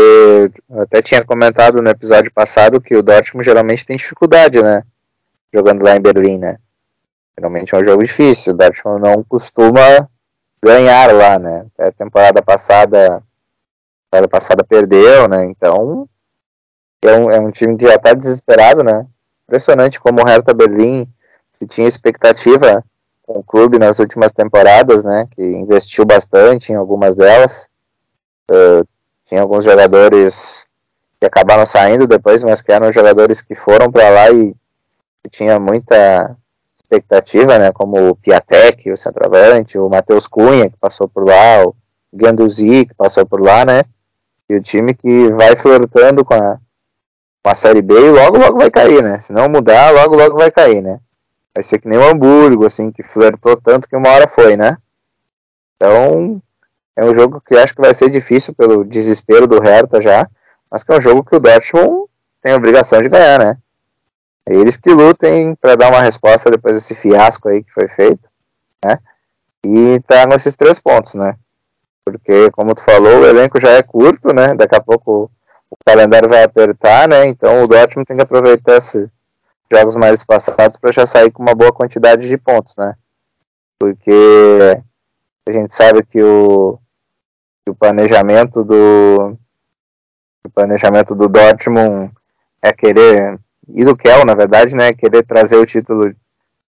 eu 0.69 0.81
até 0.81 1.01
tinha 1.01 1.23
comentado 1.23 1.81
no 1.81 1.89
episódio 1.89 2.31
passado 2.31 2.81
que 2.81 2.95
o 2.95 3.01
Dortmund 3.01 3.45
geralmente 3.45 3.85
tem 3.85 3.97
dificuldade, 3.97 4.61
né? 4.61 4.83
Jogando 5.53 5.83
lá 5.83 5.95
em 5.95 6.01
Berlim, 6.01 6.37
né? 6.37 6.57
Geralmente 7.37 7.73
é 7.73 7.77
um 7.77 7.83
jogo 7.83 8.03
difícil. 8.03 8.53
O 8.53 8.57
Dortmund 8.57 9.01
não 9.01 9.23
costuma 9.23 10.09
ganhar 10.61 11.13
lá, 11.13 11.39
né? 11.39 11.65
Até 11.73 11.87
a 11.87 11.91
temporada 11.91 12.41
passada, 12.41 13.23
temporada 14.05 14.27
passada 14.27 14.63
perdeu, 14.63 15.27
né? 15.27 15.45
Então 15.45 16.07
é 17.01 17.13
um, 17.13 17.31
é 17.31 17.39
um 17.39 17.49
time 17.49 17.77
que 17.77 17.87
já 17.87 17.95
está 17.95 18.13
desesperado, 18.13 18.83
né? 18.83 19.07
Impressionante 19.47 19.99
como 19.99 20.21
o 20.21 20.25
Hertha 20.25 20.53
Berlim 20.53 21.07
se 21.49 21.65
tinha 21.65 21.87
expectativa 21.87 22.83
com 23.29 23.39
o 23.39 23.43
clube 23.43 23.77
nas 23.77 23.99
últimas 23.99 24.31
temporadas, 24.31 25.03
né? 25.03 25.27
Que 25.35 25.43
investiu 25.43 26.03
bastante 26.03 26.71
em 26.71 26.75
algumas 26.75 27.13
delas. 27.13 27.69
Uh, 28.49 28.83
tinha 29.23 29.41
alguns 29.41 29.63
jogadores 29.63 30.65
que 31.19 31.27
acabaram 31.27 31.63
saindo 31.63 32.07
depois, 32.07 32.41
mas 32.41 32.63
que 32.63 32.71
eram 32.71 32.91
jogadores 32.91 33.39
que 33.39 33.53
foram 33.53 33.91
para 33.91 34.09
lá 34.09 34.31
e 34.31 34.55
que 35.23 35.29
tinha 35.29 35.59
muita 35.59 36.35
expectativa, 36.75 37.59
né? 37.59 37.71
Como 37.71 38.09
o 38.09 38.15
Piatek, 38.15 38.91
o 38.91 38.97
centroavante, 38.97 39.77
o 39.77 39.87
Matheus 39.87 40.25
Cunha, 40.25 40.67
que 40.67 40.77
passou 40.77 41.07
por 41.07 41.23
lá, 41.23 41.63
o 41.63 41.75
Ganduzi, 42.11 42.87
que 42.87 42.95
passou 42.95 43.27
por 43.27 43.39
lá, 43.39 43.63
né? 43.63 43.83
E 44.49 44.55
o 44.55 44.61
time 44.61 44.95
que 44.95 45.31
vai 45.33 45.55
flertando 45.55 46.25
com 46.25 46.33
a, 46.33 46.57
com 47.43 47.49
a 47.51 47.53
Série 47.53 47.83
B 47.83 47.93
e 47.93 48.09
logo, 48.09 48.39
logo 48.39 48.57
vai 48.57 48.71
cair, 48.71 49.03
né? 49.03 49.19
Se 49.19 49.31
não 49.31 49.47
mudar, 49.47 49.91
logo, 49.91 50.15
logo 50.15 50.35
vai 50.35 50.49
cair, 50.49 50.81
né? 50.81 50.99
Vai 51.53 51.63
ser 51.63 51.79
que 51.79 51.87
nem 51.87 51.97
o 51.97 52.07
Hamburgo, 52.07 52.65
assim, 52.65 52.91
que 52.91 53.03
flertou 53.03 53.57
tanto 53.57 53.87
que 53.87 53.95
uma 53.95 54.09
hora 54.09 54.27
foi, 54.27 54.55
né? 54.55 54.77
Então, 55.75 56.41
é 56.95 57.03
um 57.03 57.15
jogo 57.15 57.41
que 57.41 57.55
acho 57.57 57.73
que 57.73 57.81
vai 57.81 57.93
ser 57.93 58.09
difícil 58.09 58.53
pelo 58.53 58.83
desespero 58.83 59.47
do 59.47 59.61
Hertha 59.61 60.01
já, 60.01 60.29
mas 60.69 60.83
que 60.83 60.91
é 60.91 60.97
um 60.97 61.01
jogo 61.01 61.23
que 61.23 61.35
o 61.35 61.39
Dortmund 61.39 62.09
tem 62.41 62.53
a 62.53 62.57
obrigação 62.57 63.01
de 63.01 63.09
ganhar, 63.09 63.39
né? 63.39 63.57
É 64.45 64.53
eles 64.53 64.77
que 64.77 64.89
lutem 64.89 65.55
para 65.55 65.75
dar 65.75 65.89
uma 65.89 66.01
resposta 66.01 66.49
depois 66.49 66.75
desse 66.75 66.95
fiasco 66.95 67.49
aí 67.49 67.63
que 67.63 67.71
foi 67.71 67.87
feito, 67.87 68.27
né? 68.83 68.99
E 69.65 69.99
tragam 70.07 70.35
esses 70.35 70.55
três 70.55 70.79
pontos, 70.79 71.13
né? 71.13 71.35
Porque, 72.05 72.49
como 72.51 72.73
tu 72.73 72.83
falou, 72.83 73.21
o 73.21 73.25
elenco 73.25 73.59
já 73.59 73.71
é 73.71 73.83
curto, 73.83 74.33
né? 74.33 74.55
Daqui 74.55 74.75
a 74.75 74.81
pouco 74.81 75.29
o 75.69 75.77
calendário 75.85 76.27
vai 76.27 76.43
apertar, 76.43 77.07
né? 77.07 77.27
Então 77.27 77.63
o 77.63 77.67
Dortmund 77.67 78.05
tem 78.07 78.17
que 78.17 78.23
aproveitar 78.23 78.77
esses 78.77 79.09
jogos 79.71 79.95
mais 79.95 80.19
espaçados 80.19 80.77
para 80.77 80.91
já 80.91 81.05
sair 81.05 81.31
com 81.31 81.43
uma 81.43 81.55
boa 81.55 81.71
quantidade 81.71 82.27
de 82.27 82.37
pontos, 82.37 82.75
né? 82.77 82.95
Porque 83.79 84.81
a 85.47 85.51
gente 85.51 85.73
sabe 85.73 86.03
que 86.03 86.21
o, 86.21 86.77
que 87.65 87.71
o 87.71 87.75
planejamento 87.75 88.63
do 88.63 89.37
o 90.43 90.49
planejamento 90.49 91.13
do 91.13 91.27
Dortmund 91.29 92.11
é 92.61 92.71
querer 92.73 93.39
e 93.67 93.85
do 93.85 93.95
Kel, 93.95 94.25
na 94.25 94.33
verdade, 94.33 94.75
né, 94.75 94.93
querer 94.93 95.23
trazer 95.23 95.57
o 95.57 95.65
título 95.65 96.13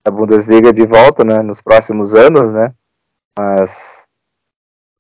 da 0.04 0.12
Bundesliga 0.12 0.72
de 0.72 0.86
volta, 0.86 1.24
né, 1.26 1.42
nos 1.42 1.62
próximos 1.62 2.16
anos, 2.16 2.52
né? 2.52 2.74
Mas 3.38 4.06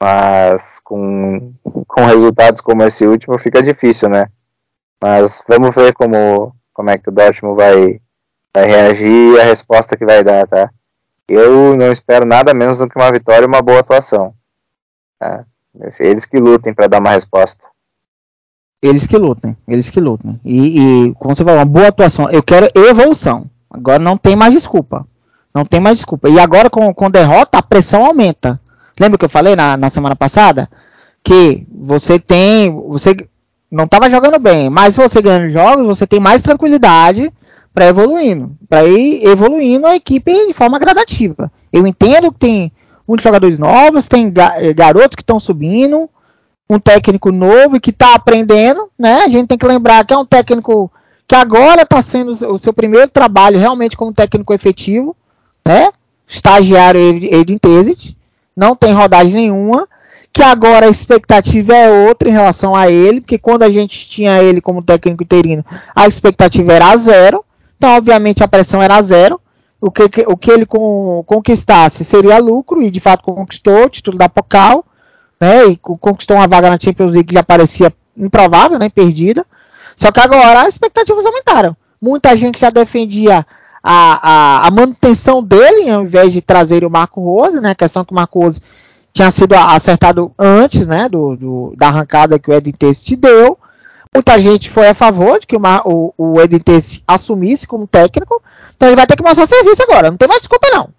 mas 0.02 0.80
com, 0.84 1.54
com 1.88 2.06
resultados 2.06 2.60
como 2.60 2.84
esse 2.84 3.08
último 3.08 3.40
fica 3.40 3.64
difícil, 3.64 4.10
né? 4.10 4.28
Mas 5.02 5.42
vamos 5.48 5.74
ver 5.74 5.94
como 5.94 6.54
como 6.76 6.90
é 6.90 6.98
que 6.98 7.10
o 7.10 7.12
Dortmund 7.12 7.56
vai, 7.56 8.02
vai 8.54 8.66
reagir 8.68 9.34
e 9.34 9.40
a 9.40 9.46
resposta 9.46 9.96
que 9.96 10.06
vai 10.06 10.24
dar, 10.24 10.46
tá? 10.46 10.70
Eu 11.28 11.76
não 11.76 11.90
espero 11.92 12.26
nada 12.26 12.54
menos 12.54 12.78
do 12.78 12.88
que 12.88 13.00
uma 13.00 13.12
vitória 13.12 13.46
e 13.46 13.48
uma 13.48 13.62
boa 13.62 13.80
atuação. 13.80 14.36
Tá? 15.18 15.46
Eles 16.00 16.26
que 16.26 16.38
lutem 16.38 16.74
para 16.74 16.88
dar 16.88 17.00
uma 17.00 17.12
resposta. 17.12 17.64
Eles 18.82 19.08
que 19.08 19.18
lutem, 19.18 19.58
eles 19.68 19.90
que 19.90 20.00
lutem. 20.00 20.40
E, 20.44 21.08
e, 21.08 21.14
como 21.16 21.34
você 21.34 21.44
falou, 21.44 21.60
uma 21.60 21.66
boa 21.66 21.88
atuação. 21.88 22.30
Eu 22.30 22.44
quero 22.44 22.70
evolução. 22.76 23.50
Agora 23.70 23.98
não 23.98 24.18
tem 24.18 24.36
mais 24.36 24.54
desculpa. 24.54 25.08
Não 25.54 25.66
tem 25.66 25.80
mais 25.80 25.98
desculpa. 25.98 26.30
E 26.30 26.40
agora 26.40 26.70
com, 26.70 26.94
com 26.94 27.10
derrota, 27.10 27.58
a 27.58 27.64
pressão 27.64 28.06
aumenta. 28.06 28.60
Lembra 29.00 29.18
que 29.18 29.26
eu 29.26 29.30
falei 29.30 29.56
na, 29.56 29.78
na 29.78 29.90
semana 29.90 30.16
passada? 30.16 30.70
Que 31.24 31.66
você 31.72 32.20
tem. 32.20 32.70
Você 32.90 33.16
não 33.72 33.86
estava 33.86 34.10
jogando 34.10 34.40
bem, 34.40 34.70
mas 34.70 34.96
você 34.96 35.22
ganhando 35.22 35.52
jogos, 35.52 35.86
você 35.86 36.08
tem 36.08 36.20
mais 36.20 36.42
tranquilidade 36.42 37.32
para 37.74 37.88
evoluindo, 37.88 38.56
para 38.70 38.86
ir 38.86 39.26
evoluindo 39.28 39.86
a 39.86 39.96
equipe 39.96 40.32
de 40.48 40.54
forma 40.54 40.80
gradativa. 40.80 41.52
Eu 41.74 41.86
entendo 41.86 42.32
que 42.32 42.40
tem 42.40 42.72
muitos 43.08 43.24
jogadores 43.24 43.60
novos, 43.60 44.08
tem 44.08 44.32
eh, 44.58 44.74
garotos 44.74 45.16
que 45.16 45.22
estão 45.22 45.40
subindo, 45.40 46.10
um 46.70 46.80
técnico 46.80 47.32
novo 47.32 47.80
que 47.80 47.92
está 47.92 48.16
aprendendo, 48.16 48.90
né? 48.98 49.24
A 49.24 49.28
gente 49.28 49.48
tem 49.48 49.58
que 49.58 49.66
lembrar 49.66 50.06
que 50.06 50.14
é 50.14 50.18
um 50.18 50.26
técnico 50.26 50.92
que 51.28 51.36
agora 51.36 51.82
está 51.82 52.02
sendo 52.02 52.32
o 52.32 52.58
seu 52.58 52.74
primeiro 52.74 53.10
trabalho 53.10 53.60
realmente 53.60 53.98
como 53.98 54.14
técnico 54.14 54.54
efetivo, 54.54 55.16
né? 55.66 55.92
Estagiário 56.28 57.00
Edin 57.00 57.58
Tesit, 57.58 58.18
não 58.56 58.76
tem 58.76 58.94
rodagem 58.94 59.34
nenhuma, 59.34 59.88
que 60.36 60.44
agora 60.44 60.88
a 60.88 60.90
expectativa 60.90 61.74
é 61.74 61.90
outra 62.10 62.28
em 62.28 62.34
relação 62.34 62.76
a 62.76 62.92
ele, 62.92 63.22
porque 63.22 63.38
quando 63.38 63.64
a 63.64 63.72
gente 63.72 64.06
tinha 64.06 64.44
ele 64.44 64.60
como 64.60 64.84
técnico 64.84 65.24
interino, 65.24 65.66
a 65.96 66.08
expectativa 66.08 66.74
era 66.74 66.98
zero, 66.98 67.42
então 67.78 67.96
obviamente 67.96 68.44
a 68.44 68.48
pressão 68.48 68.84
era 68.84 69.02
zero, 69.02 69.40
o 69.80 69.90
que, 69.90 70.04
o 70.28 70.36
que 70.36 70.52
ele 70.52 70.66
conquistasse 70.66 72.04
seria 72.04 72.38
lucro, 72.38 72.82
e 72.82 72.92
de 72.92 73.00
fato 73.00 73.24
conquistou 73.24 73.86
o 73.86 73.90
título 73.90 74.18
da 74.18 74.28
Pocal, 74.28 74.84
né, 75.40 75.68
e 75.68 75.78
conquistou 75.78 76.36
uma 76.36 76.48
vaga 76.50 76.70
na 76.70 76.78
Champions 76.78 77.14
League 77.14 77.30
que 77.30 77.34
já 77.34 77.44
parecia 77.44 77.94
improvável, 78.18 78.78
né, 78.78 78.90
perdida, 78.90 79.46
só 79.96 80.12
que 80.12 80.20
agora 80.20 80.64
as 80.64 80.68
expectativas 80.68 81.26
aumentaram. 81.26 81.78
Muita 82.02 82.36
gente 82.36 82.60
já 82.60 82.70
defendia 82.70 83.48
a, 83.82 84.64
a, 84.64 84.68
a 84.68 84.72
manutenção 84.72 85.42
dele, 85.42 85.90
ao 85.90 86.04
invés 86.04 86.34
de 86.34 86.42
trazer 86.42 86.84
o 86.84 86.90
Marco 86.90 87.22
Rose, 87.22 87.62
né, 87.62 87.70
a 87.70 87.76
questão 87.76 88.04
que 88.04 88.12
o 88.12 88.16
Marco 88.16 88.42
Rose 88.42 88.62
tinha 89.16 89.32
sido 89.32 89.56
acertado 89.56 90.34
antes, 90.38 90.86
né, 90.86 91.08
do, 91.08 91.38
do 91.38 91.74
da 91.78 91.88
arrancada 91.88 92.38
que 92.38 92.52
o 92.52 92.54
Edin 92.54 92.74
te 92.74 93.16
deu. 93.16 93.58
Muita 94.14 94.38
gente 94.38 94.70
foi 94.70 94.90
a 94.90 94.94
favor 94.94 95.40
de 95.40 95.48
que 95.48 95.56
o, 95.56 95.62
o, 95.86 96.14
o 96.18 96.42
Edin 96.42 96.62
assumisse 97.08 97.66
como 97.66 97.88
técnico. 97.88 98.44
Então 98.76 98.90
ele 98.90 98.98
vai 98.98 99.08
ter 99.08 99.16
que 99.16 99.24
mostrar 99.24 99.46
serviço 99.46 99.82
agora. 99.84 100.12
Não 100.12 100.18
tem 100.18 100.28
mais 100.28 100.42
desculpa 100.42 100.68
não. 100.70 100.90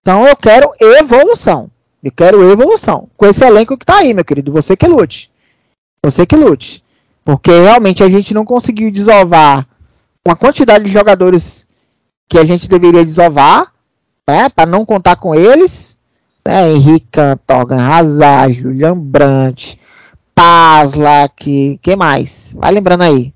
Então 0.00 0.24
eu 0.24 0.36
quero 0.36 0.72
evolução. 0.80 1.68
Eu 2.02 2.12
quero 2.12 2.48
evolução. 2.48 3.08
Com 3.16 3.26
esse 3.26 3.44
elenco 3.44 3.76
que 3.76 3.84
tá 3.84 3.96
aí, 3.96 4.14
meu 4.14 4.24
querido. 4.24 4.52
Você 4.52 4.76
que 4.76 4.86
lute. 4.86 5.28
Você 6.00 6.24
que 6.24 6.36
lute. 6.36 6.84
Porque 7.24 7.50
realmente 7.50 8.04
a 8.04 8.08
gente 8.08 8.32
não 8.32 8.44
conseguiu 8.44 8.88
desovar 8.88 9.66
uma 10.24 10.36
quantidade 10.36 10.84
de 10.84 10.92
jogadores 10.92 11.66
que 12.28 12.38
a 12.38 12.44
gente 12.44 12.68
deveria 12.68 13.04
desovar, 13.04 13.72
né, 14.28 14.48
para 14.48 14.64
não 14.64 14.84
contar 14.84 15.16
com 15.16 15.34
eles 15.34 15.98
né, 16.46 16.70
Henrique 16.70 17.08
Cantogan, 17.10 17.80
Hazard, 17.80 18.54
Julian 18.54 18.98
Brandt, 18.98 19.80
Paslak, 20.34 21.78
que 21.82 21.96
mais? 21.96 22.54
Vai 22.58 22.72
lembrando 22.72 23.02
aí. 23.02 23.32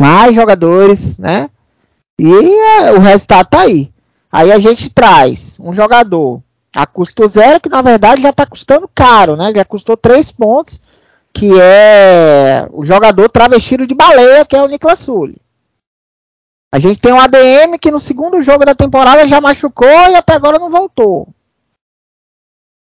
Mais 0.00 0.34
jogadores, 0.34 1.18
né? 1.18 1.50
E 2.18 2.32
é, 2.32 2.92
o 2.92 2.98
resultado 2.98 3.46
tá 3.48 3.62
aí. 3.62 3.90
Aí 4.30 4.52
a 4.52 4.58
gente 4.58 4.90
traz 4.90 5.58
um 5.60 5.74
jogador 5.74 6.42
a 6.74 6.86
custo 6.86 7.26
zero, 7.26 7.60
que 7.60 7.68
na 7.68 7.82
verdade 7.82 8.22
já 8.22 8.30
está 8.30 8.46
custando 8.46 8.88
caro, 8.94 9.36
né? 9.36 9.52
Já 9.54 9.64
custou 9.64 9.96
3 9.96 10.30
pontos, 10.32 10.80
que 11.32 11.50
é 11.60 12.66
o 12.70 12.84
jogador 12.84 13.28
travestido 13.28 13.86
de 13.86 13.94
baleia, 13.94 14.44
que 14.44 14.56
é 14.56 14.62
o 14.62 14.66
Niklas 14.66 14.98
Sully. 14.98 15.36
A 16.72 16.78
gente 16.78 17.00
tem 17.00 17.12
um 17.12 17.20
ADM 17.20 17.78
que 17.80 17.90
no 17.90 17.98
segundo 17.98 18.42
jogo 18.42 18.64
da 18.64 18.74
temporada 18.74 19.26
já 19.26 19.40
machucou 19.40 19.88
e 19.88 20.14
até 20.14 20.34
agora 20.34 20.58
não 20.58 20.70
voltou. 20.70 21.28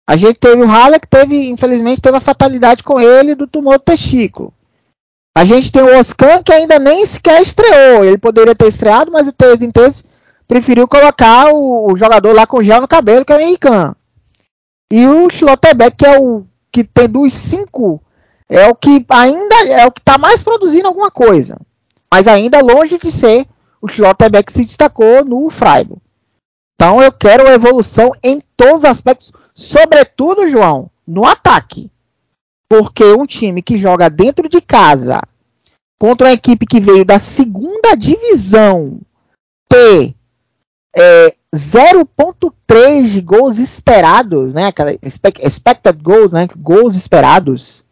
A 0.07 0.15
gente 0.15 0.35
teve 0.35 0.61
o 0.61 0.67
Haller 0.67 0.99
que 0.99 1.07
teve, 1.07 1.49
infelizmente, 1.49 2.01
teve 2.01 2.17
a 2.17 2.21
fatalidade 2.21 2.83
com 2.83 2.99
ele 2.99 3.35
do 3.35 3.47
tumor 3.47 3.77
do 3.77 3.83
testículo. 3.83 4.53
A 5.35 5.45
gente 5.45 5.71
tem 5.71 5.81
o 5.81 5.97
Oscan 5.97 6.43
que 6.43 6.51
ainda 6.51 6.77
nem 6.77 7.05
sequer 7.05 7.41
estreou. 7.41 8.03
Ele 8.03 8.17
poderia 8.17 8.53
ter 8.53 8.67
estreado, 8.67 9.11
mas 9.11 9.27
o 9.27 9.31
Teis 9.31 10.03
preferiu 10.47 10.87
colocar 10.87 11.47
o, 11.53 11.91
o, 11.91 11.97
jogador 11.97 12.33
lá 12.35 12.45
com 12.45 12.61
gel 12.61 12.81
no 12.81 12.87
cabelo, 12.87 13.23
que 13.23 13.31
é 13.31 13.37
o 13.37 13.39
Henrique. 13.39 13.67
E 14.91 15.07
o 15.07 15.29
Schlotterbeck, 15.29 15.95
que 15.95 16.05
é 16.05 16.19
o 16.19 16.45
que 16.69 16.83
tem 16.83 17.07
dos 17.07 17.31
cinco, 17.31 18.03
é 18.49 18.67
o 18.67 18.75
que 18.75 19.05
ainda 19.09 19.55
é 19.69 19.85
o 19.85 19.91
que 19.91 20.01
está 20.01 20.17
mais 20.17 20.43
produzindo 20.43 20.87
alguma 20.87 21.09
coisa. 21.09 21.57
Mas 22.13 22.27
ainda 22.27 22.59
longe 22.59 22.97
de 22.97 23.09
ser 23.09 23.47
o 23.81 23.87
Schlotterbeck 23.87 24.47
que 24.47 24.53
se 24.53 24.65
destacou 24.65 25.23
no 25.23 25.49
Freiburg. 25.49 26.01
Então 26.75 27.01
eu 27.01 27.11
quero 27.13 27.47
evolução 27.47 28.11
em 28.21 28.41
todos 28.57 28.79
os 28.79 28.85
aspectos, 28.85 29.31
sobretudo, 29.61 30.49
João, 30.49 30.89
no 31.07 31.25
ataque. 31.25 31.91
Porque 32.69 33.03
um 33.13 33.25
time 33.25 33.61
que 33.61 33.77
joga 33.77 34.09
dentro 34.09 34.47
de 34.47 34.61
casa 34.61 35.19
contra 35.99 36.27
uma 36.27 36.33
equipe 36.33 36.65
que 36.65 36.79
veio 36.79 37.05
da 37.05 37.19
segunda 37.19 37.95
divisão 37.95 38.99
ter 39.69 40.15
é, 40.97 41.35
0.3 41.53 43.07
de 43.09 43.21
gols 43.21 43.57
esperados, 43.57 44.53
né? 44.53 44.71
expected 45.41 46.01
goals, 46.01 46.31
né? 46.31 46.47
Gols 46.57 46.95
esperados. 46.95 47.85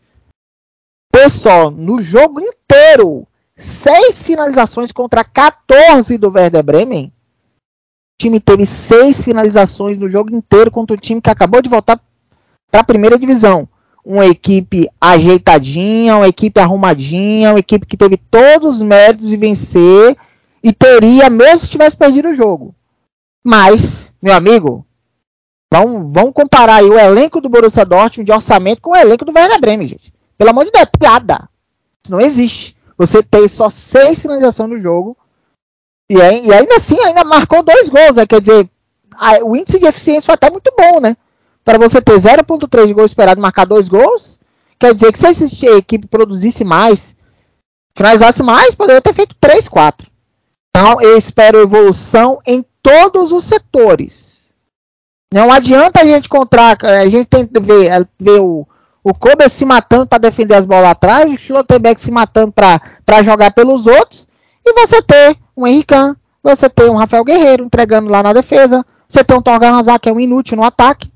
Pessoal, 1.12 1.70
no 1.70 2.02
jogo 2.02 2.40
inteiro, 2.40 3.28
6 3.58 4.24
finalizações 4.24 4.92
contra 4.92 5.24
14 5.24 6.18
do 6.18 6.32
Werder 6.32 6.64
Bremen. 6.64 7.12
Time 8.20 8.38
teve 8.42 8.66
6 8.66 9.24
finalizações 9.24 9.98
no 9.98 10.12
jogo 10.12 10.36
inteiro 10.36 10.70
contra 10.70 10.94
o 10.94 11.00
time 11.00 11.22
que 11.22 11.30
acabou 11.30 11.62
de 11.62 11.70
voltar 11.70 11.98
para 12.70 12.82
a 12.82 12.84
primeira 12.84 13.18
divisão. 13.18 13.66
Uma 14.04 14.26
equipe 14.26 14.90
ajeitadinha, 15.00 16.18
uma 16.18 16.28
equipe 16.28 16.60
arrumadinha, 16.60 17.52
uma 17.52 17.60
equipe 17.60 17.86
que 17.86 17.96
teve 17.96 18.18
todos 18.18 18.76
os 18.76 18.82
méritos 18.82 19.30
de 19.30 19.38
vencer 19.38 20.18
e 20.62 20.74
teria, 20.74 21.30
mesmo 21.30 21.62
se 21.62 21.70
tivesse 21.70 21.96
perdido 21.96 22.28
o 22.28 22.36
jogo. 22.36 22.76
Mas, 23.42 24.14
meu 24.22 24.34
amigo, 24.34 24.86
vamos, 25.72 26.14
vamos 26.14 26.34
comparar 26.34 26.84
o 26.84 27.00
elenco 27.00 27.40
do 27.40 27.48
Borussia 27.48 27.86
Dortmund 27.86 28.26
de 28.26 28.34
orçamento 28.34 28.82
com 28.82 28.92
o 28.92 28.98
elenco 28.98 29.24
do 29.24 29.32
Werder 29.34 29.62
Bremen, 29.62 29.88
gente. 29.88 30.14
Pelo 30.38 30.50
amor 30.50 30.66
de 30.66 30.72
Deus, 30.72 30.84
é 30.84 30.98
piada. 30.98 31.48
Isso 32.04 32.12
não 32.12 32.20
existe. 32.20 32.76
Você 32.98 33.24
tem 33.24 33.48
só 33.48 33.70
seis 33.70 34.22
finalizações 34.22 34.70
no 34.70 34.82
jogo 34.82 35.16
e, 36.10 36.16
e 36.16 36.54
ainda 36.54 36.76
assim 36.76 37.00
ainda 37.02 37.24
marcou 37.24 37.62
dois 37.62 37.88
gols, 37.88 38.16
né? 38.16 38.26
Quer 38.26 38.42
dizer, 38.42 38.70
a, 39.16 39.44
o 39.44 39.56
índice 39.56 39.80
de 39.80 39.86
eficiência 39.86 40.26
foi 40.26 40.36
até 40.36 40.50
muito 40.50 40.74
bom, 40.78 41.00
né? 41.00 41.16
Para 41.64 41.78
você 41.78 42.02
ter 42.02 42.14
0.3 42.14 42.88
de 42.88 42.94
gol 42.94 43.06
esperado 43.06 43.40
marcar 43.40 43.66
dois 43.66 43.88
gols, 43.88 44.40
quer 44.80 44.94
dizer 44.94 45.12
que 45.12 45.20
se 45.20 45.68
a 45.68 45.78
equipe 45.78 46.08
produzisse 46.08 46.64
mais, 46.64 47.16
finalizasse 47.96 48.42
mais, 48.42 48.74
poderia 48.74 49.02
ter 49.02 49.14
feito 49.14 49.36
3, 49.40 49.68
4. 49.68 50.08
Então 50.70 51.02
eu 51.02 51.18
espero 51.18 51.60
evolução 51.60 52.40
em 52.46 52.66
todos 52.82 53.32
os 53.32 53.44
setores. 53.44 54.54
Não 55.32 55.52
adianta 55.52 56.02
a 56.02 56.06
gente 56.06 56.26
encontrar, 56.26 56.78
a 56.84 57.08
gente 57.08 57.28
tem 57.28 57.46
que 57.46 57.60
ver, 57.60 58.08
ver 58.20 58.40
o, 58.40 58.68
o 59.04 59.14
Kobe 59.14 59.48
se 59.48 59.64
matando 59.64 60.08
para 60.08 60.18
defender 60.18 60.56
as 60.56 60.66
bolas 60.66 60.90
atrás, 60.90 61.32
o 61.32 61.38
Schlotterbeck 61.38 62.02
se 62.02 62.10
matando 62.10 62.52
para 62.52 63.22
jogar 63.22 63.52
pelos 63.52 63.86
outros, 63.86 64.28
e 64.66 64.74
você 64.74 65.02
ter 65.02 65.38
um 65.56 65.66
Henrique, 65.68 65.96
você 66.42 66.70
ter 66.70 66.90
um 66.90 66.96
Rafael 66.96 67.24
Guerreiro 67.24 67.66
entregando 67.66 68.10
lá 68.10 68.24
na 68.24 68.34
defesa, 68.34 68.86
você 69.08 69.24
tem 69.24 69.38
um 69.38 69.42
Torgan 69.42 69.78
Hazard 69.78 70.00
que 70.00 70.10
é 70.10 70.14
um 70.14 70.20
inútil 70.20 70.58
no 70.58 70.64
ataque, 70.64 71.12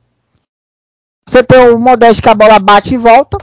você 1.25 1.43
tem 1.43 1.69
o 1.69 1.79
Modeste 1.79 2.21
que 2.21 2.29
a 2.29 2.35
bola 2.35 2.59
bate 2.59 2.95
e 2.95 2.97
volta. 2.97 3.37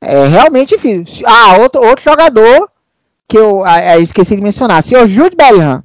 É 0.00 0.26
realmente 0.26 0.74
difícil. 0.74 1.26
Ah, 1.26 1.58
outro, 1.58 1.82
outro 1.82 2.04
jogador 2.04 2.70
que 3.28 3.38
eu 3.38 3.64
ah, 3.64 3.80
é, 3.80 4.00
esqueci 4.00 4.36
de 4.36 4.42
mencionar. 4.42 4.82
Senhor 4.82 5.06
Jude 5.08 5.36
Bellingham. 5.36 5.82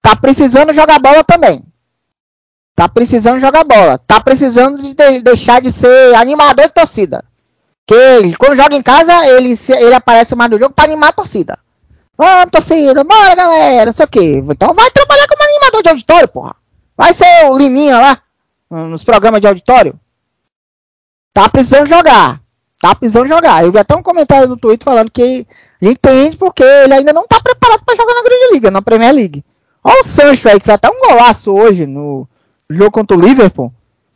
Tá 0.00 0.14
precisando 0.16 0.72
jogar 0.72 0.98
bola 0.98 1.24
também. 1.24 1.62
Tá 2.74 2.88
precisando 2.88 3.40
jogar 3.40 3.64
bola. 3.64 3.98
Tá 3.98 4.20
precisando 4.20 4.80
de, 4.80 4.94
de 4.94 5.22
deixar 5.22 5.60
de 5.60 5.72
ser 5.72 6.14
animador 6.14 6.66
de 6.66 6.72
torcida. 6.72 7.24
Que 7.86 7.94
ele, 7.94 8.36
quando 8.36 8.56
joga 8.56 8.76
em 8.76 8.82
casa, 8.82 9.26
ele, 9.26 9.58
ele 9.68 9.94
aparece 9.94 10.34
mais 10.34 10.50
no 10.50 10.58
jogo 10.58 10.74
para 10.74 10.84
animar 10.84 11.08
a 11.08 11.12
torcida. 11.12 11.58
Vamos, 12.18 12.50
torcida, 12.50 13.04
bora 13.04 13.34
galera, 13.36 13.92
sei 13.92 14.04
o 14.04 14.08
que. 14.08 14.42
Então 14.50 14.74
vai 14.74 14.90
trabalhar 14.90 15.28
como 15.28 15.42
animador 15.42 15.82
de 15.82 15.88
auditório, 15.88 16.28
porra. 16.28 16.56
Vai 16.96 17.14
ser 17.14 17.46
o 17.48 17.56
Liminha 17.56 17.96
lá, 17.96 18.18
nos 18.68 19.04
programas 19.04 19.40
de 19.40 19.46
auditório. 19.46 19.98
Tá 21.32 21.48
precisando 21.48 21.86
jogar. 21.86 22.40
Tá 22.80 22.94
precisando 22.94 23.28
jogar. 23.28 23.64
Eu 23.64 23.70
vi 23.70 23.78
até 23.78 23.94
um 23.94 24.02
comentário 24.02 24.48
no 24.48 24.56
Twitter 24.56 24.84
falando 24.84 25.10
que 25.10 25.46
gente 25.80 25.96
entende 25.96 26.36
porque 26.36 26.62
ele 26.62 26.94
ainda 26.94 27.12
não 27.12 27.26
tá 27.26 27.40
preparado 27.40 27.84
para 27.84 27.96
jogar 27.96 28.14
na 28.14 28.22
Grande 28.22 28.52
Liga, 28.52 28.70
na 28.70 28.82
Premier 28.82 29.14
League. 29.14 29.44
Olha 29.82 30.00
o 30.00 30.04
Sancho 30.04 30.48
aí, 30.48 30.58
que 30.58 30.66
foi 30.66 30.74
até 30.74 30.88
um 30.88 31.00
golaço 31.00 31.52
hoje 31.52 31.86
no 31.86 32.26
jogo 32.68 32.90
contra 32.90 33.16
o 33.16 33.20
Liverpool. 33.20 33.72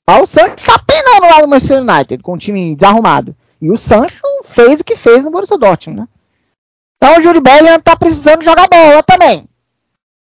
Olha 0.07 0.23
o 0.23 0.27
Sancho 0.27 0.57
tá 0.57 0.79
penando 0.79 1.27
lá 1.27 1.41
no 1.41 1.49
Manchester 1.49 1.81
United, 1.81 2.23
com 2.23 2.35
o 2.35 2.39
time 2.39 2.75
desarrumado. 2.75 3.37
E 3.61 3.71
o 3.71 3.77
Sancho 3.77 4.23
fez 4.43 4.81
o 4.81 4.85
que 4.85 4.97
fez 4.97 5.25
no 5.25 5.31
Borussia 5.31 5.57
Dortmund, 5.57 6.01
né? 6.01 6.09
Então 7.03 7.19
o 7.19 7.21
Júlio 7.21 7.41
Bellingham 7.41 7.81
tá 7.81 7.97
precisando 7.97 8.45
jogar 8.45 8.69
bola 8.69 9.03
também. 9.03 9.45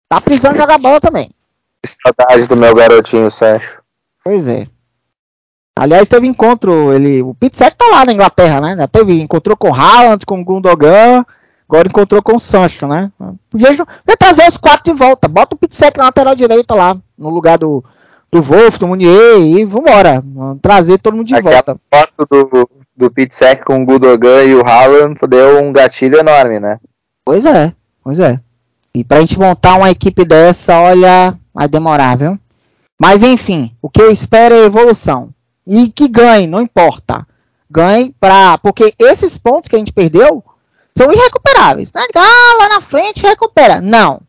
Tá 0.07 0.21
precisando 0.21 0.55
jogar 0.55 0.77
bola 0.77 1.01
também. 1.01 1.29
Saudade 1.85 2.47
do 2.47 2.55
meu 2.55 2.73
garotinho 2.73 3.29
Sancho. 3.29 3.81
Pois 4.23 4.47
é. 4.47 4.65
Aliás, 5.77 6.07
teve 6.07 6.25
encontro, 6.25 6.93
ele, 6.93 7.21
o 7.21 7.33
Pizzek 7.33 7.75
tá 7.75 7.85
lá 7.87 8.05
na 8.05 8.13
Inglaterra, 8.13 8.61
né? 8.61 8.77
Já 8.77 8.87
teve, 8.87 9.19
encontrou 9.19 9.57
com 9.57 9.71
o 9.71 9.75
Haaland, 9.75 10.25
com 10.25 10.39
o 10.39 10.45
Gundogan, 10.45 11.25
Agora 11.67 11.89
encontrou 11.89 12.21
com 12.21 12.37
o 12.37 12.39
Sancho, 12.39 12.87
né? 12.87 13.11
Podia, 13.49 13.75
podia 13.75 14.17
trazer 14.17 14.47
os 14.47 14.55
quatro 14.55 14.93
de 14.93 14.97
volta. 14.97 15.27
Bota 15.27 15.55
o 15.55 15.57
Pitsec 15.57 15.97
na 15.97 16.05
lateral 16.05 16.35
direita 16.35 16.75
lá, 16.75 16.95
no 17.17 17.29
lugar 17.29 17.57
do, 17.57 17.83
do 18.31 18.41
Wolf, 18.41 18.77
do 18.77 18.87
Munier, 18.87 19.39
e 19.39 19.65
vambora. 19.65 20.23
Trazer 20.61 20.97
todo 20.99 21.17
mundo 21.17 21.27
de 21.27 21.35
Aquela 21.35 21.55
volta. 21.55 21.77
Foto 21.91 22.27
do, 22.29 22.69
do 22.95 23.11
Pitsec 23.11 23.63
com 23.65 23.81
o 23.81 23.85
Gudogan 23.85 24.43
e 24.43 24.55
o 24.55 24.65
Haaland 24.65 25.19
deu 25.27 25.61
um 25.63 25.71
gatilho 25.71 26.19
enorme, 26.19 26.59
né? 26.59 26.79
Pois 27.25 27.45
é, 27.45 27.73
pois 28.03 28.19
é. 28.19 28.39
E 28.93 29.03
pra 29.03 29.21
gente 29.21 29.39
montar 29.39 29.75
uma 29.75 29.89
equipe 29.89 30.23
dessa, 30.23 30.79
olha, 30.79 31.37
vai 31.53 31.67
demorar, 31.67 32.17
viu? 32.17 32.39
Mas 32.99 33.23
enfim, 33.23 33.75
o 33.81 33.89
que 33.89 34.01
eu 34.01 34.11
espero 34.11 34.53
é 34.53 34.65
evolução. 34.65 35.29
E 35.65 35.89
que 35.89 36.07
ganhe, 36.07 36.45
não 36.45 36.61
importa. 36.61 37.25
Ganhe 37.69 38.13
pra. 38.19 38.57
Porque 38.59 38.93
esses 38.99 39.37
pontos 39.37 39.67
que 39.67 39.75
a 39.75 39.79
gente 39.79 39.93
perdeu 39.93 40.43
são 40.95 41.11
irrecuperáveis. 41.11 41.91
Né? 41.93 42.01
Ah, 42.15 42.57
lá 42.59 42.69
na 42.69 42.81
frente 42.81 43.25
recupera. 43.25 43.81
Não. 43.81 44.21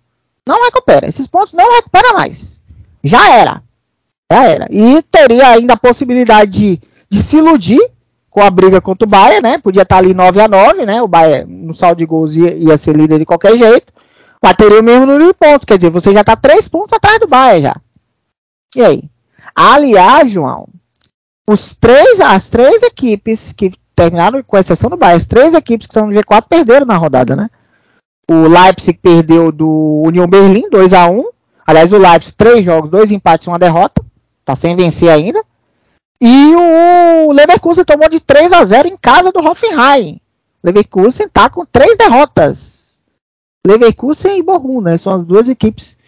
Não 0.46 0.64
recupera. 0.64 1.06
Esses 1.06 1.26
pontos 1.26 1.52
não 1.52 1.74
recupera 1.74 2.14
mais. 2.14 2.62
Já 3.02 3.34
era. 3.34 3.62
Já 4.32 4.44
era. 4.44 4.66
E 4.70 5.02
teria 5.02 5.48
ainda 5.48 5.74
a 5.74 5.78
possibilidade 5.78 6.50
de, 6.52 6.80
de 7.10 7.22
se 7.22 7.36
iludir 7.36 7.80
com 8.35 8.43
a 8.43 8.51
briga 8.51 8.80
contra 8.80 9.07
o 9.07 9.09
Bahia, 9.09 9.41
né? 9.41 9.59
Podia 9.59 9.82
estar 9.82 9.99
ali 9.99 10.12
9 10.12 10.41
a 10.41 10.49
9 10.49 10.85
né? 10.85 11.01
O 11.01 11.07
Bahia 11.07 11.47
no 11.49 11.72
saldo 11.72 11.99
de 11.99 12.05
gols 12.05 12.35
ia, 12.35 12.53
ia 12.57 12.76
ser 12.76 12.97
líder 12.97 13.20
de 13.20 13.24
qualquer 13.24 13.57
jeito. 13.57 13.93
Mas 14.43 14.57
teria 14.57 14.80
o 14.80 14.82
mesmo 14.82 15.07
número 15.07 15.28
de 15.28 15.35
pontos. 15.35 15.64
Quer 15.64 15.76
dizer, 15.76 15.91
você 15.91 16.12
já 16.12 16.22
está 16.22 16.35
3 16.35 16.66
pontos 16.66 16.93
atrás 16.93 17.20
do 17.20 17.28
Bahia 17.28 17.61
já. 17.61 17.76
E 18.74 18.82
aí? 18.82 19.05
Aliás, 19.55 20.32
João, 20.32 20.66
os 21.49 21.76
três, 21.76 22.18
as 22.18 22.49
três 22.49 22.82
equipes 22.82 23.53
que 23.53 23.70
terminaram, 23.95 24.43
com 24.43 24.59
exceção 24.59 24.91
do 24.91 24.97
Bayern, 24.97 25.16
as 25.16 25.26
três 25.26 25.55
equipes 25.55 25.87
que 25.87 25.93
estão 25.93 26.09
no 26.09 26.12
G4 26.12 26.47
perderam 26.49 26.87
na 26.87 26.97
rodada, 26.97 27.37
né? 27.37 27.49
O 28.28 28.49
Leipzig 28.49 28.99
perdeu 28.99 29.53
do 29.53 30.03
Union 30.05 30.26
Berlim 30.26 30.68
2 30.68 30.93
a 30.93 31.07
1 31.07 31.24
Aliás, 31.64 31.93
o 31.93 31.99
Leipzig, 31.99 32.37
três 32.37 32.64
jogos, 32.64 32.91
dois 32.91 33.12
empates 33.12 33.47
e 33.47 33.49
uma 33.49 33.61
derrota. 33.61 34.05
Tá 34.45 34.57
sem 34.57 34.74
vencer 34.74 35.09
ainda. 35.09 35.41
E 36.26 36.56
o 36.56 37.32
Leverkusen 37.32 37.84
tomou 37.84 38.08
de 38.08 38.18
3 38.18 38.50
a 38.54 38.64
0 38.64 38.88
em 38.88 38.96
casa 38.96 39.30
do 39.30 39.46
Hoffenheim. 39.46 40.18
Leverkusen 40.62 41.28
tá 41.28 41.50
com 41.50 41.66
três 41.66 41.98
derrotas. 41.98 43.04
Leverkusen 43.66 44.38
e 44.38 44.42
Bochum, 44.42 44.80
né? 44.80 44.96
São 44.96 45.12
as 45.12 45.22
duas 45.22 45.50
equipes 45.50 45.98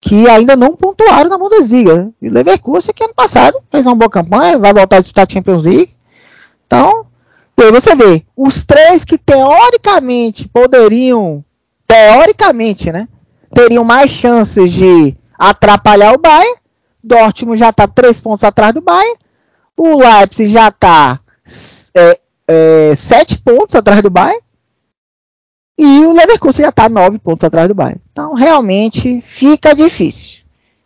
que 0.00 0.28
ainda 0.28 0.54
não 0.54 0.76
pontuaram 0.76 1.28
na 1.28 1.36
Bundesliga. 1.36 2.12
E 2.22 2.28
o 2.28 2.32
Leverkusen, 2.32 2.94
que 2.94 3.02
ano 3.02 3.12
passado 3.12 3.60
fez 3.68 3.88
uma 3.88 3.96
boa 3.96 4.08
campanha, 4.08 4.56
vai 4.56 4.72
voltar 4.72 4.98
a 4.98 5.00
disputar 5.00 5.26
a 5.28 5.32
Champions 5.32 5.64
League. 5.64 5.92
Então, 6.64 7.04
e 7.58 7.64
aí 7.64 7.72
você 7.72 7.92
vê, 7.96 8.24
os 8.36 8.64
três 8.64 9.04
que 9.04 9.18
teoricamente 9.18 10.48
poderiam, 10.48 11.44
teoricamente, 11.88 12.92
né, 12.92 13.08
teriam 13.52 13.82
mais 13.82 14.12
chances 14.12 14.72
de 14.72 15.16
atrapalhar 15.36 16.14
o 16.14 16.20
Bayern. 16.20 16.56
Dortmund 17.02 17.58
já 17.58 17.70
está 17.70 17.88
três 17.88 18.20
pontos 18.20 18.44
atrás 18.44 18.72
do 18.72 18.80
Bayern. 18.80 19.25
O 19.76 19.98
Leipzig 19.98 20.48
já 20.48 20.68
está 20.68 21.20
é, 21.94 22.18
é, 22.48 22.96
sete 22.96 23.38
pontos 23.38 23.74
atrás 23.74 24.02
do 24.02 24.10
Bayern. 24.10 24.40
E 25.78 26.04
o 26.06 26.12
Leverkusen 26.12 26.64
já 26.64 26.70
está 26.70 26.88
nove 26.88 27.18
pontos 27.18 27.44
atrás 27.44 27.68
do 27.68 27.74
Bayern. 27.74 28.00
Então, 28.10 28.32
realmente, 28.32 29.20
fica 29.20 29.74
difícil. 29.74 30.38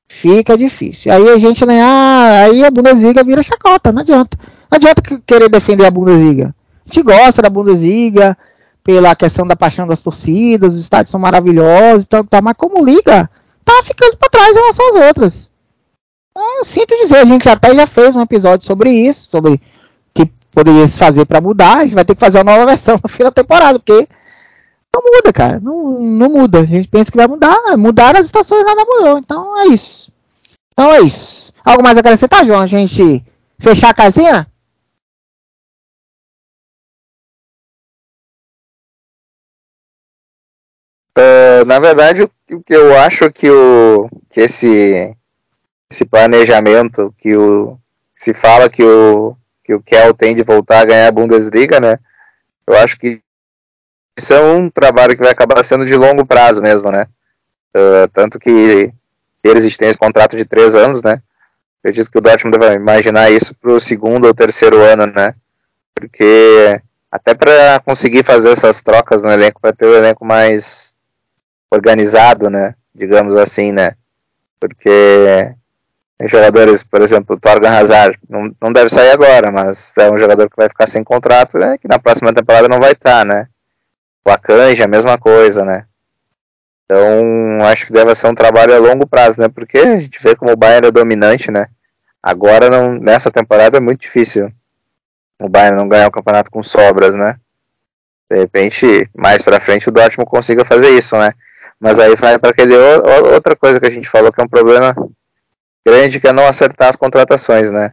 Fica 0.09 0.59
difícil. 0.59 1.13
Aí 1.13 1.29
a 1.29 1.39
gente, 1.39 1.65
né? 1.65 1.81
Ah, 1.81 2.43
aí 2.47 2.65
a 2.65 2.71
Bundesliga 2.71 3.23
vira 3.23 3.43
chacota. 3.43 3.93
Não 3.93 4.03
adianta. 4.03 4.37
Não 4.71 4.77
adianta 4.77 5.03
querer 5.25 5.49
defender 5.49 5.87
a 5.87 5.91
Bundesliga. 5.91 6.55
A 6.85 6.93
gente 6.93 7.05
gosta 7.05 7.43
da 7.43 7.49
Bundesliga 7.49 8.37
pela 8.83 9.15
questão 9.15 9.47
da 9.47 9.55
paixão 9.55 9.87
das 9.87 10.03
torcidas, 10.03 10.75
os 10.75 10.81
estádios 10.81 11.11
são 11.11 11.21
maravilhosos 11.21 12.05
e 12.05 12.09
tal, 12.09 12.25
tal 12.25 12.43
mas 12.43 12.55
como 12.57 12.85
liga, 12.85 13.31
tá 13.65 13.83
ficando 13.85 14.17
para 14.17 14.29
trás 14.29 14.57
em 14.57 14.59
relação 14.59 14.89
às 14.89 14.95
outras. 15.07 15.50
Eu 16.37 16.65
sinto 16.65 16.97
dizer, 16.97 17.19
a 17.19 17.25
gente 17.25 17.49
até 17.49 17.75
já 17.75 17.87
fez 17.87 18.15
um 18.15 18.23
episódio 18.23 18.67
sobre 18.67 18.91
isso, 18.91 19.29
sobre 19.31 19.61
que 20.15 20.27
poderia 20.51 20.87
se 20.87 20.97
fazer 20.97 21.25
para 21.25 21.41
mudar, 21.41 21.79
a 21.79 21.83
gente 21.85 21.95
vai 21.95 22.05
ter 22.05 22.15
que 22.15 22.21
fazer 22.21 22.39
uma 22.39 22.53
nova 22.53 22.67
versão 22.67 22.99
no 23.03 23.09
fim 23.09 23.25
da 23.25 23.33
temporada, 23.33 23.79
porque 23.79 24.09
não 24.95 25.03
muda, 25.03 25.33
cara. 25.33 25.61
Não, 25.61 26.01
não 26.01 26.29
muda. 26.29 26.61
A 26.61 26.67
gente 26.67 26.89
pensa 26.89 27.11
que 27.11 27.17
vai 27.17 27.27
mudar. 27.27 27.77
Mudar 27.77 28.17
as 28.17 28.27
estações 28.27 28.65
nada 28.65 28.85
mudou. 28.85 29.19
Então 29.19 29.59
é 29.59 29.67
isso. 29.67 30.13
Então 30.73 30.93
é 30.93 31.01
isso. 31.01 31.53
Algo 31.65 31.83
mais 31.83 31.97
a 31.97 32.01
acrescentar, 32.01 32.45
João? 32.45 32.61
A 32.61 32.67
gente 32.67 33.25
fechar 33.59 33.91
a 33.91 33.95
casinha? 33.95 34.47
Uh, 41.17 41.65
na 41.67 41.79
verdade, 41.79 42.23
o 42.23 42.63
que 42.63 42.75
eu 42.75 42.97
acho 42.99 43.31
que, 43.31 43.51
o, 43.51 44.09
que 44.31 44.41
esse, 44.41 45.15
esse 45.91 46.05
planejamento 46.05 47.13
que 47.19 47.37
o, 47.37 47.77
se 48.17 48.33
fala 48.33 48.71
que 48.71 48.83
o, 48.83 49.37
que 49.65 49.75
o 49.75 49.83
Kel 49.83 50.15
tem 50.15 50.35
de 50.37 50.43
voltar 50.43 50.81
a 50.81 50.85
ganhar 50.85 51.09
a 51.09 51.13
Bundesliga, 51.13 51.81
né? 51.81 51.99
Eu 52.67 52.77
acho 52.77 52.97
que 52.99 53.21
isso 54.17 54.33
é 54.33 54.41
um 54.41 54.71
trabalho 54.71 55.17
que 55.17 55.23
vai 55.23 55.33
acabar 55.33 55.63
sendo 55.65 55.85
de 55.85 55.97
longo 55.97 56.25
prazo 56.25 56.63
mesmo, 56.63 56.91
né? 56.91 57.07
Uh, 57.77 58.07
tanto 58.13 58.39
que 58.39 58.93
eles 59.43 59.77
têm 59.77 59.89
esse 59.89 59.99
contrato 59.99 60.37
de 60.37 60.45
três 60.45 60.75
anos, 60.75 61.03
né? 61.03 61.23
Eu 61.83 61.93
disse 61.93 62.11
que 62.11 62.19
o 62.19 62.21
Dortmund 62.21 62.59
vai 62.59 62.75
imaginar 62.75 63.31
isso 63.31 63.55
para 63.55 63.73
o 63.73 63.81
segundo 63.81 64.27
ou 64.27 64.35
terceiro 64.35 64.81
ano, 64.83 65.07
né? 65.07 65.35
Porque 65.95 66.81
até 67.11 67.35
para 67.35 67.81
conseguir 67.81 68.23
fazer 68.23 68.51
essas 68.51 68.81
trocas 68.83 69.23
no 69.23 69.31
elenco, 69.31 69.61
para 69.61 69.73
ter 69.73 69.87
o 69.87 69.97
elenco 69.97 70.25
mais 70.25 70.95
organizado, 71.71 72.49
né? 72.49 72.75
Digamos 72.95 73.35
assim, 73.35 73.73
né? 73.73 73.97
Porque 74.61 75.55
jogadores, 76.29 76.83
por 76.83 77.01
exemplo, 77.01 77.37
o 77.37 77.41
Torgan 77.41 77.71
Hazard 77.71 78.19
não, 78.29 78.55
não 78.61 78.73
deve 78.73 78.89
sair 78.89 79.11
agora, 79.11 79.51
mas 79.51 79.97
é 79.97 80.11
um 80.11 80.19
jogador 80.19 80.51
que 80.51 80.57
vai 80.57 80.69
ficar 80.69 80.87
sem 80.87 81.03
contrato, 81.03 81.57
né? 81.57 81.79
Que 81.79 81.89
na 81.89 81.99
próxima 81.99 82.33
temporada 82.33 82.69
não 82.69 82.79
vai 82.79 82.93
estar, 82.93 83.25
né? 83.25 83.47
O 84.27 84.31
Akanji, 84.31 84.83
a 84.83 84.89
mesma 84.89 85.17
coisa, 85.17 85.65
né? 85.65 85.87
Então, 86.85 87.65
acho 87.65 87.87
que 87.87 87.93
deve 87.93 88.15
ser 88.15 88.27
um 88.27 88.35
trabalho 88.35 88.75
a 88.75 88.79
longo 88.79 89.07
prazo, 89.07 89.41
né? 89.41 89.49
Porque 89.49 89.79
a 89.79 89.99
gente 89.99 90.23
vê 90.23 90.35
como 90.35 90.53
o 90.53 90.57
Bayern 90.57 90.89
é 90.89 90.91
dominante, 90.91 91.51
né? 91.51 91.69
Agora, 92.23 92.69
não, 92.69 92.95
nessa 92.95 93.31
temporada, 93.31 93.79
é 93.79 93.81
muito 93.81 94.01
difícil 94.01 94.53
o 95.41 95.49
Bayern 95.49 95.77
não 95.77 95.89
ganhar 95.89 96.09
o 96.09 96.13
campeonato 96.13 96.51
com 96.51 96.63
sobras, 96.63 97.15
né? 97.15 97.37
De 98.31 98.37
repente, 98.37 99.09
mais 99.17 99.41
pra 99.41 99.59
frente, 99.59 99.89
o 99.89 99.93
Dortmund 99.93 100.29
consiga 100.29 100.65
fazer 100.65 100.91
isso, 100.91 101.17
né? 101.17 101.33
Mas 101.81 101.99
aí 101.99 102.15
vai 102.15 102.39
para 102.39 102.51
aquele 102.51 102.77
outra 103.33 103.57
coisa 103.57 103.81
que 103.81 103.87
a 103.87 103.91
gente 103.91 104.09
falou 104.09 104.31
que 104.31 104.41
é 104.41 104.45
um 104.45 104.49
problema 104.49 104.95
grande 105.87 106.21
que 106.21 106.29
é 106.29 106.33
não 106.33 106.47
acertar 106.47 106.89
as 106.89 106.97
contratações, 106.97 107.71
né? 107.71 107.93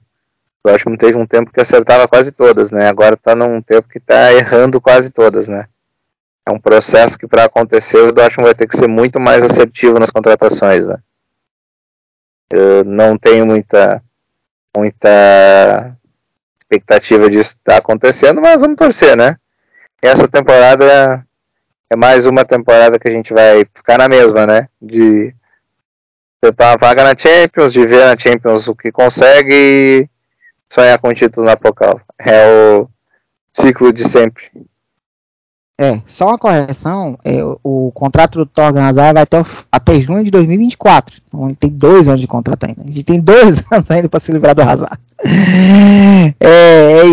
O 0.63 0.69
Dortmund 0.69 0.97
teve 0.97 1.17
um 1.17 1.25
tempo 1.25 1.51
que 1.51 1.61
acertava 1.61 2.07
quase 2.07 2.31
todas, 2.31 2.71
né? 2.71 2.87
Agora 2.87 3.15
está 3.15 3.35
num 3.35 3.61
tempo 3.61 3.87
que 3.87 3.99
está 3.99 4.33
errando 4.33 4.81
quase 4.81 5.11
todas, 5.11 5.47
né? 5.47 5.67
é 6.47 6.51
um 6.51 6.59
processo 6.59 7.17
que 7.17 7.27
para 7.27 7.43
acontecer 7.43 7.97
o 7.97 8.13
Dortmund 8.13 8.45
vai 8.45 8.55
ter 8.55 8.67
que 8.67 8.77
ser 8.77 8.87
muito 8.87 9.19
mais 9.19 9.43
assertivo 9.43 9.99
nas 9.99 10.09
contratações, 10.09 10.87
né? 10.87 10.97
Eu 12.49 12.85
não 12.85 13.17
tenho 13.17 13.45
muita 13.45 14.01
muita 14.75 15.97
expectativa 16.61 17.29
disso 17.29 17.57
estar 17.57 17.73
tá 17.73 17.77
acontecendo, 17.79 18.39
mas 18.39 18.61
vamos 18.61 18.77
torcer, 18.77 19.17
né? 19.17 19.35
Essa 20.01 20.27
temporada 20.27 21.25
é 21.89 21.95
mais 21.97 22.25
uma 22.25 22.45
temporada 22.45 22.97
que 22.97 23.09
a 23.09 23.11
gente 23.11 23.33
vai 23.33 23.65
ficar 23.73 23.97
na 23.97 24.07
mesma, 24.07 24.47
né? 24.47 24.69
De 24.81 25.35
tentar 26.41 26.71
uma 26.71 26.77
vaga 26.77 27.03
na 27.03 27.17
Champions, 27.17 27.73
de 27.73 27.85
ver 27.85 28.05
na 28.05 28.17
Champions 28.17 28.67
o 28.67 28.75
que 28.75 28.91
consegue 28.91 29.53
e 29.53 30.09
sonhar 30.69 30.97
com 30.99 31.09
o 31.09 31.13
título 31.13 31.45
na 31.45 31.57
Pocal. 31.57 31.99
É 32.19 32.77
o 32.77 32.87
ciclo 33.53 33.91
de 33.91 34.03
sempre. 34.03 34.45
É, 35.79 36.01
só 36.07 36.29
uma 36.29 36.39
correção, 36.39 37.19
é, 37.23 37.37
o, 37.63 37.91
contrato 37.93 38.39
do 38.39 38.47
Torgan 38.47 38.87
Hazard 38.87 39.13
vai 39.13 39.21
até, 39.21 39.45
até 39.71 39.99
junho 39.99 40.23
de 40.23 40.31
2024. 40.31 41.21
Então 41.27 41.53
tem 41.53 41.69
dois 41.69 42.07
anos 42.07 42.19
de 42.19 42.25
contrato 42.25 42.65
ainda. 42.65 42.81
A 42.81 42.87
gente 42.87 43.03
tem 43.03 43.19
dois 43.19 43.63
anos 43.71 43.91
ainda 43.91 44.09
para 44.09 44.19
se 44.19 44.31
livrar 44.31 44.55
do 44.55 44.63
Hazard. 44.63 44.99
É, 46.39 46.99
é 46.99 47.05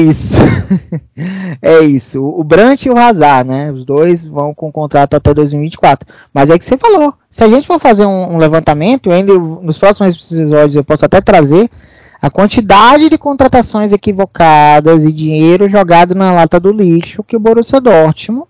isso. 1.84 2.22
O, 2.22 2.42
Brant 2.42 2.84
e 2.84 2.90
o 2.90 2.98
Hazard, 2.98 3.48
né? 3.48 3.72
Os 3.72 3.84
dois 3.84 4.24
vão 4.24 4.54
com 4.54 4.72
contrato 4.72 5.14
até 5.14 5.32
2024. 5.32 6.06
Mas 6.32 6.50
é 6.50 6.58
que 6.58 6.64
você 6.64 6.76
falou. 6.76 7.14
Se 7.30 7.42
a 7.44 7.48
gente 7.48 7.66
for 7.66 7.78
fazer 7.78 8.06
um, 8.06 8.34
um 8.34 8.36
levantamento, 8.36 9.10
ainda 9.10 9.34
nos 9.34 9.78
próximos 9.78 10.14
episódios 10.32 10.74
eu 10.74 10.84
posso 10.84 11.04
até 11.04 11.20
trazer 11.20 11.70
a 12.20 12.30
quantidade 12.30 13.10
de 13.10 13.18
contratações 13.18 13.92
equivocadas 13.92 15.04
e 15.04 15.12
dinheiro 15.12 15.68
jogado 15.68 16.14
na 16.14 16.32
lata 16.32 16.58
do 16.58 16.72
lixo 16.72 17.22
que 17.22 17.36
o 17.36 17.40
Borussia 17.40 17.80
Dortmund 17.80 18.48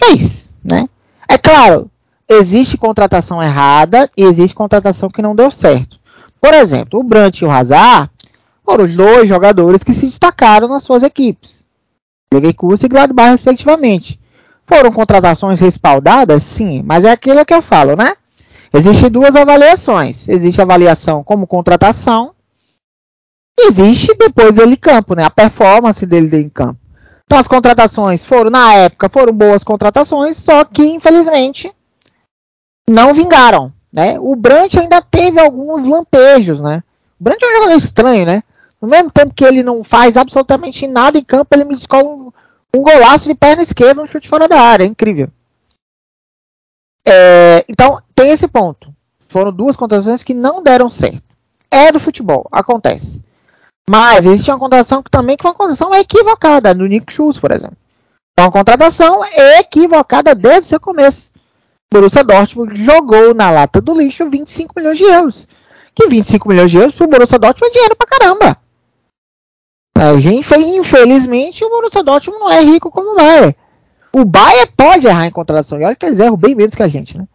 fez, 0.00 0.48
né? 0.62 0.88
É 1.28 1.36
claro, 1.36 1.90
existe 2.28 2.76
contratação 2.76 3.42
errada 3.42 4.08
e 4.16 4.22
existe 4.22 4.54
contratação 4.54 5.08
que 5.08 5.22
não 5.22 5.34
deu 5.34 5.50
certo. 5.50 5.98
Por 6.40 6.54
exemplo, 6.54 7.00
o 7.00 7.02
Brandt 7.02 7.42
e 7.42 7.46
o 7.46 7.50
Hazard 7.50 8.10
foram 8.64 8.84
os 8.84 8.94
dois 8.94 9.28
jogadores 9.28 9.82
que 9.82 9.92
se 9.92 10.06
destacaram 10.06 10.68
nas 10.68 10.84
suas 10.84 11.02
equipes. 11.02 11.66
Leverkusen 12.32 12.86
e 12.86 12.88
Gladbach, 12.88 13.30
respectivamente. 13.30 14.18
Foram 14.66 14.90
contratações 14.92 15.60
respaldadas? 15.60 16.42
Sim, 16.42 16.82
mas 16.84 17.04
é 17.04 17.10
aquilo 17.10 17.44
que 17.44 17.54
eu 17.54 17.62
falo, 17.62 17.96
né? 17.96 18.14
Existem 18.72 19.10
duas 19.10 19.36
avaliações. 19.36 20.28
Existe 20.28 20.60
a 20.60 20.64
avaliação 20.64 21.22
como 21.22 21.46
contratação. 21.46 22.32
E 23.58 23.68
existe 23.68 24.14
depois 24.18 24.54
dele 24.54 24.72
em 24.72 24.76
campo, 24.76 25.14
né? 25.14 25.24
A 25.24 25.30
performance 25.30 26.06
dele 26.06 26.34
em 26.36 26.48
campo. 26.48 26.80
Então 27.26 27.38
as 27.38 27.46
contratações 27.46 28.24
foram, 28.24 28.50
na 28.50 28.74
época, 28.74 29.08
foram 29.08 29.32
boas 29.32 29.62
contratações, 29.62 30.36
só 30.36 30.64
que 30.64 30.82
infelizmente 30.82 31.72
não 32.88 33.14
vingaram. 33.14 33.72
Né? 33.92 34.18
O 34.18 34.34
Brandt 34.34 34.78
ainda 34.78 35.02
teve 35.02 35.38
alguns 35.38 35.84
lampejos, 35.84 36.60
né? 36.60 36.82
O 37.20 37.24
Brandt 37.24 37.44
é 37.44 37.48
um 37.48 37.54
jogador 37.54 37.76
estranho, 37.76 38.24
né? 38.24 38.42
No 38.82 38.88
mesmo 38.88 39.12
tempo 39.12 39.32
que 39.32 39.44
ele 39.44 39.62
não 39.62 39.84
faz 39.84 40.16
absolutamente 40.16 40.88
nada 40.88 41.16
em 41.16 41.22
campo, 41.22 41.54
ele 41.54 41.64
me 41.64 41.76
descola 41.76 42.02
um, 42.02 42.32
um 42.76 42.82
golaço 42.82 43.28
de 43.28 43.34
perna 43.34 43.62
esquerda, 43.62 44.02
um 44.02 44.06
chute 44.08 44.28
fora 44.28 44.48
da 44.48 44.60
área, 44.60 44.82
é 44.82 44.88
incrível. 44.88 45.28
É, 47.06 47.64
então 47.68 48.02
tem 48.12 48.30
esse 48.30 48.48
ponto. 48.48 48.92
Foram 49.28 49.52
duas 49.52 49.76
contratações 49.76 50.24
que 50.24 50.34
não 50.34 50.60
deram 50.60 50.90
certo. 50.90 51.22
É 51.70 51.92
do 51.92 52.00
futebol, 52.00 52.48
acontece. 52.50 53.24
Mas 53.88 54.26
existe 54.26 54.50
uma 54.50 54.58
contratação 54.58 55.00
que 55.00 55.10
também 55.10 55.36
que 55.36 55.46
uma 55.46 55.54
contratação 55.54 55.94
equivocada, 55.94 56.74
do 56.74 56.86
Nick 56.86 57.12
Schultz, 57.12 57.38
por 57.38 57.52
exemplo. 57.52 57.76
Então, 58.32 58.46
uma 58.46 58.52
contratação 58.52 59.20
equivocada 59.58 60.34
desde 60.34 60.60
o 60.60 60.64
seu 60.64 60.80
começo. 60.80 61.30
Borussia 61.92 62.24
Dortmund 62.24 62.82
jogou 62.82 63.32
na 63.32 63.50
lata 63.50 63.80
do 63.80 63.94
lixo 63.94 64.28
25 64.28 64.74
milhões 64.76 64.98
de 64.98 65.04
euros. 65.04 65.46
Que 65.94 66.08
25 66.08 66.48
milhões 66.48 66.70
de 66.70 66.78
euros 66.78 66.94
para 66.94 67.04
o 67.04 67.08
Borussia 67.08 67.38
Dortmund 67.38 67.70
é 67.70 67.72
dinheiro 67.72 67.96
pra 67.96 68.06
caramba. 68.06 68.61
A 69.94 70.18
gente, 70.18 70.52
infelizmente, 70.54 71.64
o 71.64 71.68
Borussia 71.68 72.02
Dortmund 72.02 72.40
não 72.40 72.50
é 72.50 72.60
rico 72.60 72.90
como 72.90 73.12
o 73.12 73.16
Bayern. 73.16 73.54
O 74.12 74.24
Bayern 74.24 74.70
pode 74.76 75.06
errar 75.06 75.26
em 75.26 75.30
contratação. 75.30 75.80
E 75.80 75.84
olha 75.84 75.94
que 75.94 76.04
eles 76.04 76.18
erram 76.18 76.36
bem 76.36 76.54
menos 76.54 76.74
que 76.74 76.82
a 76.82 76.88
gente, 76.88 77.16
né? 77.16 77.26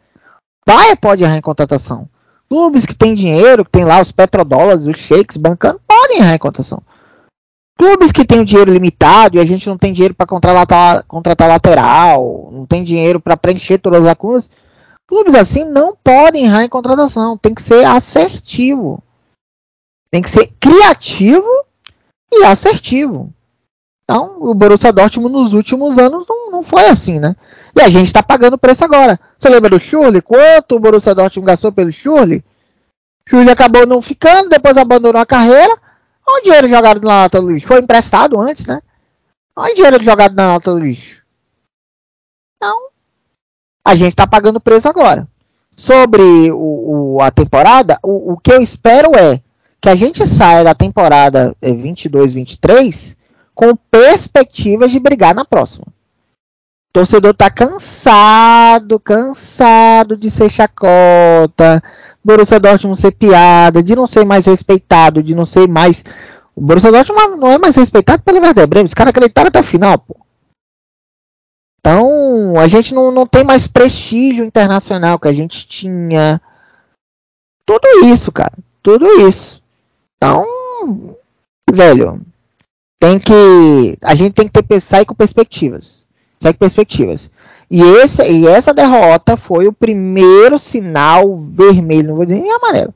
O 0.66 0.72
Bayern 0.72 0.98
pode 0.98 1.24
errar 1.24 1.38
em 1.38 1.42
contratação. 1.42 2.10
Clubes 2.50 2.86
que 2.86 2.96
têm 2.96 3.14
dinheiro, 3.14 3.66
que 3.66 3.72
tem 3.72 3.84
lá 3.84 4.02
os 4.02 4.12
petrodólares, 4.12 4.86
os 4.86 4.98
shakes 4.98 5.38
bancando, 5.38 5.82
podem 5.88 6.20
errar 6.20 6.36
em 6.36 6.40
contratação. 6.40 6.82
Clubes 7.78 8.12
que 8.12 8.26
têm 8.26 8.40
o 8.40 8.46
dinheiro 8.46 8.72
limitado 8.72 9.38
e 9.38 9.40
a 9.40 9.46
gente 9.46 9.68
não 9.68 9.78
tem 9.78 9.94
dinheiro 9.94 10.16
para 10.16 10.26
contratar, 10.26 11.04
contratar 11.04 11.48
lateral, 11.48 12.50
não 12.52 12.66
tem 12.66 12.84
dinheiro 12.84 13.20
para 13.20 13.38
preencher 13.38 13.78
todas 13.78 14.00
as 14.00 14.06
lacunas, 14.06 14.50
clubes 15.06 15.36
assim 15.36 15.64
não 15.64 15.96
podem 15.96 16.46
errar 16.46 16.64
em 16.64 16.70
contratação. 16.70 17.38
Tem 17.38 17.54
que 17.54 17.62
ser 17.62 17.86
assertivo. 17.86 19.04
Tem 20.10 20.22
que 20.22 20.30
ser 20.30 20.48
criativo 20.60 21.46
e 22.32 22.44
assertivo. 22.44 23.34
Então, 24.10 24.38
o 24.40 24.54
Borussia 24.54 24.94
Dortmund 24.94 25.34
nos 25.34 25.52
últimos 25.52 25.98
anos 25.98 26.26
não, 26.28 26.50
não 26.50 26.64
foi 26.64 26.86
assim, 26.86 27.20
né? 27.20 27.36
E 27.76 27.82
a 27.82 27.90
gente 27.90 28.08
está 28.08 28.24
pagando 28.24 28.58
preço 28.58 28.86
agora. 28.86 29.20
Você 29.38 29.50
lembra 29.50 29.70
do 29.70 29.80
Schurrle? 29.80 30.22
Quanto 30.22 30.76
o 30.76 30.80
Borussia 30.80 31.14
Dortmund 31.14 31.46
gastou 31.46 31.74
pelo 31.74 31.92
Schurrle? 31.92 32.44
Schurrle 33.28 33.52
acabou 33.52 33.86
não 33.86 34.02
ficando, 34.02 34.50
depois 34.50 34.78
abandonou 34.78 35.22
a 35.22 35.26
carreira. 35.26 35.78
Olha 36.26 36.40
o 36.40 36.44
dinheiro 36.44 36.70
jogado 36.70 37.02
na 37.02 37.24
lata 37.24 37.42
do 37.42 37.52
lixo. 37.52 37.68
Foi 37.68 37.80
emprestado 37.80 38.40
antes, 38.40 38.66
né? 38.66 38.82
Olha 39.54 39.74
o 39.74 39.76
dinheiro 39.76 40.04
jogado 40.04 40.34
na 40.34 40.54
lata 40.54 40.72
do 40.72 40.80
lixo. 40.80 41.22
Não. 42.62 42.88
A 43.84 43.94
gente 43.94 44.10
está 44.10 44.26
pagando 44.26 44.60
preço 44.62 44.88
agora. 44.88 45.28
Sobre 45.76 46.52
o, 46.52 47.16
o, 47.16 47.22
a 47.22 47.30
temporada, 47.30 48.00
o, 48.02 48.34
o 48.34 48.38
que 48.38 48.54
eu 48.54 48.62
espero 48.62 49.16
é 49.16 49.42
que 49.82 49.90
a 49.90 49.96
gente 49.96 50.26
saia 50.26 50.64
da 50.64 50.74
temporada 50.74 51.56
22-23 51.62 53.14
é, 53.14 53.18
com 53.54 53.76
perspectivas 53.76 54.92
de 54.92 55.00
brigar 55.00 55.36
na 55.36 55.46
próxima. 55.46 55.86
O 55.88 56.94
torcedor 56.94 57.34
tá 57.34 57.50
cansado, 57.50 59.00
cansado 59.00 60.18
de 60.18 60.32
ser 60.32 60.50
chacota, 60.50 61.84
Borussia 62.24 62.60
Dortmund 62.60 63.00
ser 63.00 63.12
piada, 63.12 63.84
de 63.84 63.96
não 63.96 64.08
ser 64.08 64.26
mais 64.26 64.46
respeitado, 64.46 65.22
de 65.22 65.36
não 65.36 65.46
ser 65.46 65.68
mais 65.68 66.04
o 66.58 66.62
Borussia 66.62 66.92
Dortmund 66.92 67.40
não 67.40 67.52
é 67.52 67.60
mais 67.60 67.76
respeitado 67.76 68.24
pelo 68.24 68.40
Werder 68.40 68.66
Bremen. 68.66 68.86
Os 68.86 68.94
caras 68.96 69.12
acreditaram 69.12 69.50
até 69.50 69.60
o 69.60 69.64
final, 69.64 70.00
pô. 70.00 70.16
Então, 71.80 72.60
a 72.60 72.68
gente 72.68 72.96
não, 72.96 73.12
não 73.12 73.28
tem 73.28 73.44
mais 73.44 73.68
prestígio 73.68 74.44
internacional 74.44 75.20
que 75.20 75.28
a 75.28 75.32
gente 75.32 75.68
tinha. 75.68 76.42
Tudo 77.64 77.88
isso, 78.06 78.32
cara. 78.32 78.58
Tudo 78.82 79.06
isso. 79.28 79.57
Então, 80.18 80.46
velho, 81.72 82.22
tem 83.00 83.20
que. 83.20 83.98
A 84.02 84.16
gente 84.16 84.34
tem 84.34 84.46
que 84.48 84.54
ter 84.54 84.64
pensar 84.64 85.06
com 85.06 85.14
perspectivas. 85.14 86.06
Sai 86.40 86.54
com 86.54 86.60
perspectivas. 86.60 87.30
E, 87.70 87.82
esse, 87.82 88.24
e 88.24 88.48
essa 88.48 88.74
derrota 88.74 89.36
foi 89.36 89.68
o 89.68 89.74
primeiro 89.74 90.58
sinal 90.58 91.38
vermelho, 91.52 92.10
não 92.10 92.16
vou 92.16 92.26
dizer 92.26 92.42
nem 92.42 92.52
amarelo. 92.52 92.94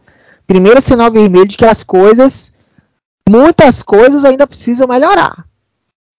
Primeiro 0.47 0.81
sinal 0.81 1.11
vermelho 1.11 1.47
de 1.47 1.57
que 1.57 1.65
as 1.65 1.83
coisas, 1.83 2.53
muitas 3.29 3.83
coisas 3.83 4.23
ainda 4.25 4.47
precisam 4.47 4.87
melhorar. 4.87 5.45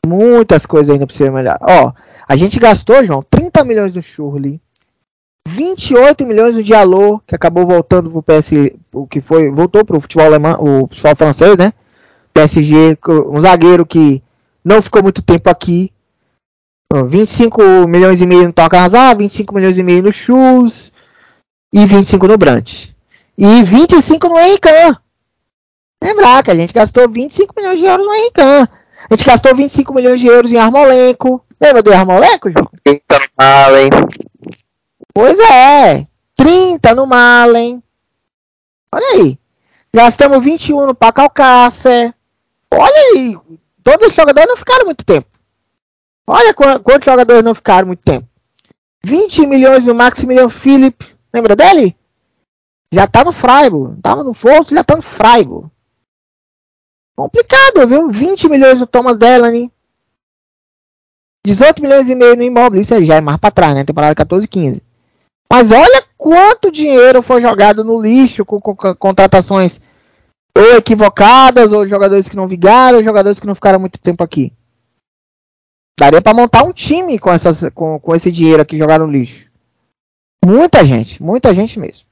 Muitas 0.06 0.66
coisas 0.66 0.90
ainda 0.90 1.06
precisam 1.06 1.32
melhorar. 1.32 1.60
Ó, 1.62 1.92
a 2.28 2.36
gente 2.36 2.58
gastou, 2.58 3.04
João, 3.04 3.22
30 3.22 3.64
milhões 3.64 3.94
no 3.94 4.02
Shurley, 4.02 4.60
28 5.48 6.26
milhões 6.26 6.56
no 6.56 6.62
Diallo, 6.62 7.20
que 7.26 7.34
acabou 7.34 7.66
voltando 7.66 8.10
pro 8.10 8.22
PS, 8.22 8.52
o 8.92 9.06
que 9.06 9.20
foi, 9.20 9.50
voltou 9.50 9.84
pro 9.84 10.00
futebol 10.00 10.26
alemão, 10.26 10.56
o 10.60 10.86
futebol 10.88 11.16
francês, 11.16 11.56
né? 11.56 11.72
PSG, 12.32 12.98
um 13.28 13.38
zagueiro 13.40 13.84
que 13.84 14.22
não 14.64 14.80
ficou 14.80 15.02
muito 15.02 15.22
tempo 15.22 15.50
aqui. 15.50 15.92
25 17.06 17.88
milhões 17.88 18.20
e 18.20 18.26
meio 18.26 18.44
no 18.44 18.52
Toca 18.52 18.78
Hazard, 18.78 19.18
25 19.18 19.54
milhões 19.54 19.78
e 19.78 19.82
meio 19.82 20.02
no 20.02 20.12
Chus 20.12 20.92
e 21.72 21.86
25 21.86 22.28
no 22.28 22.36
Brandt. 22.36 22.94
E 23.36 23.62
25 23.62 24.28
no 24.28 24.38
Henrique. 24.38 24.68
Lembrar 26.02 26.42
que 26.42 26.50
a 26.50 26.54
gente 26.54 26.74
gastou 26.74 27.08
25 27.08 27.54
milhões 27.56 27.78
de 27.78 27.86
euros 27.86 28.06
no 28.06 28.12
Henrique. 28.12 28.40
A 28.40 28.68
gente 29.10 29.24
gastou 29.24 29.54
25 29.54 29.94
milhões 29.94 30.20
de 30.20 30.26
euros 30.26 30.52
em 30.52 30.58
Armolenco. 30.58 31.42
Lembra 31.60 31.82
do 31.82 31.92
Armolenco, 31.92 32.50
João? 32.50 32.68
30 32.84 33.18
no 33.18 33.26
Malen. 33.38 33.90
Pois 35.14 35.38
é. 35.38 36.06
30 36.36 36.94
no 36.94 37.06
Malen. 37.06 37.82
Olha 38.94 39.06
aí. 39.14 39.38
Gastamos 39.94 40.42
21 40.42 40.86
no 40.86 40.94
Paco 40.94 41.20
Alcácer. 41.20 42.14
Olha 42.72 43.14
aí. 43.14 43.38
Todos 43.82 44.08
os 44.08 44.14
jogadores 44.14 44.48
não 44.48 44.56
ficaram 44.56 44.86
muito 44.86 45.04
tempo. 45.04 45.28
Olha 46.26 46.54
quantos 46.54 47.04
jogadores 47.04 47.42
não 47.42 47.54
ficaram 47.54 47.86
muito 47.86 48.02
tempo. 48.02 48.26
20 49.04 49.46
milhões 49.46 49.86
no 49.86 49.94
Maximilian 49.94 50.48
Philip. 50.48 51.04
Lembra 51.34 51.56
dele? 51.56 51.96
Já 52.92 53.06
tá 53.06 53.24
no 53.24 53.32
Freiburg. 53.32 54.00
Tava 54.00 54.22
no 54.22 54.32
Força, 54.32 54.74
já 54.74 54.84
tá 54.84 54.96
no 54.96 55.02
Freiburg. 55.02 55.68
Complicado, 57.16 57.86
viu? 57.86 58.10
20 58.10 58.48
milhões 58.48 58.80
no 58.80 58.86
Thomas 58.86 59.16
Delaney. 59.16 59.70
18 61.44 61.82
milhões 61.82 62.08
e 62.08 62.14
meio 62.14 62.36
no 62.36 62.42
imóvel. 62.42 62.80
Isso 62.80 62.94
aí 62.94 63.04
já 63.04 63.16
é 63.16 63.20
mais 63.20 63.38
para 63.38 63.50
trás, 63.50 63.74
né? 63.74 63.84
Temporada 63.84 64.14
14 64.14 64.46
e 64.46 64.48
15. 64.48 64.82
Mas 65.52 65.70
olha 65.70 66.02
quanto 66.16 66.72
dinheiro 66.72 67.20
foi 67.20 67.42
jogado 67.42 67.84
no 67.84 68.00
lixo 68.00 68.42
com, 68.42 68.58
contratações 68.58 69.82
ou 70.56 70.76
equivocadas, 70.78 71.72
ou 71.72 71.86
jogadores 71.86 72.26
que 72.26 72.36
não 72.36 72.48
vigaram, 72.48 72.96
ou 72.96 73.04
jogadores 73.04 73.38
que 73.38 73.46
não 73.46 73.54
ficaram 73.54 73.78
muito 73.78 74.00
tempo 74.00 74.24
aqui. 74.24 74.50
Daria 76.00 76.22
para 76.22 76.32
montar 76.32 76.62
um 76.62 76.72
time 76.72 77.18
com, 77.18 77.30
essas, 77.30 77.68
com, 77.74 78.00
com 78.00 78.14
esse 78.14 78.32
dinheiro 78.32 78.62
aqui 78.62 78.78
jogado 78.78 79.04
no 79.06 79.12
lixo. 79.12 79.46
Muita 80.42 80.82
gente, 80.86 81.22
muita 81.22 81.54
gente 81.54 81.78
mesmo. 81.78 82.06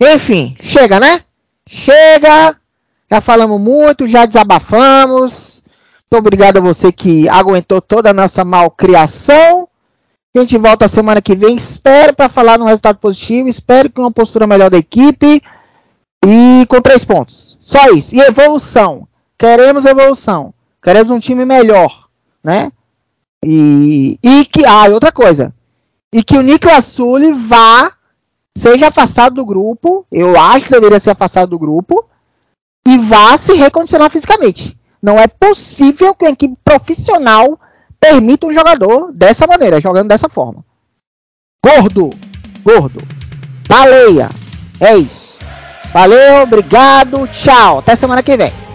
Enfim, 0.00 0.56
chega, 0.58 0.98
né? 0.98 1.20
Chega. 1.68 2.56
Já 3.10 3.20
falamos 3.20 3.60
muito, 3.60 4.08
já 4.08 4.24
desabafamos. 4.24 5.62
Muito 6.10 6.20
obrigado 6.20 6.56
a 6.56 6.62
você 6.62 6.90
que 6.90 7.28
aguentou 7.28 7.82
toda 7.82 8.08
a 8.08 8.14
nossa 8.14 8.46
malcriação. 8.46 9.65
A 10.36 10.42
gente 10.42 10.58
volta 10.58 10.86
semana 10.86 11.22
que 11.22 11.34
vem. 11.34 11.56
Espero 11.56 12.14
para 12.14 12.28
falar 12.28 12.58
no 12.58 12.66
resultado 12.66 12.98
positivo. 12.98 13.48
Espero 13.48 13.90
que 13.90 13.98
uma 13.98 14.10
postura 14.10 14.46
melhor 14.46 14.68
da 14.68 14.76
equipe. 14.76 15.42
E 16.26 16.66
com 16.68 16.80
três 16.82 17.04
pontos. 17.06 17.56
Só 17.58 17.90
isso. 17.92 18.14
E 18.14 18.20
evolução. 18.20 19.08
Queremos 19.38 19.86
evolução. 19.86 20.52
Queremos 20.82 21.10
um 21.10 21.18
time 21.18 21.46
melhor. 21.46 22.08
Né? 22.44 22.70
E, 23.42 24.18
e 24.22 24.44
que. 24.44 24.66
Ah, 24.66 24.86
e 24.88 24.92
outra 24.92 25.10
coisa. 25.10 25.54
E 26.12 26.22
que 26.22 26.36
o 26.36 26.42
Niklas 26.42 26.84
Sully 26.84 27.32
vá. 27.32 27.92
Seja 28.54 28.88
afastado 28.88 29.36
do 29.36 29.46
grupo. 29.46 30.06
Eu 30.12 30.38
acho 30.38 30.66
que 30.66 30.72
deveria 30.72 30.98
ser 30.98 31.10
afastado 31.12 31.48
do 31.50 31.58
grupo. 31.58 32.04
E 32.86 32.98
vá 32.98 33.38
se 33.38 33.54
recondicionar 33.54 34.10
fisicamente. 34.10 34.78
Não 35.02 35.18
é 35.18 35.26
possível 35.26 36.14
que 36.14 36.26
uma 36.26 36.32
equipe 36.32 36.56
profissional 36.62 37.58
permita 38.00 38.46
um 38.46 38.52
jogador 38.52 39.12
dessa 39.12 39.46
maneira, 39.46 39.80
jogando 39.80 40.08
dessa 40.08 40.28
forma. 40.28 40.64
Gordo, 41.64 42.10
gordo, 42.62 43.02
baleia. 43.68 44.30
É 44.80 44.96
isso. 44.96 45.36
Valeu, 45.92 46.42
obrigado, 46.42 47.26
tchau. 47.28 47.78
Até 47.78 47.96
semana 47.96 48.22
que 48.22 48.36
vem. 48.36 48.65